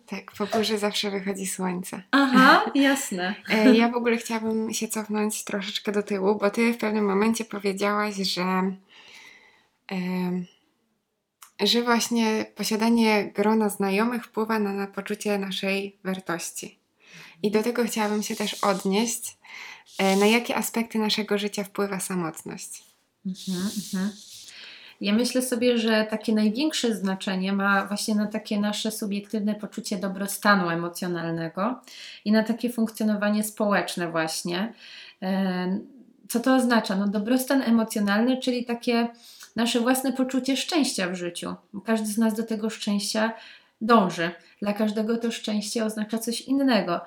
Tak, 0.05 0.31
po 0.37 0.45
górze 0.57 0.77
zawsze 0.77 1.11
wychodzi 1.11 1.47
słońce. 1.47 2.01
Aha, 2.11 2.71
jasne. 2.75 3.35
E, 3.49 3.75
ja 3.75 3.89
w 3.89 3.95
ogóle 3.95 4.17
chciałabym 4.17 4.73
się 4.73 4.87
cofnąć 4.87 5.43
troszeczkę 5.43 5.91
do 5.91 6.03
tyłu, 6.03 6.35
bo 6.35 6.49
Ty 6.49 6.73
w 6.73 6.77
pewnym 6.77 7.05
momencie 7.05 7.45
powiedziałaś, 7.45 8.15
że 8.15 8.71
że 11.59 11.81
właśnie 11.81 12.45
posiadanie 12.55 13.31
grona 13.35 13.69
znajomych 13.69 14.25
wpływa 14.25 14.59
na, 14.59 14.73
na 14.73 14.87
poczucie 14.87 15.37
naszej 15.37 15.97
wartości. 16.03 16.79
I 17.43 17.51
do 17.51 17.63
tego 17.63 17.83
chciałabym 17.83 18.23
się 18.23 18.35
też 18.35 18.53
odnieść, 18.53 19.37
e, 19.97 20.15
na 20.15 20.25
jakie 20.25 20.55
aspekty 20.55 20.99
naszego 20.99 21.37
życia 21.37 21.63
wpływa 21.63 21.99
samotność. 21.99 22.83
Mhm, 23.25 23.69
mhm. 23.77 24.11
Ja 25.01 25.13
myślę 25.13 25.41
sobie, 25.41 25.77
że 25.77 26.07
takie 26.09 26.33
największe 26.33 26.95
znaczenie 26.95 27.53
ma 27.53 27.85
właśnie 27.85 28.15
na 28.15 28.27
takie 28.27 28.59
nasze 28.59 28.91
subiektywne 28.91 29.55
poczucie 29.55 29.97
dobrostanu 29.97 30.69
emocjonalnego 30.69 31.81
i 32.25 32.31
na 32.31 32.43
takie 32.43 32.69
funkcjonowanie 32.69 33.43
społeczne, 33.43 34.11
właśnie. 34.11 34.73
E, 35.21 35.79
co 36.29 36.39
to 36.39 36.55
oznacza? 36.55 36.95
No, 36.95 37.07
dobrostan 37.07 37.61
emocjonalny, 37.61 38.37
czyli 38.37 38.65
takie 38.65 39.07
nasze 39.55 39.79
własne 39.79 40.13
poczucie 40.13 40.57
szczęścia 40.57 41.09
w 41.09 41.15
życiu. 41.15 41.55
Każdy 41.85 42.07
z 42.07 42.17
nas 42.17 42.33
do 42.33 42.43
tego 42.43 42.69
szczęścia 42.69 43.33
dąży. 43.81 44.31
Dla 44.61 44.73
każdego 44.73 45.17
to 45.17 45.31
szczęście 45.31 45.85
oznacza 45.85 46.17
coś 46.17 46.41
innego. 46.41 47.01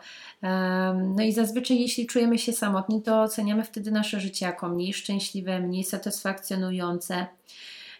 No 1.16 1.22
i 1.22 1.32
zazwyczaj, 1.32 1.80
jeśli 1.80 2.06
czujemy 2.06 2.38
się 2.38 2.52
samotni, 2.52 3.02
to 3.02 3.22
oceniamy 3.22 3.64
wtedy 3.64 3.90
nasze 3.90 4.20
życie 4.20 4.46
jako 4.46 4.68
mniej 4.68 4.92
szczęśliwe, 4.92 5.60
mniej 5.60 5.84
satysfakcjonujące. 5.84 7.26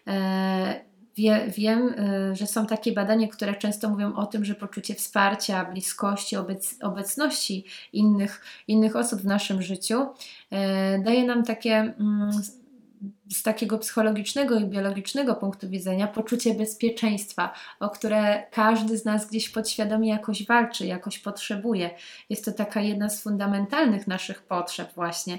E, 0.07 0.89
wie, 1.17 1.53
wiem, 1.57 1.95
e, 1.99 2.37
że 2.37 2.47
są 2.47 2.67
takie 2.67 2.93
badania, 2.93 3.29
które 3.29 3.55
często 3.55 3.89
mówią 3.89 4.15
o 4.15 4.27
tym, 4.27 4.45
że 4.45 4.55
poczucie 4.55 4.95
wsparcia, 4.95 5.65
bliskości, 5.65 6.37
obec, 6.37 6.77
obecności 6.83 7.65
innych, 7.93 8.45
innych 8.69 8.97
osób 8.97 9.21
w 9.21 9.27
naszym 9.27 9.63
życiu 9.63 10.07
e, 10.51 10.99
daje 10.99 11.25
nam 11.25 11.45
takie 11.45 11.75
mm, 11.75 12.31
z 13.33 13.43
takiego 13.43 13.79
psychologicznego 13.79 14.59
i 14.59 14.65
biologicznego 14.65 15.35
punktu 15.35 15.69
widzenia 15.69 16.07
poczucie 16.07 16.55
bezpieczeństwa, 16.55 17.53
o 17.81 17.91
które 17.91 18.43
każdy 18.51 18.99
z 18.99 19.05
nas 19.05 19.29
gdzieś 19.31 19.49
podświadomie 19.49 20.09
jakoś 20.09 20.47
walczy, 20.47 20.87
jakoś 20.87 21.19
potrzebuje. 21.19 21.91
Jest 22.31 22.45
to 22.45 22.53
taka 22.53 22.81
jedna 22.81 23.09
z 23.09 23.23
fundamentalnych 23.23 24.07
naszych 24.07 24.43
potrzeb, 24.43 24.95
właśnie. 24.95 25.39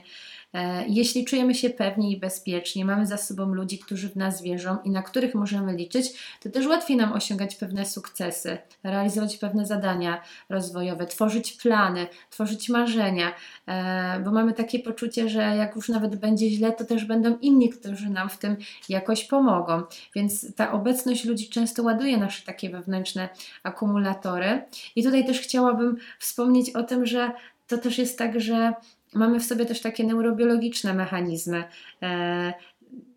E, 0.54 0.86
jeśli 0.88 1.26
czujemy 1.26 1.56
się 1.56 1.70
pewni 1.70 2.12
i 2.12 2.20
bezpiecznie, 2.20 2.86
mamy 2.86 3.06
za 3.06 3.18
sobą 3.18 3.54
ludzi, 3.54 3.80
którzy 3.80 4.10
w 4.10 4.16
nas 4.16 4.42
wierzą 4.42 4.78
i 4.84 4.90
na 4.90 5.04
których 5.04 5.36
możemy 5.36 5.76
liczyć, 5.76 6.14
to 6.42 6.50
też 6.50 6.68
łatwiej 6.68 6.98
nam 6.98 7.14
osiągać 7.14 7.56
pewne 7.56 7.86
sukcesy, 7.86 8.58
realizować 8.84 9.38
pewne 9.38 9.66
zadania 9.66 10.22
rozwojowe, 10.50 11.06
tworzyć 11.06 11.54
plany, 11.54 12.08
tworzyć 12.30 12.70
marzenia, 12.70 13.34
e, 13.68 14.20
bo 14.20 14.32
mamy 14.32 14.54
takie 14.54 14.80
poczucie, 14.80 15.30
że 15.30 15.42
jak 15.42 15.76
już 15.76 15.90
nawet 15.90 16.16
będzie 16.16 16.50
źle, 16.50 16.72
to 16.72 16.86
też 16.86 17.06
będą 17.06 17.38
inni, 17.38 17.70
którzy 17.70 18.10
nam 18.10 18.30
w 18.30 18.38
tym 18.38 18.58
jakoś 18.90 19.26
pomogą. 19.26 19.84
Więc 20.16 20.56
ta 20.56 20.72
obecność 20.72 21.26
ludzi 21.26 21.50
często 21.50 21.84
ładuje 21.84 22.18
nasze 22.18 22.46
takie 22.46 22.70
wewnętrzne 22.70 23.30
akumulatory. 23.64 24.62
I 24.96 25.04
tutaj 25.04 25.26
też 25.26 25.40
chciałabym 25.40 25.98
wspomnieć 26.20 26.70
o 26.70 26.84
tym, 26.84 27.06
że 27.06 27.32
to 27.68 27.78
też 27.78 27.98
jest 27.98 28.18
tak, 28.18 28.40
że 28.40 28.74
mamy 29.13 29.39
w 29.39 29.45
sobie 29.45 29.65
też 29.65 29.82
takie 29.82 30.04
neurobiologiczne 30.04 30.93
mechanizmy. 30.93 31.63
E, 32.02 32.54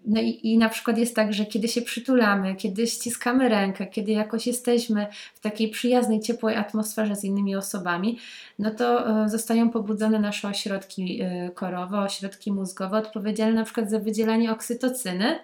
no 0.07 0.20
i, 0.20 0.40
i 0.42 0.59
na 0.59 0.68
przykład 0.68 0.98
jest 0.98 1.16
tak, 1.16 1.33
że 1.33 1.46
kiedy 1.46 1.68
się 1.68 1.83
przytulamy, 1.83 2.57
kiedy 2.57 2.87
ściskamy 2.87 3.48
rękę, 3.48 3.87
kiedy 3.87 4.12
jakoś 4.12 4.46
jesteśmy 4.46 5.07
w 5.35 5.40
takiej 5.40 5.68
przyjaznej, 5.68 6.20
ciepłej 6.20 6.57
atmosferze 6.57 7.16
z 7.16 7.24
innymi 7.24 7.57
osobami, 7.57 8.18
no 8.59 8.70
to 8.70 9.09
e, 9.24 9.28
zostają 9.28 9.70
pobudzone 9.70 10.18
nasze 10.18 10.48
ośrodki 10.48 11.20
e, 11.22 11.50
korowe, 11.50 11.98
ośrodki 11.98 12.52
mózgowe, 12.52 12.98
odpowiedzialne 12.98 13.55
na 13.55 13.64
przykład 13.64 13.90
za 13.90 13.98
wydzielanie 13.98 14.52
oksytocyny, 14.52 15.38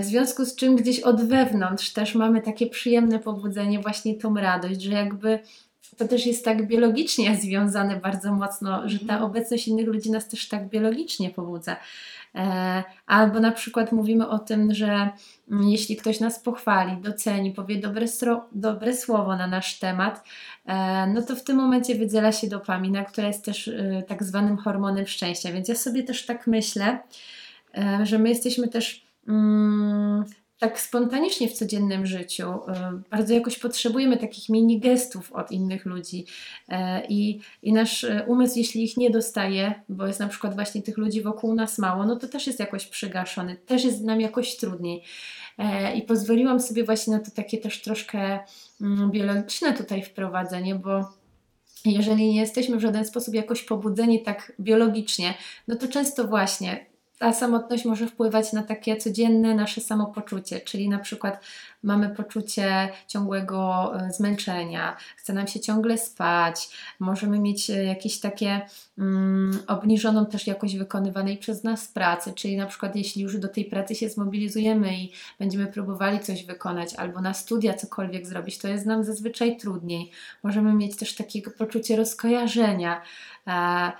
w 0.00 0.04
związku 0.04 0.44
z 0.44 0.56
czym 0.56 0.76
gdzieś 0.76 1.00
od 1.00 1.24
wewnątrz 1.24 1.92
też 1.92 2.14
mamy 2.14 2.42
takie 2.42 2.66
przyjemne 2.66 3.18
pobudzenie, 3.18 3.80
właśnie 3.80 4.14
tą 4.14 4.34
radość, 4.34 4.82
że 4.82 4.92
jakby 4.92 5.38
to 5.98 6.08
też 6.08 6.26
jest 6.26 6.44
tak 6.44 6.66
biologicznie 6.66 7.36
związane 7.36 7.96
bardzo 7.96 8.32
mocno, 8.32 8.88
że 8.88 8.98
ta 8.98 9.14
mhm. 9.14 9.22
obecność 9.22 9.68
innych 9.68 9.86
ludzi 9.86 10.10
nas 10.10 10.28
też 10.28 10.48
tak 10.48 10.68
biologicznie 10.68 11.30
pobudza. 11.30 11.76
E, 12.34 12.84
albo 13.06 13.40
na 13.40 13.52
przykład 13.52 13.92
mówimy 13.92 14.28
o 14.28 14.38
tym, 14.38 14.74
że 14.74 15.08
mm, 15.50 15.68
jeśli 15.68 15.96
ktoś 15.96 16.20
nas 16.20 16.40
pochwali, 16.40 16.96
doceni, 16.96 17.50
powie 17.50 17.76
dobre, 17.76 18.06
dobre 18.52 18.96
słowo 18.96 19.36
na 19.36 19.46
nasz 19.46 19.78
temat, 19.78 20.24
e, 20.66 21.06
no 21.06 21.22
to 21.22 21.36
w 21.36 21.44
tym 21.44 21.56
momencie 21.56 21.94
wydziela 21.94 22.32
się 22.32 22.48
dopamina, 22.48 23.04
która 23.04 23.26
jest 23.26 23.44
też 23.44 23.68
e, 23.68 24.02
tak 24.08 24.24
zwanym 24.24 24.56
hormonem 24.56 25.06
szczęścia. 25.06 25.52
Więc 25.52 25.68
ja 25.68 25.74
sobie 25.74 26.02
też 26.02 26.26
tak 26.26 26.46
myślę, 26.46 26.98
że 28.02 28.18
my 28.18 28.28
jesteśmy 28.28 28.68
też 28.68 29.06
mm, 29.28 30.24
tak 30.58 30.80
spontanicznie 30.80 31.48
w 31.48 31.52
codziennym 31.52 32.06
życiu. 32.06 32.50
Y, 32.52 32.54
bardzo 33.10 33.34
jakoś 33.34 33.58
potrzebujemy 33.58 34.16
takich 34.16 34.48
mini 34.48 34.80
gestów 34.80 35.32
od 35.32 35.52
innych 35.52 35.86
ludzi 35.86 36.26
y, 36.68 36.74
i, 37.08 37.40
i 37.62 37.72
nasz 37.72 38.04
y, 38.04 38.24
umysł, 38.26 38.58
jeśli 38.58 38.84
ich 38.84 38.96
nie 38.96 39.10
dostaje, 39.10 39.74
bo 39.88 40.06
jest 40.06 40.20
na 40.20 40.28
przykład 40.28 40.54
właśnie 40.54 40.82
tych 40.82 40.98
ludzi 40.98 41.22
wokół 41.22 41.54
nas 41.54 41.78
mało, 41.78 42.06
no 42.06 42.16
to 42.16 42.28
też 42.28 42.46
jest 42.46 42.60
jakoś 42.60 42.86
przygaszony, 42.86 43.56
też 43.56 43.84
jest 43.84 44.04
nam 44.04 44.20
jakoś 44.20 44.56
trudniej. 44.56 45.02
I 45.94 46.02
pozwoliłam 46.02 46.60
sobie 46.60 46.84
właśnie 46.84 47.12
na 47.12 47.20
to 47.20 47.30
takie 47.30 47.58
też 47.58 47.82
troszkę 47.82 48.38
mm, 48.80 49.10
biologiczne 49.10 49.72
tutaj 49.72 50.02
wprowadzenie, 50.02 50.74
bo 50.74 51.12
jeżeli 51.84 52.28
nie 52.28 52.40
jesteśmy 52.40 52.76
w 52.76 52.80
żaden 52.80 53.04
sposób 53.04 53.34
jakoś 53.34 53.62
pobudzeni 53.62 54.22
tak 54.22 54.52
biologicznie, 54.60 55.34
no 55.68 55.76
to 55.76 55.88
często 55.88 56.24
właśnie 56.28 56.86
ta 57.18 57.32
samotność 57.32 57.84
może 57.84 58.06
wpływać 58.06 58.52
na 58.52 58.62
takie 58.62 58.96
codzienne 58.96 59.54
nasze 59.54 59.80
samopoczucie, 59.80 60.60
czyli 60.60 60.88
na 60.88 60.98
przykład 60.98 61.40
mamy 61.82 62.08
poczucie 62.08 62.88
ciągłego 63.06 63.92
e, 64.00 64.12
zmęczenia, 64.12 64.96
chce 65.16 65.32
nam 65.32 65.46
się 65.46 65.60
ciągle 65.60 65.98
spać, 65.98 66.68
możemy 66.98 67.38
mieć 67.38 67.70
e, 67.70 67.84
jakieś 67.84 68.20
takie 68.20 68.60
mm, 68.98 69.58
obniżoną 69.66 70.26
też 70.26 70.46
jakość 70.46 70.76
wykonywanej 70.76 71.38
przez 71.38 71.64
nas 71.64 71.88
pracy, 71.88 72.32
czyli 72.32 72.56
na 72.56 72.66
przykład 72.66 72.96
jeśli 72.96 73.22
już 73.22 73.38
do 73.38 73.48
tej 73.48 73.64
pracy 73.64 73.94
się 73.94 74.08
zmobilizujemy 74.08 74.98
i 74.98 75.12
będziemy 75.38 75.66
próbowali 75.66 76.20
coś 76.20 76.44
wykonać 76.44 76.94
albo 76.94 77.20
na 77.20 77.34
studia 77.34 77.74
cokolwiek 77.74 78.26
zrobić, 78.26 78.58
to 78.58 78.68
jest 78.68 78.86
nam 78.86 79.04
zazwyczaj 79.04 79.56
trudniej. 79.56 80.10
Możemy 80.42 80.74
mieć 80.74 80.96
też 80.96 81.14
takiego 81.14 81.50
poczucie 81.50 81.96
rozkojarzenia. 81.96 83.02
E, 83.46 83.92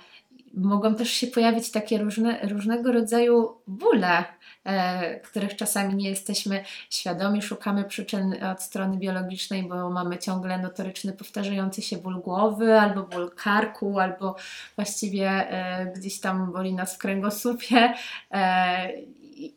mogą 0.53 0.95
też 0.95 1.09
się 1.09 1.27
pojawić 1.27 1.71
takie 1.71 1.97
różne, 1.97 2.39
różnego 2.47 2.91
rodzaju 2.91 3.57
bóle, 3.67 4.23
e, 4.63 5.19
których 5.19 5.55
czasami 5.55 5.95
nie 5.95 6.09
jesteśmy 6.09 6.63
świadomi, 6.89 7.41
szukamy 7.41 7.83
przyczyn 7.83 8.43
od 8.43 8.61
strony 8.61 8.97
biologicznej, 8.97 9.63
bo 9.63 9.89
mamy 9.89 10.17
ciągle 10.17 10.57
notoryczny, 10.57 11.13
powtarzający 11.13 11.81
się 11.81 11.97
ból 11.97 12.21
głowy, 12.21 12.79
albo 12.79 13.03
ból 13.03 13.31
karku, 13.35 13.99
albo 13.99 14.35
właściwie 14.75 15.29
e, 15.29 15.85
gdzieś 15.95 16.19
tam 16.19 16.51
boli 16.51 16.73
nas 16.73 16.95
w 16.95 16.97
kręgosłupie 16.97 17.93
e, 18.31 18.93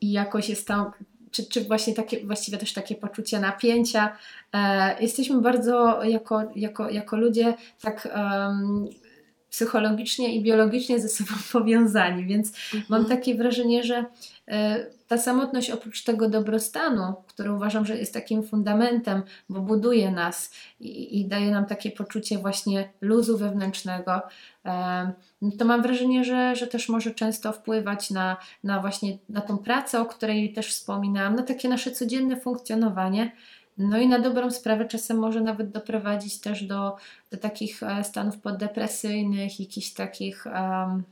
i 0.00 0.12
jakoś 0.12 0.48
jest 0.48 0.66
tam 0.66 0.90
czy, 1.32 1.46
czy 1.46 1.64
właśnie 1.64 1.94
takie, 1.94 2.26
właściwie 2.26 2.58
też 2.58 2.72
takie 2.72 2.94
poczucie 2.94 3.40
napięcia. 3.40 4.16
E, 4.52 5.02
jesteśmy 5.02 5.40
bardzo 5.40 6.04
jako, 6.04 6.42
jako, 6.56 6.90
jako 6.90 7.16
ludzie 7.16 7.54
tak 7.80 8.08
um, 8.16 8.88
psychologicznie 9.52 10.36
i 10.36 10.42
biologicznie 10.42 11.00
ze 11.00 11.08
sobą 11.08 11.30
powiązani, 11.52 12.26
więc 12.26 12.48
mhm. 12.48 12.84
mam 12.88 13.04
takie 13.04 13.34
wrażenie, 13.34 13.82
że 13.82 14.04
e, 14.48 14.86
ta 15.08 15.18
samotność 15.18 15.70
oprócz 15.70 16.04
tego 16.04 16.28
dobrostanu, 16.28 17.14
który 17.26 17.52
uważam, 17.52 17.86
że 17.86 17.96
jest 17.96 18.14
takim 18.14 18.42
fundamentem, 18.42 19.22
bo 19.48 19.60
buduje 19.60 20.10
nas 20.10 20.54
i, 20.80 21.20
i 21.20 21.24
daje 21.24 21.50
nam 21.50 21.66
takie 21.66 21.90
poczucie 21.90 22.38
właśnie 22.38 22.88
luzu 23.00 23.38
wewnętrznego, 23.38 24.22
e, 24.64 25.12
to 25.58 25.64
mam 25.64 25.82
wrażenie, 25.82 26.24
że, 26.24 26.56
że 26.56 26.66
też 26.66 26.88
może 26.88 27.10
często 27.10 27.52
wpływać 27.52 28.10
na, 28.10 28.36
na 28.64 28.80
właśnie 28.80 29.18
na 29.28 29.40
tą 29.40 29.58
pracę, 29.58 30.00
o 30.00 30.06
której 30.06 30.52
też 30.52 30.68
wspominałam, 30.68 31.36
na 31.36 31.42
takie 31.42 31.68
nasze 31.68 31.90
codzienne 31.90 32.40
funkcjonowanie. 32.40 33.32
No 33.78 33.98
i 33.98 34.08
na 34.08 34.18
dobrą 34.18 34.50
sprawę 34.50 34.84
czasem 34.88 35.18
może 35.18 35.40
nawet 35.40 35.70
doprowadzić 35.70 36.40
też 36.40 36.64
do, 36.64 36.96
do 37.30 37.36
takich 37.36 37.82
e, 37.82 38.04
stanów 38.04 38.38
poddepresyjnych, 38.38 39.60
jakichś 39.60 39.90
takich 39.90 40.46
um, 40.46 41.02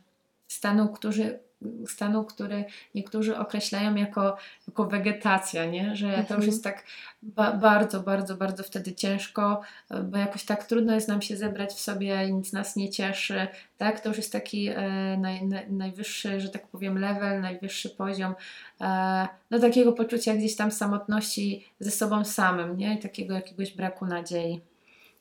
stanów, 0.48 0.92
którzy, 0.92 1.38
stanu, 1.86 2.24
który 2.24 2.64
niektórzy 2.94 3.38
określają 3.38 3.94
jako, 3.94 4.36
jako 4.68 4.84
wegetacja, 4.84 5.66
nie? 5.66 5.96
że 5.96 6.06
to 6.06 6.18
już 6.18 6.30
mhm. 6.30 6.46
jest 6.46 6.64
tak 6.64 6.84
ba 7.22 7.52
bardzo, 7.52 8.00
bardzo, 8.00 8.36
bardzo 8.36 8.62
wtedy 8.62 8.92
ciężko, 8.92 9.60
bo 10.04 10.18
jakoś 10.18 10.44
tak 10.44 10.64
trudno 10.64 10.94
jest 10.94 11.08
nam 11.08 11.22
się 11.22 11.36
zebrać 11.36 11.72
w 11.72 11.80
sobie 11.80 12.32
nic 12.32 12.52
nas 12.52 12.76
nie 12.76 12.90
cieszy. 12.90 13.48
Tak? 13.78 14.00
To 14.00 14.08
już 14.08 14.18
jest 14.18 14.32
taki 14.32 14.68
e, 14.68 14.82
naj, 15.18 15.46
naj, 15.46 15.72
najwyższy, 15.72 16.40
że 16.40 16.48
tak 16.48 16.66
powiem, 16.66 16.98
level, 16.98 17.40
najwyższy 17.40 17.90
poziom 17.90 18.34
e, 18.80 19.28
no, 19.50 19.58
takiego 19.58 19.92
poczucia 19.92 20.34
gdzieś 20.34 20.56
tam 20.56 20.70
samotności 20.70 21.64
ze 21.80 21.90
sobą 21.90 22.24
samym 22.24 22.76
nie? 22.76 22.94
i 22.94 22.98
takiego 22.98 23.34
jakiegoś 23.34 23.72
braku 23.72 24.06
nadziei. 24.06 24.60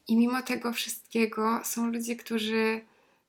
I 0.08 0.18
mimo 0.18 0.42
tego 0.42 0.74
wszystkiego 0.74 1.60
są 1.64 1.92
ludzie, 1.92 2.16
którzy 2.16 2.82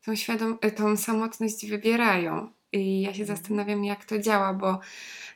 tą, 0.05 0.13
świadom- 0.13 0.71
tą 0.77 0.97
samotność 0.97 1.67
wybierają. 1.67 2.51
I 2.73 3.01
ja 3.01 3.15
się 3.15 3.23
mhm. 3.23 3.39
zastanawiam, 3.39 3.85
jak 3.85 4.05
to 4.05 4.19
działa, 4.19 4.55
bo 4.55 4.81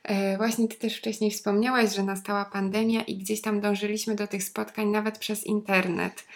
e, 0.03 0.37
właśnie 0.37 0.69
Ty 0.69 0.77
też 0.77 0.99
wcześniej 0.99 1.31
wspomniałaś, 1.31 1.95
że 1.95 2.03
nastała 2.03 2.45
pandemia 2.45 3.03
i 3.03 3.17
gdzieś 3.17 3.41
tam 3.41 3.61
dążyliśmy 3.61 4.15
do 4.15 4.27
tych 4.27 4.45
spotkań 4.45 4.89
nawet 4.89 5.19
przez 5.19 5.45
internet. 5.45 6.27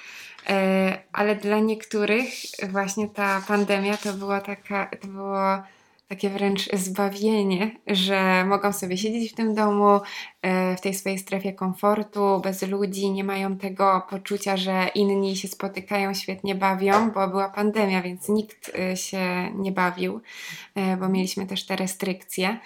E, 0.49 0.99
ale 1.13 1.37
dla 1.37 1.59
niektórych 1.59 2.29
właśnie 2.69 3.09
ta 3.09 3.43
pandemia 3.49 3.97
to 3.97 4.13
była 4.13 4.41
taka, 4.41 4.91
to 5.01 5.09
było 5.09 5.63
takie 6.09 6.31
wręcz 6.31 6.69
zbawienie, 6.73 7.71
że 7.87 8.45
mogą 8.45 8.73
sobie 8.73 8.99
siedzieć 8.99 9.33
w 9.33 9.35
tym 9.35 9.55
domu, 9.55 10.01
e, 10.43 10.77
w 10.77 10.81
tej 10.81 10.95
swojej 10.95 11.19
strefie 11.19 11.53
komfortu, 11.53 12.41
bez 12.43 12.63
ludzi, 12.63 13.11
nie 13.11 13.25
mają 13.25 13.57
tego 13.57 14.07
poczucia, 14.11 14.57
że 14.57 14.91
inni 14.95 15.37
się 15.37 15.49
spotykają, 15.49 16.15
świetnie 16.15 16.55
bawią, 16.55 17.11
bo 17.11 17.29
była 17.29 17.49
pandemia, 17.49 18.03
więc 18.03 18.29
nikt 18.29 18.73
e, 18.79 18.97
się 18.97 19.53
nie 19.55 19.73
bawił, 19.73 20.21
e, 20.75 20.97
bo 20.97 21.09
mieliśmy 21.09 21.47
też 21.47 21.67
te 21.67 21.77
restrykcje. 21.77 22.59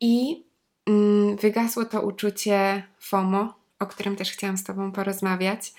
I 0.00 0.44
mm, 0.86 1.36
wygasło 1.36 1.84
to 1.84 2.00
uczucie 2.00 2.82
FOMO, 3.00 3.54
o 3.78 3.86
którym 3.86 4.16
też 4.16 4.32
chciałam 4.32 4.56
z 4.56 4.64
Tobą 4.64 4.92
porozmawiać. 4.92 5.72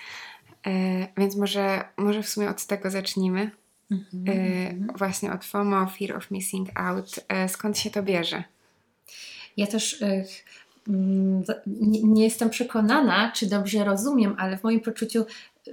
Więc 1.18 1.36
może, 1.36 1.84
może 1.98 2.24
w 2.24 2.30
sumie 2.30 2.50
od 2.50 2.66
tego 2.66 2.90
zacznijmy. 2.90 3.52
Mhm, 3.92 4.28
y, 4.28 4.70
mhm. 4.70 4.98
właśnie 4.98 5.32
od 5.34 5.46
FOMO, 5.46 5.88
Fear 5.88 6.18
of 6.18 6.32
Missing 6.32 6.80
Out. 6.80 7.18
Y, 7.46 7.50
skąd 7.50 7.78
się 7.78 7.90
to 7.90 8.04
bierze? 8.04 8.44
Ja 9.58 9.68
też 9.68 10.02
y, 10.02 10.26
mm, 10.88 11.44
nie 12.04 12.24
jestem 12.24 12.50
przekonana, 12.50 13.32
czy 13.32 13.48
dobrze 13.48 13.84
rozumiem, 13.84 14.36
ale 14.38 14.58
w 14.58 14.64
moim 14.64 14.80
poczuciu 14.80 15.26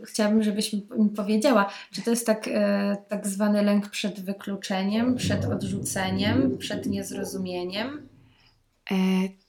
chciałabym, 0.04 0.42
żebyś 0.42 0.72
mi 0.72 0.82
powiedziała, 1.16 1.70
czy 1.92 2.02
to 2.02 2.10
jest 2.10 2.26
tak, 2.26 2.48
tak 3.08 3.26
zwany 3.26 3.62
lęk 3.62 3.88
przed 3.88 4.20
wykluczeniem, 4.20 5.16
przed 5.16 5.44
odrzuceniem, 5.44 6.58
przed 6.58 6.86
niezrozumieniem? 6.86 8.08
E, 8.90 8.94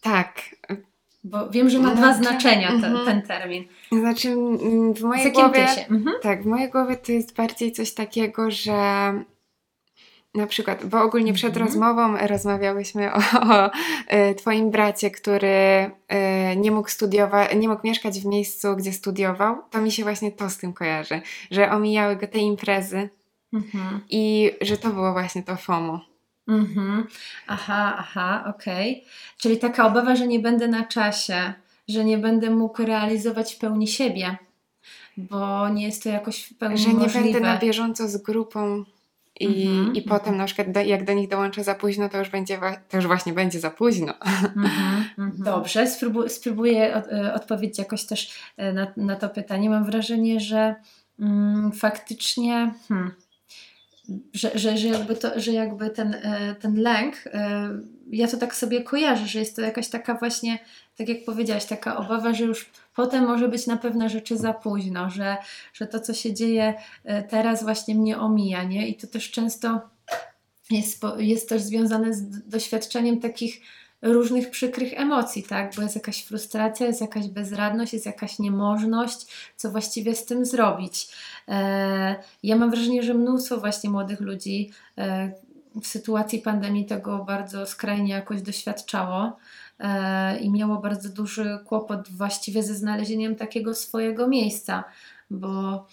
tak. 0.02 0.42
Bo 1.24 1.50
wiem, 1.50 1.70
że 1.70 1.80
ma 1.80 1.90
no, 1.90 1.96
dwa 1.96 2.14
znaczenia 2.14 2.68
ten, 2.68 2.86
mhm. 2.86 3.06
ten 3.06 3.22
termin. 3.22 3.66
Znaczy, 3.92 4.36
w 4.96 5.04
mojej 5.04 5.32
głowie. 5.32 5.68
Mhm. 5.90 6.16
Tak, 6.22 6.44
w 6.44 6.46
mojej 6.46 6.70
głowie 6.70 6.98
to 6.98 7.12
jest 7.12 7.36
bardziej 7.36 7.72
coś 7.72 7.94
takiego, 7.94 8.52
że 8.52 8.74
na 10.36 10.48
przykład, 10.48 10.86
bo 10.86 11.02
ogólnie 11.02 11.34
przed 11.34 11.50
mhm. 11.50 11.66
rozmową 11.66 12.18
rozmawiałyśmy 12.28 13.14
o, 13.14 13.18
o, 13.54 13.72
e, 14.08 14.36
Twoim 14.36 14.72
bracie, 14.72 15.12
który 15.12 15.92
e, 16.08 16.56
nie 16.56 16.72
mógł 16.72 16.90
studiować, 16.90 17.56
nie 17.56 17.70
mógł 17.70 17.88
mieszkać 17.88 18.20
w 18.20 18.26
miejscu, 18.26 18.76
gdzie 18.76 18.94
studiował. 18.94 19.58
To 19.70 19.82
mi 19.82 19.92
się 19.92 20.04
właśnie 20.04 20.32
to 20.32 20.50
z 20.50 20.58
tym 20.58 20.74
kojarzy, 20.74 21.22
że 21.52 21.72
omijały 21.72 22.16
go 22.16 22.28
te 22.28 22.40
imprezy 22.40 23.10
mhm. 23.54 24.02
i 24.10 24.52
że 24.62 24.78
to 24.78 24.90
było 24.90 25.12
właśnie 25.14 25.44
to 25.44 25.56
FOMO. 25.56 26.13
Mhm. 26.48 27.08
Aha, 27.48 27.96
aha, 27.98 28.44
okej. 28.56 28.92
Okay. 28.92 29.12
Czyli 29.38 29.58
taka 29.58 29.88
obawa, 29.88 30.16
że 30.16 30.28
nie 30.28 30.40
będę 30.40 30.68
na 30.68 30.84
czasie, 30.84 31.54
że 31.88 32.06
nie 32.06 32.18
będę 32.18 32.50
mógł 32.50 32.86
realizować 32.86 33.56
w 33.56 33.58
pełni 33.58 33.88
siebie, 33.88 34.38
bo 35.18 35.70
nie 35.70 35.86
jest 35.86 36.04
to 36.04 36.10
jakoś 36.10 36.44
w 36.44 36.58
pełni 36.58 36.78
że 36.78 36.90
możliwe. 36.90 37.10
Że 37.10 37.20
nie 37.20 37.24
będę 37.24 37.40
na 37.40 37.58
bieżąco 37.58 38.08
z 38.08 38.18
grupą 38.18 38.84
I, 39.40 39.48
mm-hmm. 39.48 39.96
i 39.96 40.02
potem 40.02 40.38
na 40.38 40.46
przykład 40.46 40.68
jak 40.86 41.06
do 41.06 41.14
nich 41.14 41.30
dołączę 41.30 41.64
za 41.64 41.76
późno, 41.76 42.10
to 42.10 42.18
już 42.18 42.30
będzie 42.30 42.60
to 42.90 42.98
już 42.98 43.08
właśnie 43.08 43.34
będzie 43.34 43.60
za 43.60 43.70
późno. 43.72 44.14
Mm-hmm. 44.14 45.30
Dobrze, 45.38 45.88
spróbuję, 45.88 46.30
spróbuję 46.30 46.96
od, 46.96 47.08
e, 47.08 47.34
odpowiedzieć 47.34 47.78
jakoś 47.78 48.06
też 48.06 48.34
e, 48.58 48.74
na, 48.74 48.88
na 48.98 49.16
to 49.16 49.30
pytanie. 49.30 49.70
Mam 49.70 49.86
wrażenie, 49.86 50.40
że 50.40 50.76
mm, 51.20 51.72
faktycznie 51.72 52.74
hmm, 52.88 53.12
że, 54.34 54.52
że, 54.56 54.78
że, 54.78 54.88
jakby 54.88 55.16
to, 55.16 55.40
że 55.40 55.52
jakby 55.52 55.90
ten, 55.90 56.14
e, 56.14 56.56
ten 56.56 56.76
lęk, 56.76 57.16
ja 58.12 58.28
to 58.28 58.38
tak 58.38 58.56
sobie 58.56 58.84
kojarzę, 58.84 59.28
że 59.28 59.40
jest 59.40 59.56
to 59.56 59.62
jakaś 59.62 59.88
taka 59.88 60.16
właśnie, 60.16 60.60
tak 60.98 61.10
jak 61.10 61.26
powiedziałaś, 61.26 61.66
taka 61.66 61.98
obawa, 61.98 62.34
że 62.34 62.44
już 62.44 62.70
potem 62.96 63.26
może 63.26 63.50
być 63.50 63.68
na 63.68 63.78
pewne 63.78 64.10
rzeczy 64.10 64.38
za 64.38 64.54
późno, 64.54 65.10
że, 65.10 65.38
że 65.74 65.88
to, 65.88 66.00
co 66.00 66.14
się 66.14 66.34
dzieje 66.34 66.74
teraz 67.30 67.64
właśnie 67.64 67.96
mnie 67.96 68.18
omija, 68.18 68.64
nie? 68.64 68.88
I 68.88 68.96
to 68.96 69.08
też 69.08 69.32
często 69.32 69.82
jest, 70.72 71.02
jest 71.18 71.50
też 71.50 71.62
związane 71.62 72.14
z 72.14 72.48
doświadczeniem 72.48 73.20
takich 73.20 73.62
różnych 74.04 74.50
przykrych 74.50 74.94
emocji, 74.94 75.44
tak? 75.44 75.76
Bo 75.76 75.82
jest 75.82 75.96
jakaś 75.96 76.24
frustracja, 76.24 76.88
jest 76.88 77.02
jakaś 77.02 77.28
bezradność, 77.28 77.94
jest 77.94 78.06
jakaś 78.06 78.40
niemożność, 78.40 79.52
co 79.56 79.72
właściwie 79.72 80.16
z 80.16 80.26
tym 80.26 80.46
zrobić. 80.46 81.08
E, 81.48 82.16
ja 82.44 82.56
mam 82.56 82.72
wrażenie, 82.72 83.04
że 83.04 83.14
mnóstwo 83.14 83.58
właśnie 83.58 83.90
młodych 83.90 84.20
ludzi 84.20 84.72
e, 84.98 85.32
w 85.82 85.88
sytuacji 85.88 86.40
pandemii 86.40 86.86
tego 86.86 87.26
bardzo 87.26 87.66
skrajnie 87.66 88.14
jakoś 88.14 88.42
doświadczało 88.42 89.38
e, 89.80 90.40
i 90.40 90.50
miało 90.52 90.78
bardzo 90.78 91.10
duży 91.10 91.60
kłopot 91.66 92.10
właściwie 92.10 92.64
ze 92.64 92.76
znalezieniem 92.76 93.36
takiego 93.36 93.76
swojego 93.76 94.28
miejsca, 94.28 94.84
bo 95.30 95.86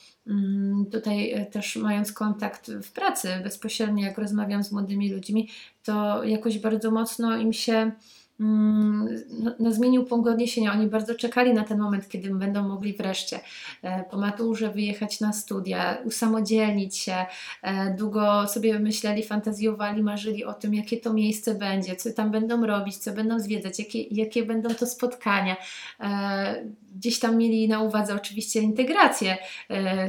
tutaj 0.92 1.46
też 1.52 1.76
mając 1.76 2.12
kontakt 2.12 2.70
w 2.82 2.92
pracy 2.92 3.28
bezpośrednio, 3.42 4.04
jak 4.04 4.18
rozmawiam 4.18 4.64
z 4.64 4.72
młodymi 4.72 5.12
ludźmi, 5.12 5.48
to 5.82 6.24
jakoś 6.24 6.58
bardzo 6.58 6.90
mocno 6.90 7.36
im 7.36 7.52
się 7.52 7.72
Mm, 7.72 7.92
no, 8.40 9.50
no, 9.58 9.72
zmienił 9.72 10.04
punkt 10.04 10.28
odniesienia. 10.28 10.72
Oni 10.72 10.86
bardzo 10.86 11.14
czekali 11.14 11.54
na 11.54 11.64
ten 11.64 11.78
moment, 11.78 12.08
kiedy 12.08 12.34
będą 12.34 12.68
mogli 12.68 12.92
wreszcie 12.92 13.40
e, 13.82 14.04
po 14.04 14.18
maturze 14.18 14.70
wyjechać 14.70 15.20
na 15.20 15.32
studia, 15.32 15.98
usamodzielnić 16.04 16.96
się. 16.96 17.14
E, 17.62 17.94
długo 17.94 18.48
sobie 18.48 18.78
myśleli, 18.78 19.22
fantazjowali, 19.22 20.02
marzyli 20.02 20.44
o 20.44 20.52
tym, 20.52 20.74
jakie 20.74 20.96
to 20.96 21.12
miejsce 21.12 21.54
będzie, 21.54 21.96
co 21.96 22.12
tam 22.12 22.30
będą 22.30 22.66
robić, 22.66 22.96
co 22.96 23.12
będą 23.12 23.40
zwiedzać, 23.40 23.78
jakie, 23.78 24.02
jakie 24.02 24.42
będą 24.42 24.74
to 24.74 24.86
spotkania. 24.86 25.56
E, 26.00 26.64
gdzieś 26.96 27.18
tam 27.18 27.36
mieli 27.36 27.68
na 27.68 27.80
uwadze 27.80 28.14
oczywiście 28.14 28.60
integracje 28.60 29.38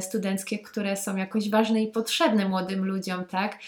studenckie, 0.00 0.58
które 0.58 0.96
są 0.96 1.16
jakoś 1.16 1.50
ważne 1.50 1.82
i 1.82 1.86
potrzebne 1.86 2.48
młodym 2.48 2.84
ludziom, 2.84 3.24
tak? 3.24 3.58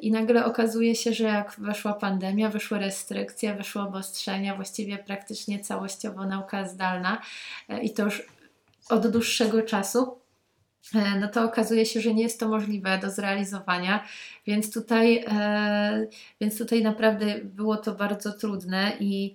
I 0.00 0.10
nagle 0.12 0.44
okazuje 0.44 0.94
się, 0.94 1.12
że 1.12 1.24
jak 1.24 1.54
weszła 1.58 1.92
pandemia, 1.92 2.48
wyszły 2.48 2.78
restrykcje, 2.78 3.54
wyszło 3.54 3.89
obostrzenia, 3.90 4.56
właściwie 4.56 4.98
praktycznie 4.98 5.60
całościowo 5.60 6.26
nauka 6.26 6.68
zdalna 6.68 7.22
e, 7.68 7.82
i 7.82 7.94
to 7.94 8.04
już 8.04 8.22
od 8.88 9.06
dłuższego 9.06 9.62
czasu, 9.62 10.18
e, 10.94 11.18
no 11.20 11.28
to 11.28 11.44
okazuje 11.44 11.86
się, 11.86 12.00
że 12.00 12.14
nie 12.14 12.22
jest 12.22 12.40
to 12.40 12.48
możliwe 12.48 12.98
do 12.98 13.10
zrealizowania, 13.10 14.04
więc 14.46 14.72
tutaj, 14.72 15.24
e, 15.28 16.06
więc 16.40 16.58
tutaj 16.58 16.82
naprawdę 16.82 17.34
było 17.44 17.76
to 17.76 17.94
bardzo 17.94 18.32
trudne 18.32 18.92
i, 19.00 19.34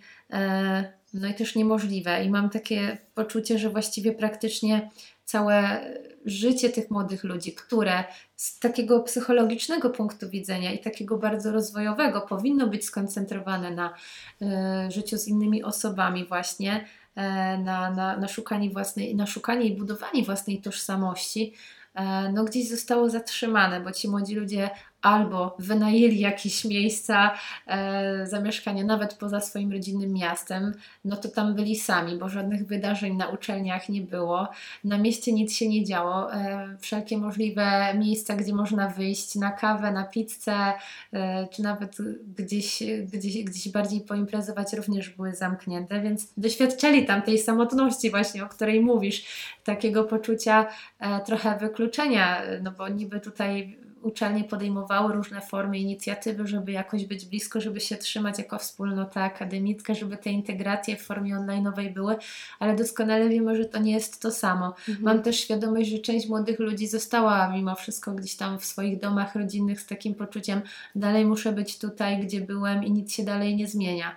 no 1.15 1.27
i 1.27 1.33
też 1.33 1.55
niemożliwe. 1.55 2.23
I 2.23 2.29
mam 2.29 2.49
takie 2.49 2.97
poczucie, 3.13 3.59
że 3.59 3.69
właściwie 3.69 4.11
praktycznie 4.11 4.89
całe 5.25 5.81
życie 6.25 6.69
tych 6.69 6.91
młodych 6.91 7.23
ludzi, 7.23 7.53
które 7.53 8.03
z 8.35 8.59
takiego 8.59 8.99
psychologicznego 8.99 9.89
punktu 9.89 10.29
widzenia 10.29 10.73
i 10.73 10.79
takiego 10.79 11.17
bardzo 11.17 11.51
rozwojowego 11.51 12.21
powinno 12.21 12.67
być 12.67 12.85
skoncentrowane 12.85 13.71
na 13.71 13.93
y, 14.41 14.91
życiu 14.91 15.17
z 15.17 15.27
innymi 15.27 15.63
osobami, 15.63 16.25
właśnie 16.25 16.75
y, 16.75 17.21
na, 17.63 17.91
na, 17.91 18.17
na, 18.17 18.27
szukanie 18.27 18.69
własnej, 18.69 19.15
na 19.15 19.25
szukanie 19.25 19.65
i 19.65 19.77
budowanie 19.77 20.23
własnej 20.23 20.61
tożsamości, 20.61 21.53
y, 21.95 22.01
no 22.33 22.43
gdzieś 22.43 22.69
zostało 22.69 23.09
zatrzymane, 23.09 23.81
bo 23.81 23.91
ci 23.91 24.09
młodzi 24.09 24.35
ludzie 24.35 24.69
albo 25.05 25.55
wynajęli 25.59 26.19
jakieś 26.19 26.65
miejsca 26.65 27.33
e, 27.67 28.27
zamieszkania 28.27 28.83
nawet 28.83 29.13
poza 29.13 29.41
swoim 29.41 29.71
rodzinnym 29.71 30.13
miastem, 30.13 30.73
no 31.05 31.15
to 31.15 31.29
tam 31.29 31.55
byli 31.55 31.75
sami, 31.75 32.17
bo 32.17 32.29
żadnych 32.29 32.67
wydarzeń 32.67 33.15
na 33.15 33.27
uczelniach 33.27 33.89
nie 33.89 34.01
było. 34.01 34.47
Na 34.83 34.97
mieście 34.97 35.33
nic 35.33 35.53
się 35.53 35.69
nie 35.69 35.83
działo. 35.83 36.33
E, 36.33 36.77
wszelkie 36.79 37.17
możliwe 37.17 37.93
miejsca, 37.93 38.35
gdzie 38.35 38.53
można 38.53 38.89
wyjść 38.89 39.35
na 39.35 39.51
kawę, 39.51 39.91
na 39.91 40.03
pizzę, 40.03 40.73
e, 41.13 41.47
czy 41.47 41.61
nawet 41.61 41.97
gdzieś, 42.37 42.83
gdzieś, 43.13 43.43
gdzieś 43.43 43.69
bardziej 43.69 44.01
poimprezować, 44.01 44.73
również 44.73 45.09
były 45.09 45.33
zamknięte, 45.33 46.01
więc 46.01 46.33
doświadczali 46.37 47.05
tam 47.05 47.21
tej 47.21 47.39
samotności 47.39 48.11
właśnie, 48.11 48.43
o 48.43 48.49
której 48.49 48.81
mówisz, 48.81 49.25
takiego 49.63 50.03
poczucia 50.03 50.65
e, 50.99 51.19
trochę 51.19 51.57
wykluczenia, 51.57 52.41
no 52.63 52.71
bo 52.71 52.89
niby 52.89 53.19
tutaj 53.19 53.84
uczelnie 54.05 54.43
podejmowały 54.43 55.13
różne 55.13 55.41
formy 55.41 55.79
inicjatywy, 55.79 56.47
żeby 56.47 56.71
jakoś 56.71 57.05
być 57.05 57.25
blisko, 57.25 57.61
żeby 57.61 57.79
się 57.79 57.97
trzymać 57.97 58.37
jako 58.37 58.57
wspólnota 58.57 59.21
akademicka, 59.21 59.93
żeby 59.93 60.17
te 60.17 60.29
integracje 60.29 60.97
w 60.97 61.01
formie 61.01 61.35
online'owej 61.35 61.93
były, 61.93 62.15
ale 62.59 62.75
doskonale 62.75 63.29
wiemy, 63.29 63.55
że 63.55 63.65
to 63.65 63.79
nie 63.79 63.91
jest 63.91 64.21
to 64.21 64.31
samo. 64.31 64.65
Mhm. 64.65 65.01
Mam 65.01 65.21
też 65.23 65.39
świadomość, 65.39 65.89
że 65.89 65.99
część 65.99 66.29
młodych 66.29 66.59
ludzi 66.59 66.87
została 66.87 67.49
mimo 67.49 67.75
wszystko 67.75 68.11
gdzieś 68.11 68.35
tam 68.35 68.59
w 68.59 68.65
swoich 68.65 68.99
domach 68.99 69.35
rodzinnych 69.35 69.81
z 69.81 69.85
takim 69.85 70.15
poczuciem, 70.15 70.61
dalej 70.95 71.25
muszę 71.25 71.51
być 71.51 71.79
tutaj, 71.79 72.19
gdzie 72.19 72.41
byłem 72.41 72.83
i 72.83 72.91
nic 72.91 73.13
się 73.13 73.23
dalej 73.23 73.55
nie 73.55 73.67
zmienia. 73.67 74.15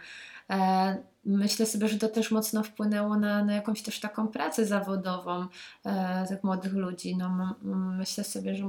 E, 0.50 0.96
myślę 1.28 1.66
sobie, 1.66 1.88
że 1.88 1.98
to 1.98 2.08
też 2.08 2.30
mocno 2.30 2.62
wpłynęło 2.62 3.16
na, 3.16 3.44
na 3.44 3.54
jakąś 3.54 3.82
też 3.82 4.00
taką 4.00 4.28
pracę 4.28 4.66
zawodową 4.66 5.46
e, 5.86 6.26
tych 6.28 6.44
młodych 6.44 6.72
ludzi. 6.72 7.16
No, 7.16 7.54
myślę 7.98 8.24
sobie, 8.24 8.54
że 8.54 8.64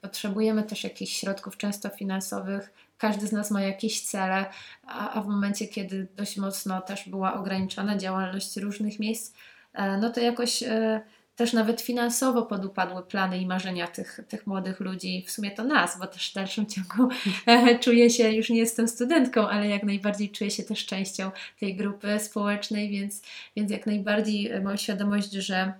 potrzebujemy 0.00 0.62
też 0.62 0.84
jakichś 0.84 1.12
środków, 1.12 1.56
często 1.56 1.88
finansowych. 1.88 2.72
Każdy 2.98 3.26
z 3.26 3.32
nas 3.32 3.50
ma 3.50 3.62
jakieś 3.62 4.00
cele, 4.00 4.46
a, 4.86 5.10
a 5.10 5.22
w 5.22 5.26
momencie, 5.26 5.68
kiedy 5.68 6.08
dość 6.16 6.36
mocno 6.36 6.80
też 6.80 7.08
była 7.08 7.34
ograniczona 7.34 7.98
działalność 7.98 8.56
różnych 8.56 8.98
miejsc, 8.98 9.34
e, 9.72 9.96
no 9.96 10.10
to 10.10 10.20
jakoś 10.20 10.62
e, 10.62 11.00
też 11.36 11.52
nawet 11.52 11.80
finansowo 11.80 12.42
podupadły 12.42 13.02
plany 13.02 13.38
i 13.38 13.46
marzenia 13.46 13.86
tych, 13.86 14.20
tych 14.28 14.46
młodych 14.46 14.80
ludzi, 14.80 15.24
w 15.26 15.30
sumie 15.30 15.50
to 15.50 15.64
nas, 15.64 15.98
bo 15.98 16.06
też 16.06 16.30
w 16.30 16.34
dalszym 16.34 16.66
ciągu 16.66 17.14
e, 17.46 17.78
czuję 17.78 18.10
się, 18.10 18.30
już 18.30 18.50
nie 18.50 18.58
jestem 18.58 18.88
studentką, 18.88 19.48
ale 19.48 19.68
jak 19.68 19.82
najbardziej 19.82 20.30
czuję 20.30 20.50
się 20.50 20.62
też 20.62 20.86
częścią 20.86 21.30
tej 21.60 21.76
grupy 21.76 22.18
społecznej, 22.20 22.90
więc, 22.90 23.22
więc 23.56 23.70
jak 23.70 23.86
najbardziej 23.86 24.60
mam 24.62 24.76
świadomość, 24.76 25.32
że, 25.32 25.72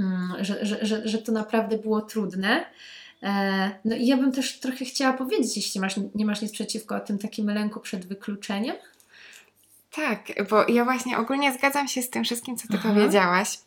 mm, 0.00 0.44
że, 0.44 0.66
że, 0.66 0.86
że, 0.86 1.08
że 1.08 1.18
to 1.18 1.32
naprawdę 1.32 1.78
było 1.78 2.00
trudne. 2.00 2.64
E, 3.22 3.70
no 3.84 3.96
i 3.96 4.06
ja 4.06 4.16
bym 4.16 4.32
też 4.32 4.60
trochę 4.60 4.84
chciała 4.84 5.12
powiedzieć, 5.12 5.56
jeśli 5.56 5.80
masz, 5.80 5.94
nie 6.14 6.26
masz 6.26 6.42
nic 6.42 6.52
przeciwko 6.52 6.96
o 6.96 7.00
tym 7.00 7.18
takim 7.18 7.50
lęku 7.50 7.80
przed 7.80 8.06
wykluczeniem. 8.06 8.76
Tak, 9.90 10.32
bo 10.50 10.68
ja 10.68 10.84
właśnie 10.84 11.18
ogólnie 11.18 11.52
zgadzam 11.52 11.88
się 11.88 12.02
z 12.02 12.10
tym 12.10 12.24
wszystkim, 12.24 12.56
co 12.56 12.68
ty 12.68 12.74
Aha. 12.78 12.88
powiedziałaś. 12.88 13.58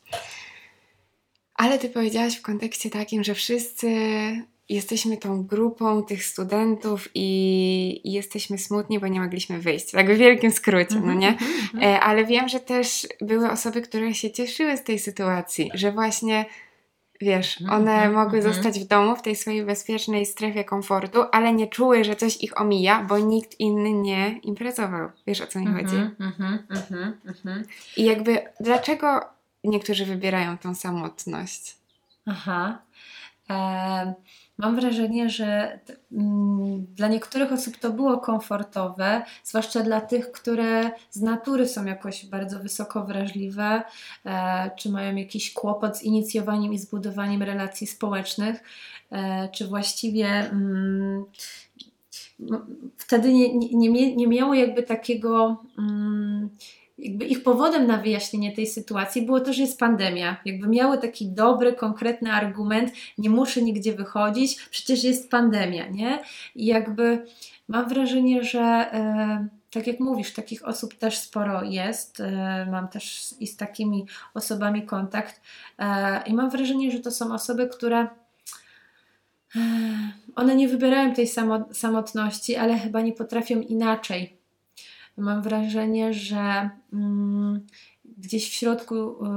Ale 1.55 1.79
ty 1.79 1.89
powiedziałaś 1.89 2.35
w 2.35 2.41
kontekście 2.41 2.89
takim, 2.89 3.23
że 3.23 3.33
wszyscy 3.33 3.87
jesteśmy 4.69 5.17
tą 5.17 5.43
grupą 5.43 6.03
tych 6.03 6.25
studentów 6.25 7.09
i, 7.15 8.01
i, 8.03 8.11
jesteśmy 8.11 8.57
smutni, 8.57 8.99
bo 8.99 9.07
nie 9.07 9.19
mogliśmy 9.19 9.59
wyjść. 9.59 9.91
Tak 9.91 10.13
w 10.13 10.17
wielkim 10.17 10.51
skrócie, 10.51 11.01
no 11.05 11.13
nie? 11.13 11.27
Mhm, 11.27 11.51
mhm, 11.51 11.69
mhm. 11.73 11.95
E, 11.95 11.99
ale 11.99 12.25
wiem, 12.25 12.49
że 12.49 12.59
też 12.59 13.07
były 13.21 13.51
osoby, 13.51 13.81
które 13.81 14.13
się 14.13 14.31
cieszyły 14.31 14.77
z 14.77 14.83
tej 14.83 14.99
sytuacji, 14.99 15.71
że 15.73 15.91
właśnie 15.91 16.45
wiesz, 17.21 17.63
one 17.69 18.09
mogły 18.09 18.41
zostać 18.41 18.79
w 18.79 18.87
domu, 18.87 19.15
w 19.15 19.21
tej 19.21 19.35
swojej 19.35 19.65
bezpiecznej 19.65 20.25
strefie 20.25 20.63
komfortu, 20.63 21.23
ale 21.31 21.53
nie 21.53 21.67
czuły, 21.67 22.03
że 22.03 22.15
coś 22.15 22.43
ich 22.43 22.61
omija, 22.61 23.03
bo 23.03 23.19
nikt 23.19 23.59
inny 23.59 23.93
nie 23.93 24.39
imprezował. 24.39 25.09
Wiesz 25.27 25.41
o 25.41 25.47
co 25.47 25.59
mi 25.59 25.67
chodzi? 25.67 25.95
I 27.97 28.03
jakby 28.03 28.39
dlaczego 28.59 29.32
niektórzy 29.69 30.05
wybierają 30.05 30.57
tą 30.57 30.75
samotność. 30.75 31.75
Aha. 32.25 32.81
E, 33.49 34.13
mam 34.57 34.75
wrażenie, 34.75 35.29
że 35.29 35.79
mm, 36.11 36.85
dla 36.85 37.07
niektórych 37.07 37.51
osób 37.51 37.77
to 37.77 37.91
było 37.91 38.17
komfortowe, 38.17 39.21
zwłaszcza 39.43 39.79
dla 39.79 40.01
tych, 40.01 40.31
które 40.31 40.91
z 41.09 41.21
natury 41.21 41.67
są 41.67 41.85
jakoś 41.85 42.25
bardzo 42.25 42.59
wysoko 42.59 43.05
wrażliwe, 43.05 43.83
e, 44.25 44.71
czy 44.75 44.89
mają 44.89 45.15
jakiś 45.15 45.53
kłopot 45.53 45.97
z 45.97 46.03
inicjowaniem 46.03 46.73
i 46.73 46.79
zbudowaniem 46.79 47.43
relacji 47.43 47.87
społecznych, 47.87 48.63
e, 49.11 49.49
czy 49.49 49.67
właściwie. 49.67 50.27
Mm, 50.27 51.25
wtedy 52.97 53.33
nie, 53.33 53.53
nie, 53.55 54.15
nie, 54.15 54.27
miało 54.27 54.53
jakby 54.53 54.83
takiego. 54.83 55.57
Mm, 55.77 56.49
jakby 56.97 57.25
ich 57.25 57.43
powodem 57.43 57.87
na 57.87 57.97
wyjaśnienie 57.97 58.51
tej 58.55 58.67
sytuacji 58.67 59.21
było 59.21 59.39
to, 59.39 59.53
że 59.53 59.61
jest 59.61 59.79
pandemia. 59.79 60.37
Jakby 60.45 60.67
miały 60.67 60.97
taki 60.97 61.27
dobry, 61.27 61.73
konkretny 61.73 62.31
argument, 62.31 62.91
nie 63.17 63.29
muszę 63.29 63.61
nigdzie 63.61 63.93
wychodzić, 63.93 64.61
przecież 64.71 65.03
jest 65.03 65.31
pandemia, 65.31 65.87
nie? 65.87 66.19
I 66.55 66.65
jakby 66.65 67.25
mam 67.67 67.89
wrażenie, 67.89 68.43
że 68.43 68.59
e, 68.59 69.47
tak 69.71 69.87
jak 69.87 69.99
mówisz, 69.99 70.33
takich 70.33 70.67
osób 70.67 70.93
też 70.93 71.17
sporo 71.17 71.63
jest. 71.63 72.19
E, 72.19 72.67
mam 72.71 72.87
też 72.87 73.33
i 73.39 73.47
z 73.47 73.57
takimi 73.57 74.05
osobami 74.33 74.85
kontakt. 74.85 75.41
E, 75.79 76.23
I 76.25 76.33
mam 76.33 76.49
wrażenie, 76.49 76.91
że 76.91 76.99
to 76.99 77.11
są 77.11 77.33
osoby, 77.33 77.67
które 77.67 78.07
one 80.35 80.55
nie 80.55 80.67
wybierają 80.67 81.13
tej 81.13 81.27
samotności, 81.71 82.55
ale 82.55 82.77
chyba 82.79 83.01
nie 83.01 83.13
potrafią 83.13 83.61
inaczej 83.61 84.42
mam 85.17 85.41
wrażenie, 85.41 86.13
że 86.13 86.69
mm, 86.93 87.67
gdzieś 88.17 88.49
w 88.49 88.53
środku 88.53 88.95
y, 88.95 89.27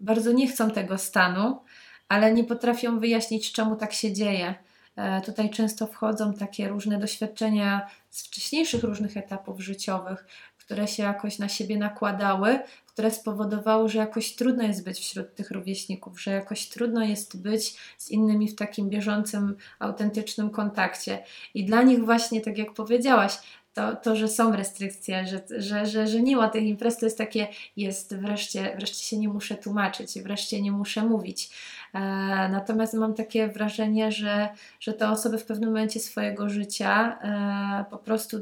bardzo 0.00 0.32
nie 0.32 0.48
chcą 0.48 0.70
tego 0.70 0.98
stanu, 0.98 1.60
ale 2.08 2.34
nie 2.34 2.44
potrafią 2.44 3.00
wyjaśnić, 3.00 3.52
czemu 3.52 3.76
tak 3.76 3.92
się 3.92 4.12
dzieje. 4.12 4.54
E, 4.96 5.20
tutaj 5.20 5.50
często 5.50 5.86
wchodzą 5.86 6.34
takie 6.34 6.68
różne 6.68 6.98
doświadczenia 6.98 7.86
z 8.10 8.22
wcześniejszych 8.22 8.82
różnych 8.82 9.16
etapów 9.16 9.60
życiowych, 9.60 10.26
które 10.58 10.88
się 10.88 11.02
jakoś 11.02 11.38
na 11.38 11.48
siebie 11.48 11.78
nakładały, 11.78 12.58
które 12.86 13.10
spowodowały, 13.10 13.88
że 13.88 13.98
jakoś 13.98 14.34
trudno 14.34 14.62
jest 14.62 14.84
być 14.84 14.98
wśród 14.98 15.34
tych 15.34 15.50
rówieśników, 15.50 16.22
że 16.22 16.30
jakoś 16.30 16.68
trudno 16.68 17.04
jest 17.04 17.42
być 17.42 17.76
z 17.98 18.10
innymi 18.10 18.48
w 18.48 18.56
takim 18.56 18.90
bieżącym, 18.90 19.56
autentycznym 19.78 20.50
kontakcie. 20.50 21.24
I 21.54 21.64
dla 21.64 21.82
nich 21.82 22.04
właśnie, 22.04 22.40
tak 22.40 22.58
jak 22.58 22.74
powiedziałaś, 22.74 23.38
to, 23.74 23.96
to, 23.96 24.16
że 24.16 24.28
są 24.28 24.56
restrykcje, 24.56 25.26
że, 25.26 25.60
że, 25.62 25.86
że, 25.86 26.06
że 26.06 26.22
nie 26.22 26.36
ma 26.36 26.48
tych 26.48 26.62
imprez, 26.64 26.98
to 26.98 27.06
jest 27.06 27.18
takie, 27.18 27.48
jest 27.76 28.16
wreszcie, 28.16 28.76
wreszcie 28.76 29.04
się 29.04 29.18
nie 29.18 29.28
muszę 29.28 29.54
tłumaczyć, 29.54 30.22
wreszcie 30.22 30.62
nie 30.62 30.72
muszę 30.72 31.02
mówić. 31.04 31.50
E, 31.94 32.00
natomiast 32.48 32.94
mam 32.94 33.14
takie 33.14 33.48
wrażenie, 33.48 34.12
że, 34.12 34.48
że 34.80 34.92
te 34.92 35.10
osoby 35.10 35.38
w 35.38 35.44
pewnym 35.44 35.70
momencie 35.70 36.00
swojego 36.00 36.48
życia 36.48 37.18
e, 37.22 37.84
po 37.90 37.98
prostu 37.98 38.38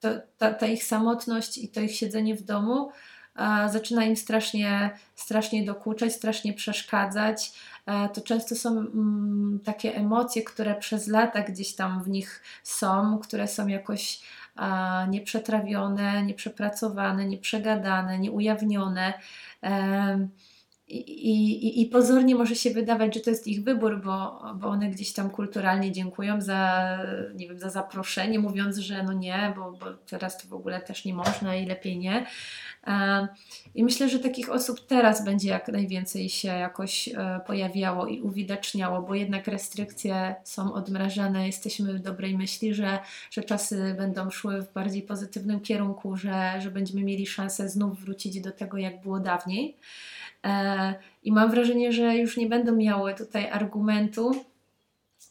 to, 0.00 0.08
ta, 0.38 0.54
ta 0.54 0.66
ich 0.66 0.84
samotność 0.84 1.58
i 1.58 1.68
to 1.68 1.80
ich 1.80 1.96
siedzenie 1.96 2.34
w 2.34 2.42
domu 2.42 2.90
e, 3.36 3.68
zaczyna 3.72 4.04
im 4.04 4.16
strasznie, 4.16 4.90
strasznie 5.14 5.64
dokuczać, 5.64 6.12
strasznie 6.12 6.52
przeszkadzać. 6.52 7.52
E, 7.86 8.08
to 8.08 8.20
często 8.20 8.54
są 8.54 8.70
mm, 8.70 9.60
takie 9.64 9.94
emocje, 9.94 10.42
które 10.42 10.74
przez 10.74 11.06
lata 11.06 11.42
gdzieś 11.42 11.74
tam 11.74 12.02
w 12.02 12.08
nich 12.08 12.42
są, 12.62 13.18
które 13.18 13.48
są 13.48 13.66
jakoś 13.66 14.20
nieprzetrawione, 15.08 16.22
nieprzepracowane, 16.24 17.24
nieprzegadane, 17.24 18.18
nieujawnione. 18.18 19.14
I, 20.88 21.00
i, 21.30 21.82
I 21.82 21.86
pozornie 21.86 22.34
może 22.34 22.54
się 22.54 22.70
wydawać, 22.70 23.14
że 23.14 23.20
to 23.20 23.30
jest 23.30 23.46
ich 23.46 23.64
wybór, 23.64 24.02
bo, 24.04 24.42
bo 24.54 24.68
one 24.68 24.90
gdzieś 24.90 25.12
tam 25.12 25.30
kulturalnie 25.30 25.92
dziękują 25.92 26.40
za, 26.40 26.88
nie 27.34 27.48
wiem, 27.48 27.58
za 27.58 27.70
zaproszenie, 27.70 28.38
mówiąc, 28.38 28.76
że 28.76 29.02
no 29.02 29.12
nie, 29.12 29.52
bo, 29.56 29.72
bo 29.72 29.86
teraz 30.10 30.38
to 30.38 30.48
w 30.48 30.52
ogóle 30.52 30.80
też 30.80 31.04
nie 31.04 31.14
można 31.14 31.56
i 31.56 31.66
lepiej 31.66 31.98
nie. 31.98 32.26
I 33.74 33.84
myślę, 33.84 34.08
że 34.08 34.18
takich 34.18 34.50
osób 34.50 34.86
teraz 34.86 35.24
będzie 35.24 35.48
jak 35.48 35.68
najwięcej 35.68 36.28
się 36.28 36.48
jakoś 36.48 37.08
e, 37.08 37.40
pojawiało 37.46 38.06
i 38.06 38.20
uwidaczniało, 38.20 39.02
bo 39.02 39.14
jednak 39.14 39.46
restrykcje 39.46 40.34
są 40.44 40.74
odmrażane. 40.74 41.46
Jesteśmy 41.46 41.94
w 41.94 42.00
dobrej 42.00 42.38
myśli, 42.38 42.74
że, 42.74 42.98
że 43.30 43.42
czasy 43.42 43.94
będą 43.98 44.30
szły 44.30 44.62
w 44.62 44.72
bardziej 44.72 45.02
pozytywnym 45.02 45.60
kierunku, 45.60 46.16
że, 46.16 46.60
że 46.60 46.70
będziemy 46.70 47.02
mieli 47.02 47.26
szansę 47.26 47.68
znów 47.68 48.00
wrócić 48.00 48.40
do 48.40 48.52
tego, 48.52 48.78
jak 48.78 49.00
było 49.00 49.20
dawniej. 49.20 49.76
E, 50.48 50.94
I 51.22 51.32
mam 51.32 51.50
wrażenie, 51.50 51.92
że 51.92 52.16
już 52.16 52.36
nie 52.36 52.46
będą 52.46 52.76
miały 52.76 53.14
tutaj 53.14 53.50
argumentu, 53.50 54.44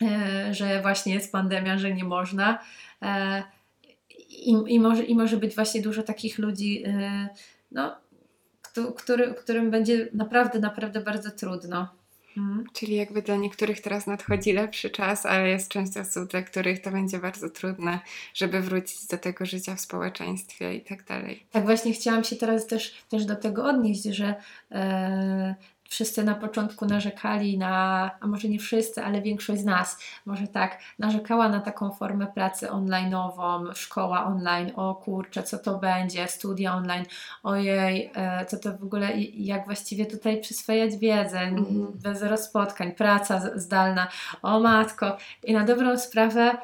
e, 0.01 0.53
że 0.53 0.81
właśnie 0.81 1.13
jest 1.13 1.31
pandemia, 1.31 1.77
że 1.77 1.93
nie 1.93 2.03
można. 2.03 2.59
I, 4.29 4.51
i, 4.67 4.79
może, 4.79 5.03
I 5.03 5.15
może 5.15 5.37
być 5.37 5.55
właśnie 5.55 5.81
dużo 5.81 6.03
takich 6.03 6.37
ludzi, 6.39 6.83
no, 7.71 7.95
który, 8.97 9.33
którym 9.33 9.71
będzie 9.71 10.07
naprawdę, 10.13 10.59
naprawdę 10.59 11.01
bardzo 11.01 11.31
trudno. 11.31 11.96
Mhm. 12.37 12.65
Czyli 12.73 12.95
jakby 12.95 13.21
dla 13.21 13.35
niektórych 13.35 13.81
teraz 13.81 14.07
nadchodzi 14.07 14.53
lepszy 14.53 14.89
czas, 14.89 15.25
ale 15.25 15.49
jest 15.49 15.69
część 15.69 15.97
osób, 15.97 16.29
dla 16.29 16.41
których 16.41 16.81
to 16.81 16.91
będzie 16.91 17.19
bardzo 17.19 17.49
trudne, 17.49 17.99
żeby 18.33 18.61
wrócić 18.61 19.07
do 19.07 19.17
tego 19.17 19.45
życia 19.45 19.75
w 19.75 19.81
społeczeństwie 19.81 20.75
i 20.75 20.81
tak 20.81 21.03
dalej. 21.03 21.43
Tak 21.51 21.65
właśnie 21.65 21.93
chciałam 21.93 22.23
się 22.23 22.35
teraz 22.35 22.67
też, 22.67 22.93
też 23.09 23.25
do 23.25 23.35
tego 23.35 23.65
odnieść, 23.65 24.03
że 24.03 24.35
e, 24.71 25.55
wszyscy 25.89 26.23
na 26.23 26.35
początku 26.35 26.85
narzekali 26.85 27.57
na, 27.57 28.11
a 28.19 28.27
może 28.27 28.49
nie 28.49 28.59
wszyscy, 28.59 29.03
ale 29.03 29.21
większość 29.21 29.61
z 29.61 29.65
nas, 29.65 29.99
może 30.25 30.47
tak, 30.47 30.79
narzekała 30.99 31.49
na 31.49 31.59
taką 31.59 31.91
formę 31.91 32.27
pracy 32.27 32.67
online'ową, 32.67 33.73
szkoła 33.75 34.25
online, 34.25 34.71
o 34.75 34.95
kurczę, 34.95 35.43
co 35.43 35.57
to 35.57 35.77
będzie, 35.77 36.27
studia 36.27 36.73
online, 36.73 37.05
ojej, 37.43 38.11
e, 38.15 38.45
co 38.45 38.57
to 38.57 38.77
w 38.77 38.83
ogóle, 38.83 39.11
jak 39.33 39.65
właściwie 39.65 40.05
tutaj 40.05 40.41
przyswajać 40.41 40.97
wiedzę, 40.97 41.39
mm. 41.39 41.87
bez 42.03 42.21
rozpotkań, 42.21 42.91
praca 42.91 43.41
zdalna, 43.55 44.07
o 44.41 44.59
matko. 44.59 45.17
I 45.43 45.53
na 45.53 45.63
dobrą 45.63 45.97
sprawę 45.97 46.57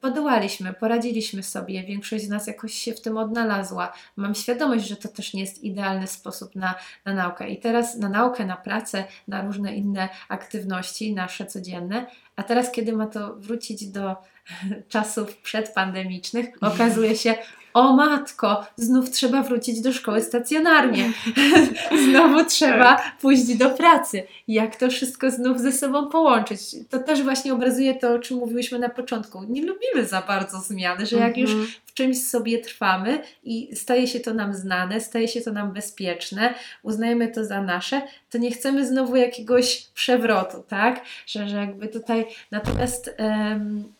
podołaliśmy, 0.00 0.72
poradziliśmy 0.72 1.42
sobie, 1.42 1.82
większość 1.82 2.24
z 2.24 2.28
nas 2.28 2.46
jakoś 2.46 2.74
się 2.74 2.92
w 2.92 3.00
tym 3.00 3.16
odnalazła. 3.16 3.92
Mam 4.16 4.34
świadomość, 4.34 4.88
że 4.88 4.96
to 4.96 5.08
też 5.08 5.34
nie 5.34 5.40
jest 5.40 5.64
idealny 5.64 6.06
sposób 6.06 6.54
na, 6.54 6.74
na 7.04 7.14
naukę. 7.14 7.50
I 7.50 7.60
teraz 7.60 7.96
na 7.96 8.08
naukę, 8.08 8.46
na 8.46 8.56
pracę, 8.56 9.04
na 9.28 9.42
różne 9.42 9.74
inne 9.74 10.08
aktywności 10.28 11.14
nasze 11.14 11.46
codzienne. 11.46 12.06
A 12.36 12.42
teraz, 12.42 12.72
kiedy 12.72 12.92
ma 12.92 13.06
to 13.06 13.36
wrócić 13.36 13.86
do 13.86 14.16
czasów 14.88 15.36
przedpandemicznych, 15.36 16.46
okazuje 16.60 17.16
się, 17.16 17.34
o 17.76 17.96
matko, 17.96 18.66
znów 18.76 19.10
trzeba 19.10 19.42
wrócić 19.42 19.80
do 19.80 19.92
szkoły 19.92 20.22
stacjonarnie, 20.22 21.12
znowu 22.08 22.44
trzeba 22.44 23.02
pójść 23.20 23.56
do 23.56 23.70
pracy. 23.70 24.22
Jak 24.48 24.76
to 24.76 24.90
wszystko 24.90 25.30
znów 25.30 25.60
ze 25.60 25.72
sobą 25.72 26.06
połączyć? 26.06 26.60
To 26.90 26.98
też 26.98 27.22
właśnie 27.22 27.52
obrazuje 27.52 27.94
to, 27.94 28.14
o 28.14 28.18
czym 28.18 28.36
mówiłyśmy 28.36 28.78
na 28.78 28.88
początku. 28.88 29.42
Nie 29.42 29.62
lubimy 29.62 30.06
za 30.06 30.22
bardzo 30.22 30.60
zmiany, 30.60 31.06
że 31.06 31.16
jak 31.16 31.36
już 31.36 31.50
mhm. 31.50 31.68
w 31.86 31.94
czymś 31.94 32.22
sobie 32.22 32.58
trwamy 32.58 33.22
i 33.44 33.76
staje 33.76 34.06
się 34.06 34.20
to 34.20 34.34
nam 34.34 34.54
znane, 34.54 35.00
staje 35.00 35.28
się 35.28 35.40
to 35.40 35.52
nam 35.52 35.72
bezpieczne, 35.72 36.54
uznajemy 36.82 37.28
to 37.28 37.44
za 37.44 37.62
nasze, 37.62 38.02
to 38.30 38.38
nie 38.38 38.50
chcemy 38.50 38.86
znowu 38.86 39.16
jakiegoś 39.16 39.86
przewrotu, 39.94 40.64
tak? 40.68 41.00
Że, 41.26 41.48
że 41.48 41.56
jakby 41.56 41.88
tutaj 41.88 42.26
natomiast. 42.50 43.14
Um, 43.18 43.95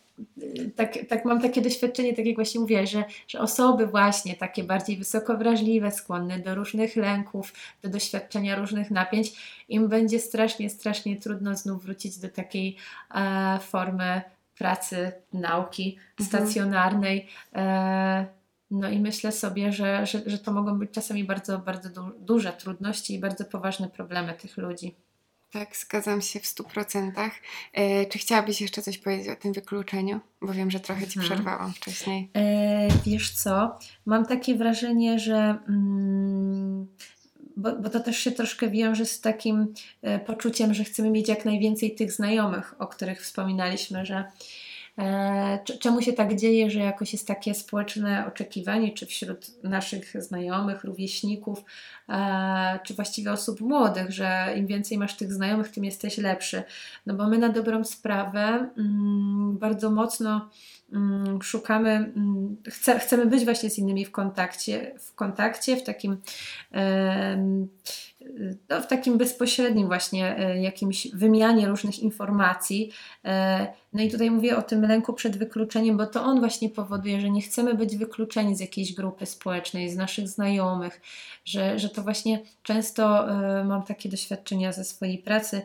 tak, 0.75 0.93
tak 1.09 1.25
mam 1.25 1.41
takie 1.41 1.61
doświadczenie, 1.61 2.13
tak 2.13 2.25
jak 2.25 2.35
właśnie 2.35 2.59
mówię, 2.59 2.87
że, 2.87 3.03
że 3.27 3.39
osoby 3.39 3.87
właśnie 3.87 4.35
takie 4.35 4.63
bardziej 4.63 4.97
wysoko 4.97 5.37
wrażliwe, 5.37 5.91
skłonne 5.91 6.39
do 6.39 6.55
różnych 6.55 6.95
lęków, 6.95 7.53
do 7.81 7.89
doświadczenia 7.89 8.55
różnych 8.55 8.91
napięć, 8.91 9.31
im 9.69 9.87
będzie 9.87 10.19
strasznie, 10.19 10.69
strasznie 10.69 11.17
trudno 11.17 11.55
znów 11.55 11.83
wrócić 11.83 12.17
do 12.17 12.29
takiej 12.29 12.77
e, 13.15 13.59
formy 13.59 14.21
pracy, 14.57 15.11
nauki 15.33 15.97
mhm. 16.19 16.29
stacjonarnej. 16.29 17.27
E, 17.55 18.25
no 18.71 18.89
i 18.89 18.99
myślę 18.99 19.31
sobie, 19.31 19.71
że, 19.73 20.05
że, 20.05 20.21
że 20.25 20.37
to 20.37 20.51
mogą 20.51 20.79
być 20.79 20.91
czasami 20.91 21.23
bardzo, 21.23 21.59
bardzo 21.59 21.89
du 21.89 22.01
duże 22.19 22.53
trudności 22.53 23.13
i 23.15 23.19
bardzo 23.19 23.45
poważne 23.45 23.89
problemy 23.89 24.33
tych 24.33 24.57
ludzi. 24.57 24.95
Tak, 25.51 25.77
zgadzam 25.77 26.21
się 26.21 26.39
w 26.39 26.45
stu 26.45 26.63
procentach. 26.63 27.31
E, 27.73 28.05
czy 28.05 28.19
chciałabyś 28.19 28.61
jeszcze 28.61 28.81
coś 28.81 28.97
powiedzieć 28.97 29.27
o 29.27 29.35
tym 29.35 29.53
wykluczeniu? 29.53 30.19
Bo 30.41 30.53
wiem, 30.53 30.71
że 30.71 30.79
trochę 30.79 31.07
Ci 31.07 31.19
mhm. 31.19 31.25
przerwałam 31.25 31.73
wcześniej. 31.73 32.29
E, 32.35 32.87
wiesz 33.05 33.31
co, 33.31 33.79
mam 34.05 34.25
takie 34.25 34.55
wrażenie, 34.55 35.19
że... 35.19 35.57
Mm, 35.69 36.87
bo, 37.57 37.75
bo, 37.75 37.89
to 37.89 37.99
też 37.99 38.17
się 38.17 38.31
troszkę 38.31 38.69
wiąże 38.69 39.05
z 39.05 39.21
takim 39.21 39.73
e, 40.01 40.19
poczuciem, 40.19 40.73
że 40.73 40.83
chcemy 40.83 41.09
mieć 41.09 41.27
jak 41.27 41.45
najwięcej 41.45 41.95
tych 41.95 42.11
znajomych, 42.11 42.75
o 42.79 42.87
których 42.87 43.21
wspominaliśmy, 43.21 44.05
że 44.05 44.31
czemu 45.79 46.01
się 46.01 46.13
tak 46.13 46.35
dzieje, 46.35 46.69
że 46.69 46.79
jakoś 46.79 47.13
jest 47.13 47.27
takie 47.27 47.53
społeczne 47.53 48.25
oczekiwanie, 48.27 48.91
czy 48.91 49.05
wśród 49.05 49.63
naszych 49.63 50.23
znajomych, 50.23 50.83
rówieśników, 50.83 51.63
e, 52.09 52.79
czy 52.83 52.93
właściwie 52.93 53.31
osób 53.31 53.61
młodych, 53.61 54.11
że 54.11 54.53
im 54.57 54.67
więcej 54.67 54.97
masz 54.97 55.17
tych 55.17 55.33
znajomych, 55.33 55.71
tym 55.71 55.85
jesteś 55.85 56.17
lepszy. 56.17 56.63
No 57.05 57.13
bo 57.13 57.27
my 57.27 57.37
na 57.37 57.49
dobrą 57.49 57.83
sprawę 57.83 58.69
mm, 58.77 59.57
bardzo 59.57 59.91
mocno 59.91 60.49
mm, 60.93 61.41
szukamy, 61.41 61.91
mm, 61.91 62.57
chce, 62.67 62.99
chcemy 62.99 63.25
być 63.25 63.45
właśnie 63.45 63.69
z 63.69 63.77
innymi 63.77 64.05
w 64.05 64.11
kontakcie, 64.11 64.95
w 64.99 65.15
kontakcie, 65.15 65.75
w 65.75 65.83
takim 65.83 66.17
no, 68.69 68.81
w 68.81 68.87
takim 68.87 69.17
bezpośrednim 69.17 69.87
właśnie 69.87 70.37
e, 70.37 70.61
jakimś 70.61 71.07
wymianie 71.13 71.67
różnych 71.67 71.99
informacji. 71.99 72.91
E, 73.25 73.67
no 73.93 74.03
i 74.03 74.11
tutaj 74.11 74.31
mówię 74.31 74.57
o 74.57 74.61
tym 74.61 74.81
lęku 74.81 75.13
przed 75.13 75.37
wykluczeniem, 75.37 75.97
bo 75.97 76.05
to 76.05 76.23
on 76.23 76.39
właśnie 76.39 76.69
powoduje, 76.69 77.21
że 77.21 77.29
nie 77.29 77.41
chcemy 77.41 77.73
być 77.73 77.97
wykluczeni 77.97 78.55
z 78.55 78.59
jakiejś 78.59 78.93
grupy 78.93 79.25
społecznej, 79.25 79.89
z 79.89 79.95
naszych 79.95 80.27
znajomych, 80.27 81.01
że, 81.45 81.79
że 81.79 81.89
to 81.89 82.03
właśnie 82.03 82.39
często 82.63 83.29
e, 83.29 83.63
mam 83.63 83.83
takie 83.83 84.09
doświadczenia 84.09 84.71
ze 84.71 84.83
swojej 84.83 85.17
pracy 85.17 85.61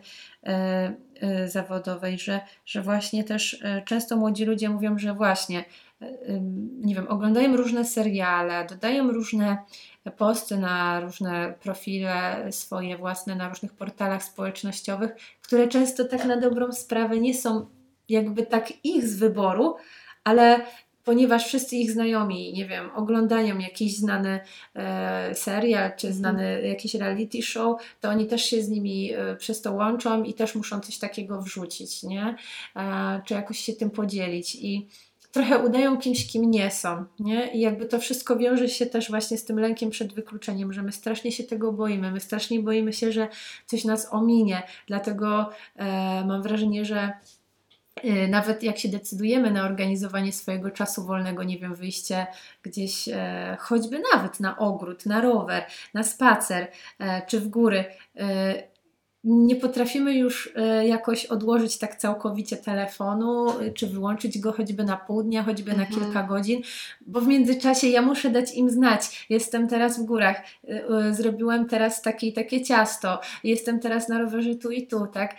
zawodowej, 1.46 2.18
że, 2.18 2.40
że 2.66 2.82
właśnie 2.82 3.24
też 3.24 3.62
często 3.84 4.16
młodzi 4.16 4.44
ludzie 4.44 4.68
mówią, 4.68 4.98
że 4.98 5.14
właśnie 5.14 5.64
nie 6.80 6.94
wiem, 6.94 7.08
oglądają 7.08 7.56
różne 7.56 7.84
seriale, 7.84 8.66
dodają 8.66 9.12
różne 9.12 9.58
posty 10.10 10.58
na 10.58 11.00
różne 11.00 11.54
profile 11.62 12.46
swoje 12.52 12.98
własne, 12.98 13.36
na 13.36 13.48
różnych 13.48 13.72
portalach 13.72 14.24
społecznościowych, 14.24 15.10
które 15.42 15.68
często 15.68 16.04
tak 16.04 16.24
na 16.24 16.36
dobrą 16.36 16.72
sprawę 16.72 17.20
nie 17.20 17.34
są 17.34 17.66
jakby 18.08 18.46
tak 18.46 18.84
ich 18.84 19.08
z 19.08 19.16
wyboru, 19.16 19.76
ale 20.24 20.60
ponieważ 21.04 21.46
wszyscy 21.46 21.76
ich 21.76 21.90
znajomi, 21.90 22.52
nie 22.52 22.66
wiem, 22.66 22.90
oglądają 22.94 23.58
jakiś 23.58 23.96
znany 23.96 24.40
e, 24.74 25.34
serial 25.34 25.96
czy 25.96 26.12
znany 26.12 26.62
jakiś 26.62 26.94
reality 26.94 27.42
show, 27.42 27.82
to 28.00 28.08
oni 28.08 28.26
też 28.26 28.44
się 28.44 28.62
z 28.62 28.68
nimi 28.68 29.12
e, 29.12 29.36
przez 29.36 29.62
to 29.62 29.72
łączą 29.72 30.22
i 30.22 30.34
też 30.34 30.54
muszą 30.54 30.80
coś 30.80 30.98
takiego 30.98 31.42
wrzucić, 31.42 32.02
nie? 32.02 32.36
E, 32.76 33.22
czy 33.26 33.34
jakoś 33.34 33.58
się 33.58 33.72
tym 33.72 33.90
podzielić. 33.90 34.54
I 34.54 34.88
trochę 35.32 35.58
udają 35.58 35.98
kimś, 35.98 36.26
kim 36.26 36.50
nie 36.50 36.70
są, 36.70 37.04
nie? 37.20 37.52
I 37.52 37.60
jakby 37.60 37.86
to 37.86 37.98
wszystko 37.98 38.36
wiąże 38.36 38.68
się 38.68 38.86
też 38.86 39.10
właśnie 39.10 39.38
z 39.38 39.44
tym 39.44 39.58
lękiem 39.58 39.90
przed 39.90 40.12
wykluczeniem, 40.12 40.72
że 40.72 40.82
my 40.82 40.92
strasznie 40.92 41.32
się 41.32 41.44
tego 41.44 41.72
boimy, 41.72 42.10
my 42.10 42.20
strasznie 42.20 42.60
boimy 42.60 42.92
się, 42.92 43.12
że 43.12 43.28
coś 43.66 43.84
nas 43.84 44.12
ominie, 44.14 44.62
dlatego 44.86 45.50
e, 45.76 45.84
mam 46.24 46.42
wrażenie, 46.42 46.84
że 46.84 47.12
e, 47.96 48.28
nawet 48.28 48.62
jak 48.62 48.78
się 48.78 48.88
decydujemy 48.88 49.50
na 49.50 49.64
organizowanie 49.64 50.32
swojego 50.32 50.70
czasu 50.70 51.04
wolnego, 51.04 51.42
nie 51.42 51.58
wiem, 51.58 51.74
wyjście 51.74 52.26
gdzieś 52.62 53.08
e, 53.08 53.56
choćby 53.60 54.02
nawet 54.12 54.40
na 54.40 54.58
ogród, 54.58 55.06
na 55.06 55.20
rower, 55.20 55.66
na 55.94 56.02
spacer 56.02 56.68
e, 56.98 57.26
czy 57.26 57.40
w 57.40 57.48
góry, 57.48 57.84
e, 58.16 58.71
nie 59.24 59.56
potrafimy 59.56 60.14
już 60.14 60.52
e, 60.56 60.86
jakoś 60.86 61.26
odłożyć 61.26 61.78
tak 61.78 61.96
całkowicie 61.96 62.56
telefonu, 62.56 63.46
czy 63.74 63.86
wyłączyć 63.86 64.38
go 64.38 64.52
choćby 64.52 64.84
na 64.84 64.96
pół 64.96 65.22
dnia, 65.22 65.42
choćby 65.42 65.70
mhm. 65.70 65.90
na 65.90 65.96
kilka 65.96 66.22
godzin, 66.22 66.62
bo 67.06 67.20
w 67.20 67.26
międzyczasie 67.26 67.88
ja 67.88 68.02
muszę 68.02 68.30
dać 68.30 68.54
im 68.54 68.70
znać. 68.70 69.26
Jestem 69.30 69.68
teraz 69.68 70.00
w 70.00 70.04
górach, 70.04 70.36
e, 70.68 70.88
e, 70.88 71.14
zrobiłem 71.14 71.68
teraz 71.68 72.02
takie 72.02 72.26
i 72.26 72.32
takie 72.32 72.64
ciasto, 72.64 73.20
jestem 73.44 73.80
teraz 73.80 74.08
na 74.08 74.18
rowerze 74.18 74.54
tu 74.54 74.70
i 74.70 74.86
tu, 74.86 75.06
tak? 75.06 75.36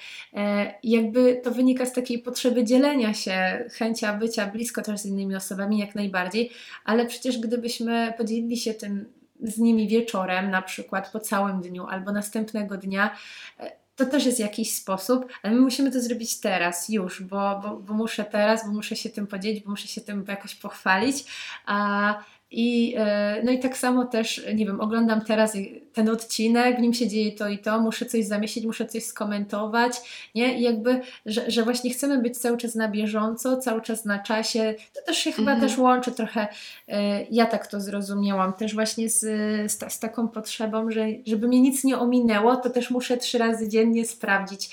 Jakby 0.83 1.41
to 1.43 1.51
wynika 1.51 1.85
z 1.85 1.93
takiej 1.93 2.19
potrzeby 2.19 2.63
dzielenia 2.63 3.13
się, 3.13 3.65
chęcia 3.71 4.13
bycia 4.13 4.47
blisko 4.47 4.81
też 4.81 4.99
z 4.99 5.05
innymi 5.05 5.35
osobami, 5.35 5.79
jak 5.79 5.95
najbardziej, 5.95 6.51
ale 6.85 7.05
przecież 7.05 7.37
gdybyśmy 7.37 8.13
podzielili 8.17 8.57
się 8.57 8.73
tym 8.73 9.05
z 9.43 9.57
nimi 9.57 9.87
wieczorem, 9.87 10.51
na 10.51 10.61
przykład 10.61 11.11
po 11.11 11.19
całym 11.19 11.61
dniu 11.61 11.85
albo 11.87 12.11
następnego 12.11 12.77
dnia, 12.77 13.15
e, 13.59 13.71
to 13.95 14.05
też 14.05 14.25
jest 14.25 14.39
jakiś 14.39 14.75
sposób, 14.75 15.25
ale 15.43 15.53
my 15.53 15.61
musimy 15.61 15.91
to 15.91 16.01
zrobić 16.01 16.39
teraz, 16.39 16.89
już, 16.89 17.23
bo, 17.23 17.59
bo, 17.63 17.77
bo 17.77 17.93
muszę 17.93 18.25
teraz, 18.25 18.67
bo 18.67 18.73
muszę 18.73 18.95
się 18.95 19.09
tym 19.09 19.27
podzielić, 19.27 19.63
bo 19.63 19.71
muszę 19.71 19.87
się 19.87 20.01
tym 20.01 20.25
jakoś 20.27 20.55
pochwalić. 20.55 21.25
A, 21.65 22.23
i, 22.55 22.95
e, 22.97 23.41
no 23.43 23.51
i 23.51 23.59
tak 23.59 23.77
samo 23.77 24.05
też, 24.05 24.41
nie 24.55 24.65
wiem, 24.65 24.81
oglądam 24.81 25.21
teraz 25.21 25.57
ten 25.93 26.09
odcinek, 26.09 26.77
w 26.77 26.81
nim 26.81 26.93
się 26.93 27.07
dzieje 27.07 27.31
to 27.31 27.47
i 27.47 27.57
to, 27.57 27.81
muszę 27.81 28.05
coś 28.05 28.25
zamieścić, 28.25 28.65
muszę 28.65 28.85
coś 28.85 29.03
skomentować, 29.03 29.93
nie? 30.35 30.59
I 30.59 30.61
jakby, 30.61 31.01
że, 31.25 31.51
że 31.51 31.63
właśnie 31.63 31.91
chcemy 31.91 32.21
być 32.21 32.37
cały 32.37 32.57
czas 32.57 32.75
na 32.75 32.87
bieżąco, 32.87 33.57
cały 33.57 33.81
czas 33.81 34.05
na 34.05 34.19
czasie. 34.19 34.75
To 34.93 35.01
też 35.01 35.17
się 35.17 35.31
chyba 35.31 35.51
mhm. 35.51 35.69
też 35.69 35.79
łączy 35.79 36.11
trochę, 36.11 36.47
e, 36.87 37.23
ja 37.31 37.45
tak 37.45 37.67
to 37.67 37.81
zrozumiałam, 37.81 38.53
też 38.53 38.73
właśnie 38.73 39.09
z, 39.09 39.19
z, 39.71 39.93
z, 39.93 39.99
taką 39.99 40.27
potrzebą, 40.27 40.91
że 40.91 41.05
żeby 41.27 41.47
mnie 41.47 41.61
nic 41.61 41.83
nie 41.83 41.97
ominęło, 41.97 42.55
to 42.55 42.69
też 42.69 42.91
muszę 42.91 43.17
trzy 43.17 43.37
razy 43.37 43.69
dziennie 43.69 44.05
sprawdzić, 44.05 44.69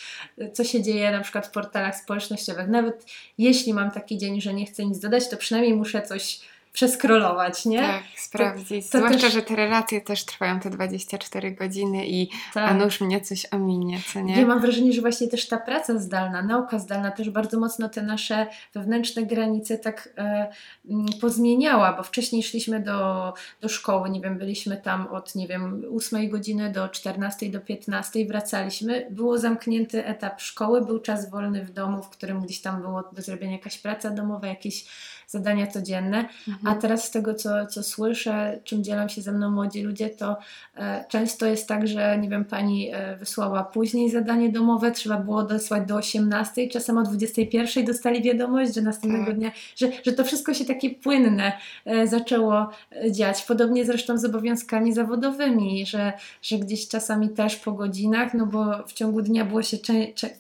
co 0.52 0.64
się 0.64 0.82
dzieje 0.82 1.12
na 1.12 1.20
przykład 1.20 1.46
w 1.46 1.50
portalach 1.50 1.96
społecznościowych. 1.96 2.68
Nawet 2.68 3.06
jeśli 3.38 3.74
mam 3.74 3.90
taki 3.90 4.18
dzień, 4.18 4.40
że 4.40 4.54
nie 4.54 4.66
chcę 4.66 4.84
nic 4.84 4.98
dodać, 4.98 5.28
to 5.28 5.36
przynajmniej 5.36 5.74
muszę 5.74 6.02
coś 6.02 6.40
przeskrolować, 6.72 7.66
nie? 7.66 7.78
Tak, 7.78 8.02
sprawdzić. 8.16 8.86
To, 8.86 8.92
to 8.92 8.98
Zwłaszcza, 8.98 9.26
też... 9.26 9.32
że 9.32 9.42
te 9.42 9.56
relacje 9.56 10.00
też 10.00 10.24
trwają 10.24 10.60
te 10.60 10.70
24 10.70 11.52
godziny 11.52 12.06
i 12.06 12.30
tak. 12.54 12.70
a 12.70 12.74
nuż 12.74 13.00
mnie 13.00 13.20
coś 13.20 13.46
ominie, 13.52 14.00
co 14.12 14.20
nie? 14.20 14.40
Ja 14.40 14.46
mam 14.46 14.60
wrażenie, 14.60 14.92
że 14.92 15.00
właśnie 15.00 15.28
też 15.28 15.48
ta 15.48 15.58
praca 15.58 15.98
zdalna, 15.98 16.42
nauka 16.42 16.78
zdalna 16.78 17.10
też 17.10 17.30
bardzo 17.30 17.60
mocno 17.60 17.88
te 17.88 18.02
nasze 18.02 18.46
wewnętrzne 18.74 19.22
granice 19.22 19.78
tak 19.78 20.08
e, 20.18 20.50
mm, 20.90 21.06
pozmieniała, 21.20 21.92
bo 21.92 22.02
wcześniej 22.02 22.42
szliśmy 22.42 22.80
do, 22.80 23.32
do 23.60 23.68
szkoły, 23.68 24.10
nie 24.10 24.20
wiem, 24.20 24.38
byliśmy 24.38 24.76
tam 24.76 25.06
od, 25.06 25.34
nie 25.34 25.48
wiem, 25.48 25.84
8 25.96 26.28
godziny 26.28 26.72
do 26.72 26.88
14 26.88 27.50
do 27.50 27.60
15, 27.60 28.26
wracaliśmy, 28.26 29.06
było 29.10 29.38
zamknięty 29.38 30.06
etap 30.06 30.40
szkoły, 30.40 30.84
był 30.84 30.98
czas 30.98 31.30
wolny 31.30 31.64
w 31.64 31.70
domu, 31.70 32.02
w 32.02 32.08
którym 32.08 32.40
gdzieś 32.40 32.60
tam 32.60 32.80
było 32.80 33.02
do 33.12 33.22
zrobienia 33.22 33.52
jakaś 33.52 33.78
praca 33.78 34.10
domowa, 34.10 34.46
jakieś 34.46 34.84
zadania 35.30 35.66
codzienne, 35.66 36.28
mhm. 36.48 36.76
a 36.76 36.80
teraz 36.80 37.04
z 37.04 37.10
tego, 37.10 37.34
co, 37.34 37.66
co 37.66 37.82
słyszę, 37.82 38.60
czym 38.64 38.84
dzielą 38.84 39.08
się 39.08 39.22
ze 39.22 39.32
mną 39.32 39.50
młodzi 39.50 39.82
ludzie, 39.82 40.10
to 40.10 40.36
e, 40.76 41.04
często 41.08 41.46
jest 41.46 41.68
tak, 41.68 41.86
że 41.88 42.18
nie 42.18 42.28
wiem, 42.28 42.44
pani 42.44 42.90
e, 42.92 43.16
wysłała 43.16 43.64
później 43.64 44.10
zadanie 44.10 44.52
domowe, 44.52 44.92
trzeba 44.92 45.16
było 45.16 45.42
dosłać 45.42 45.88
do 45.88 45.94
18, 45.94 46.68
czasem 46.68 46.98
o 46.98 47.02
21 47.02 47.84
dostali 47.84 48.22
wiadomość, 48.22 48.74
że 48.74 48.82
następnego 48.82 49.26
tak. 49.26 49.34
dnia, 49.34 49.50
że, 49.76 49.88
że 50.06 50.12
to 50.12 50.24
wszystko 50.24 50.54
się 50.54 50.64
takie 50.64 50.90
płynne 50.90 51.52
e, 51.84 52.06
zaczęło 52.06 52.70
dziać. 53.10 53.42
Podobnie 53.42 53.84
zresztą 53.84 54.18
z 54.18 54.24
obowiązkami 54.24 54.92
zawodowymi, 54.92 55.86
że, 55.86 56.12
że 56.42 56.58
gdzieś 56.58 56.88
czasami 56.88 57.28
też 57.28 57.56
po 57.56 57.72
godzinach, 57.72 58.34
no 58.34 58.46
bo 58.46 58.86
w 58.86 58.92
ciągu 58.92 59.22
dnia 59.22 59.44
było 59.44 59.62
się 59.62 59.76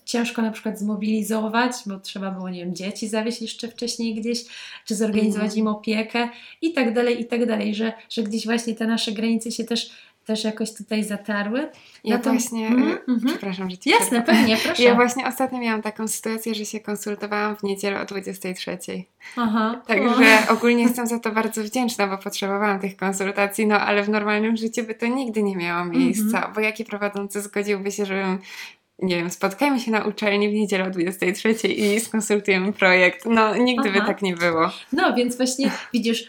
ciężko 0.04 0.42
na 0.42 0.50
przykład 0.50 0.78
zmobilizować, 0.78 1.72
bo 1.86 2.00
trzeba 2.00 2.30
było, 2.30 2.50
nie 2.50 2.64
wiem, 2.64 2.74
dzieci 2.74 3.08
zawieźć 3.08 3.42
jeszcze 3.42 3.68
wcześniej 3.68 4.14
gdzieś, 4.14 4.44
czy 4.84 4.94
zorganizować 4.94 5.56
im 5.56 5.66
opiekę 5.66 6.28
i 6.62 6.72
tak 6.72 6.94
dalej, 6.94 7.20
i 7.20 7.24
tak 7.24 7.46
dalej, 7.46 7.74
że, 7.74 7.92
że 8.10 8.22
gdzieś 8.22 8.44
właśnie 8.44 8.74
te 8.74 8.86
nasze 8.86 9.12
granice 9.12 9.50
się 9.52 9.64
też 9.64 9.90
też 10.30 10.44
jakoś 10.44 10.74
tutaj 10.74 11.04
zatarły. 11.04 11.68
Ja 12.04 12.18
właśnie, 12.18 12.66
mm 12.66 12.98
-hmm. 13.08 13.26
przepraszam, 13.26 13.70
że 13.70 13.78
ci 13.78 13.90
Jasne, 13.90 14.22
pewnie, 14.22 14.56
proszę. 14.64 14.82
Ja 14.82 14.94
właśnie 14.94 15.26
ostatnio 15.26 15.58
miałam 15.58 15.82
taką 15.82 16.08
sytuację, 16.08 16.54
że 16.54 16.64
się 16.64 16.80
konsultowałam 16.80 17.56
w 17.56 17.62
niedzielę 17.62 18.00
o 18.00 18.04
23. 18.04 18.78
Aha. 19.36 19.82
Także 19.86 20.38
o. 20.48 20.52
ogólnie 20.54 20.82
jestem 20.82 21.06
za 21.06 21.18
to 21.18 21.32
bardzo 21.32 21.62
wdzięczna, 21.62 22.06
bo 22.06 22.18
potrzebowałam 22.18 22.80
tych 22.80 22.96
konsultacji, 22.96 23.66
no 23.66 23.80
ale 23.80 24.02
w 24.02 24.08
normalnym 24.08 24.56
życiu 24.56 24.84
by 24.84 24.94
to 24.94 25.06
nigdy 25.06 25.42
nie 25.42 25.56
miało 25.56 25.84
miejsca, 25.84 26.38
mm 26.38 26.50
-hmm. 26.50 26.54
bo 26.54 26.60
jaki 26.60 26.84
prowadzący 26.84 27.42
zgodziłby 27.42 27.92
się, 27.92 28.06
żebym 28.06 28.38
nie 29.02 29.16
wiem, 29.16 29.30
spotkajmy 29.30 29.80
się 29.80 29.90
na 29.90 30.04
uczelni 30.04 30.48
w 30.48 30.52
niedzielę 30.52 30.84
o 30.84 30.90
23 30.90 31.68
i 31.68 32.00
skonsultujemy 32.00 32.72
projekt. 32.72 33.26
No, 33.26 33.56
nigdy 33.56 33.88
Aha. 33.90 34.00
by 34.00 34.06
tak 34.06 34.22
nie 34.22 34.36
było. 34.36 34.70
No, 34.92 35.14
więc 35.14 35.36
właśnie 35.36 35.70
widzisz, 35.92 36.28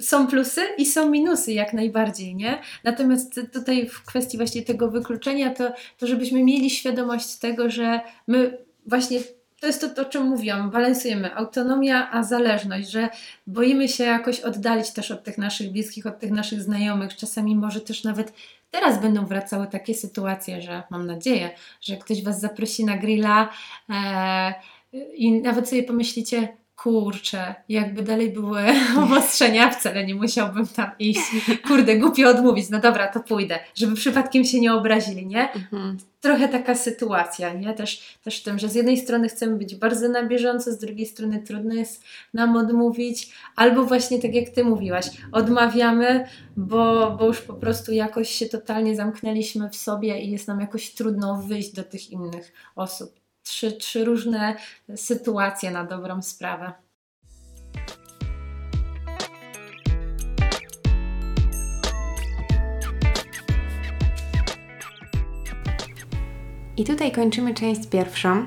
są 0.00 0.26
plusy 0.26 0.60
i 0.78 0.86
są 0.86 1.10
minusy 1.10 1.52
jak 1.52 1.72
najbardziej, 1.72 2.34
nie? 2.34 2.58
Natomiast 2.84 3.40
tutaj 3.52 3.88
w 3.88 4.02
kwestii 4.04 4.36
właśnie 4.36 4.62
tego 4.62 4.90
wykluczenia, 4.90 5.50
to, 5.50 5.72
to 5.98 6.06
żebyśmy 6.06 6.44
mieli 6.44 6.70
świadomość 6.70 7.36
tego, 7.36 7.70
że 7.70 8.00
my 8.26 8.58
właśnie 8.86 9.20
to 9.60 9.66
jest 9.66 9.80
to, 9.80 9.88
to, 9.88 10.02
o 10.02 10.04
czym 10.04 10.22
mówiłam, 10.22 10.70
balansujemy 10.70 11.34
autonomia, 11.34 12.10
a 12.10 12.22
zależność, 12.22 12.90
że 12.90 13.08
boimy 13.46 13.88
się 13.88 14.04
jakoś 14.04 14.40
oddalić 14.40 14.90
też 14.90 15.10
od 15.10 15.24
tych 15.24 15.38
naszych 15.38 15.72
bliskich, 15.72 16.06
od 16.06 16.18
tych 16.18 16.30
naszych 16.30 16.62
znajomych. 16.62 17.16
Czasami 17.16 17.56
może 17.56 17.80
też 17.80 18.04
nawet 18.04 18.32
teraz 18.72 19.02
będą 19.02 19.26
wracały 19.26 19.66
takie 19.66 19.94
sytuacje, 19.94 20.62
że 20.62 20.82
mam 20.90 21.06
nadzieję, 21.06 21.50
że 21.80 21.96
ktoś 21.96 22.22
Was 22.24 22.40
zaprosi 22.40 22.84
na 22.84 22.98
grilla 22.98 23.48
e, 23.90 24.54
i 25.14 25.32
nawet 25.32 25.68
sobie 25.68 25.82
pomyślicie, 25.82 26.56
kurczę, 26.76 27.54
jakby 27.68 28.02
dalej 28.02 28.30
były 28.30 28.62
obostrzenia, 29.04 29.70
wcale 29.70 30.06
nie 30.06 30.14
musiałbym 30.14 30.66
tam 30.66 30.90
iść. 30.98 31.20
Kurde, 31.66 31.96
głupio 31.96 32.28
odmówić, 32.28 32.70
no 32.70 32.78
dobra, 32.80 33.08
to 33.08 33.20
pójdę, 33.20 33.58
żeby 33.74 33.94
przypadkiem 33.94 34.44
się 34.44 34.60
nie 34.60 34.74
obrazili, 34.74 35.26
nie? 35.26 35.52
Mhm. 35.52 35.96
Trochę 36.20 36.48
taka 36.48 36.74
sytuacja, 36.74 37.52
nie? 37.52 37.74
Też, 37.74 38.18
też 38.24 38.40
w 38.40 38.42
tym, 38.42 38.58
że 38.58 38.68
z 38.68 38.74
jednej 38.74 38.96
strony 38.96 39.28
chcemy 39.28 39.56
być 39.56 39.74
bardzo 39.74 40.08
na 40.08 40.26
bieżąco, 40.26 40.72
z 40.72 40.78
drugiej 40.78 41.06
strony 41.06 41.42
trudno 41.42 41.74
jest 41.74 42.04
nam 42.34 42.56
odmówić, 42.56 43.32
albo 43.56 43.84
właśnie 43.84 44.18
tak 44.18 44.34
jak 44.34 44.48
Ty 44.48 44.64
mówiłaś, 44.64 45.10
odmawiamy, 45.32 46.26
bo, 46.56 47.10
bo 47.18 47.26
już 47.26 47.40
po 47.40 47.54
prostu 47.54 47.92
jakoś 47.92 48.30
się 48.30 48.46
totalnie 48.46 48.96
zamknęliśmy 48.96 49.70
w 49.70 49.76
sobie 49.76 50.20
i 50.20 50.30
jest 50.30 50.48
nam 50.48 50.60
jakoś 50.60 50.90
trudno 50.90 51.42
wyjść 51.42 51.72
do 51.72 51.82
tych 51.82 52.10
innych 52.10 52.52
osób 52.76 53.21
trzy, 53.42 53.72
trzy 53.72 54.04
różne 54.04 54.56
sytuacje 54.96 55.70
na 55.70 55.84
dobrą 55.84 56.22
sprawę. 56.22 56.72
I 66.76 66.84
tutaj 66.84 67.12
kończymy 67.12 67.54
część 67.54 67.86
pierwszą. 67.86 68.46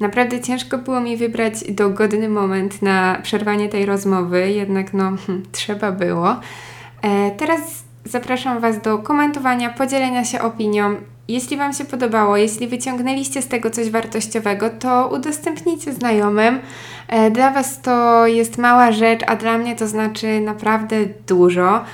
Naprawdę 0.00 0.40
ciężko 0.40 0.78
było 0.78 1.00
mi 1.00 1.16
wybrać 1.16 1.72
dogodny 1.72 2.28
moment 2.28 2.82
na 2.82 3.18
przerwanie 3.22 3.68
tej 3.68 3.86
rozmowy, 3.86 4.50
jednak 4.50 4.94
no 4.94 5.12
hm, 5.26 5.42
trzeba 5.52 5.92
było. 5.92 6.40
E, 7.02 7.30
teraz 7.30 7.60
zapraszam 8.04 8.60
Was 8.60 8.82
do 8.82 8.98
komentowania, 8.98 9.70
podzielenia 9.70 10.24
się 10.24 10.40
opinią 10.40 10.96
jeśli 11.28 11.56
Wam 11.56 11.72
się 11.72 11.84
podobało, 11.84 12.36
jeśli 12.36 12.68
wyciągnęliście 12.68 13.42
z 13.42 13.48
tego 13.48 13.70
coś 13.70 13.90
wartościowego, 13.90 14.70
to 14.70 15.08
udostępnijcie 15.12 15.92
znajomym. 15.92 16.58
E, 17.08 17.30
dla 17.30 17.50
Was 17.50 17.80
to 17.82 18.26
jest 18.26 18.58
mała 18.58 18.92
rzecz, 18.92 19.20
a 19.26 19.36
dla 19.36 19.58
mnie 19.58 19.76
to 19.76 19.88
znaczy 19.88 20.40
naprawdę 20.40 20.96
dużo. 21.26 21.84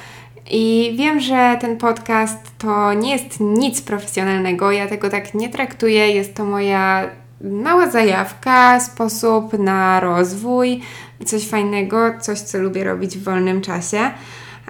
I 0.50 0.94
wiem, 0.98 1.20
że 1.20 1.56
ten 1.60 1.76
podcast 1.76 2.38
to 2.58 2.94
nie 2.94 3.12
jest 3.12 3.40
nic 3.40 3.82
profesjonalnego, 3.82 4.72
ja 4.72 4.88
tego 4.88 5.08
tak 5.08 5.34
nie 5.34 5.48
traktuję, 5.48 6.10
jest 6.10 6.34
to 6.34 6.44
moja 6.44 7.08
mała 7.40 7.90
zajawka, 7.90 8.80
sposób 8.80 9.58
na 9.58 10.00
rozwój, 10.00 10.80
coś 11.26 11.48
fajnego, 11.48 12.12
coś 12.20 12.40
co 12.40 12.58
lubię 12.58 12.84
robić 12.84 13.18
w 13.18 13.24
wolnym 13.24 13.60
czasie. 13.60 14.10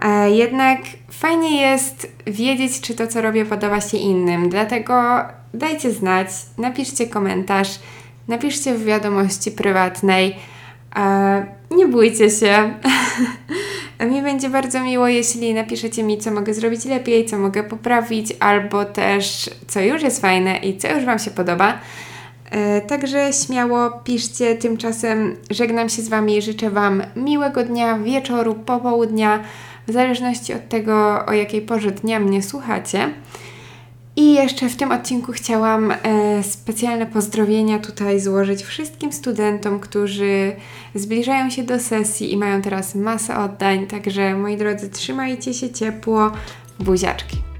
E, 0.02 0.30
jednak 0.30 0.78
fajnie 1.22 1.60
jest 1.60 2.12
wiedzieć, 2.26 2.80
czy 2.80 2.94
to, 2.94 3.06
co 3.06 3.22
robię, 3.22 3.44
podoba 3.44 3.80
się 3.80 3.96
innym. 3.96 4.48
Dlatego 4.48 4.94
dajcie 5.54 5.90
znać, 5.90 6.28
napiszcie 6.58 7.06
komentarz, 7.06 7.78
napiszcie 8.28 8.74
w 8.74 8.84
wiadomości 8.84 9.50
prywatnej. 9.50 10.36
E, 10.96 11.46
nie 11.70 11.86
bójcie 11.86 12.30
się. 12.30 12.74
mi 14.10 14.22
będzie 14.22 14.48
bardzo 14.48 14.80
miło, 14.80 15.08
jeśli 15.08 15.54
napiszecie 15.54 16.02
mi, 16.02 16.18
co 16.18 16.30
mogę 16.30 16.54
zrobić 16.54 16.84
lepiej, 16.84 17.24
co 17.24 17.38
mogę 17.38 17.64
poprawić, 17.64 18.32
albo 18.40 18.84
też 18.84 19.50
co 19.66 19.80
już 19.80 20.02
jest 20.02 20.20
fajne 20.20 20.56
i 20.56 20.78
co 20.78 20.88
już 20.88 21.04
Wam 21.04 21.18
się 21.18 21.30
podoba. 21.30 21.78
E, 22.50 22.80
także 22.80 23.30
śmiało 23.32 23.90
piszcie. 23.90 24.56
Tymczasem 24.56 25.36
żegnam 25.50 25.88
się 25.88 26.02
z 26.02 26.08
Wami. 26.08 26.42
Życzę 26.42 26.70
Wam 26.70 27.02
miłego 27.16 27.64
dnia, 27.64 27.98
wieczoru, 27.98 28.54
popołudnia, 28.54 29.40
w 29.88 29.92
zależności 29.92 30.54
od 30.54 30.68
tego, 30.68 31.26
o 31.26 31.32
jakiej 31.32 31.62
porze 31.62 31.90
dnia 31.90 32.20
mnie 32.20 32.42
słuchacie. 32.42 33.10
I 34.16 34.34
jeszcze 34.34 34.68
w 34.68 34.76
tym 34.76 34.92
odcinku 34.92 35.32
chciałam 35.32 35.90
e, 35.90 35.96
specjalne 36.42 37.06
pozdrowienia 37.06 37.78
tutaj 37.78 38.20
złożyć 38.20 38.62
wszystkim 38.62 39.12
studentom, 39.12 39.80
którzy 39.80 40.52
zbliżają 40.94 41.50
się 41.50 41.62
do 41.62 41.78
sesji 41.78 42.32
i 42.32 42.36
mają 42.36 42.62
teraz 42.62 42.94
masę 42.94 43.38
oddań. 43.38 43.86
Także 43.86 44.34
moi 44.34 44.56
drodzy, 44.56 44.90
trzymajcie 44.90 45.54
się 45.54 45.70
ciepło. 45.70 46.30
Buziaczki. 46.78 47.51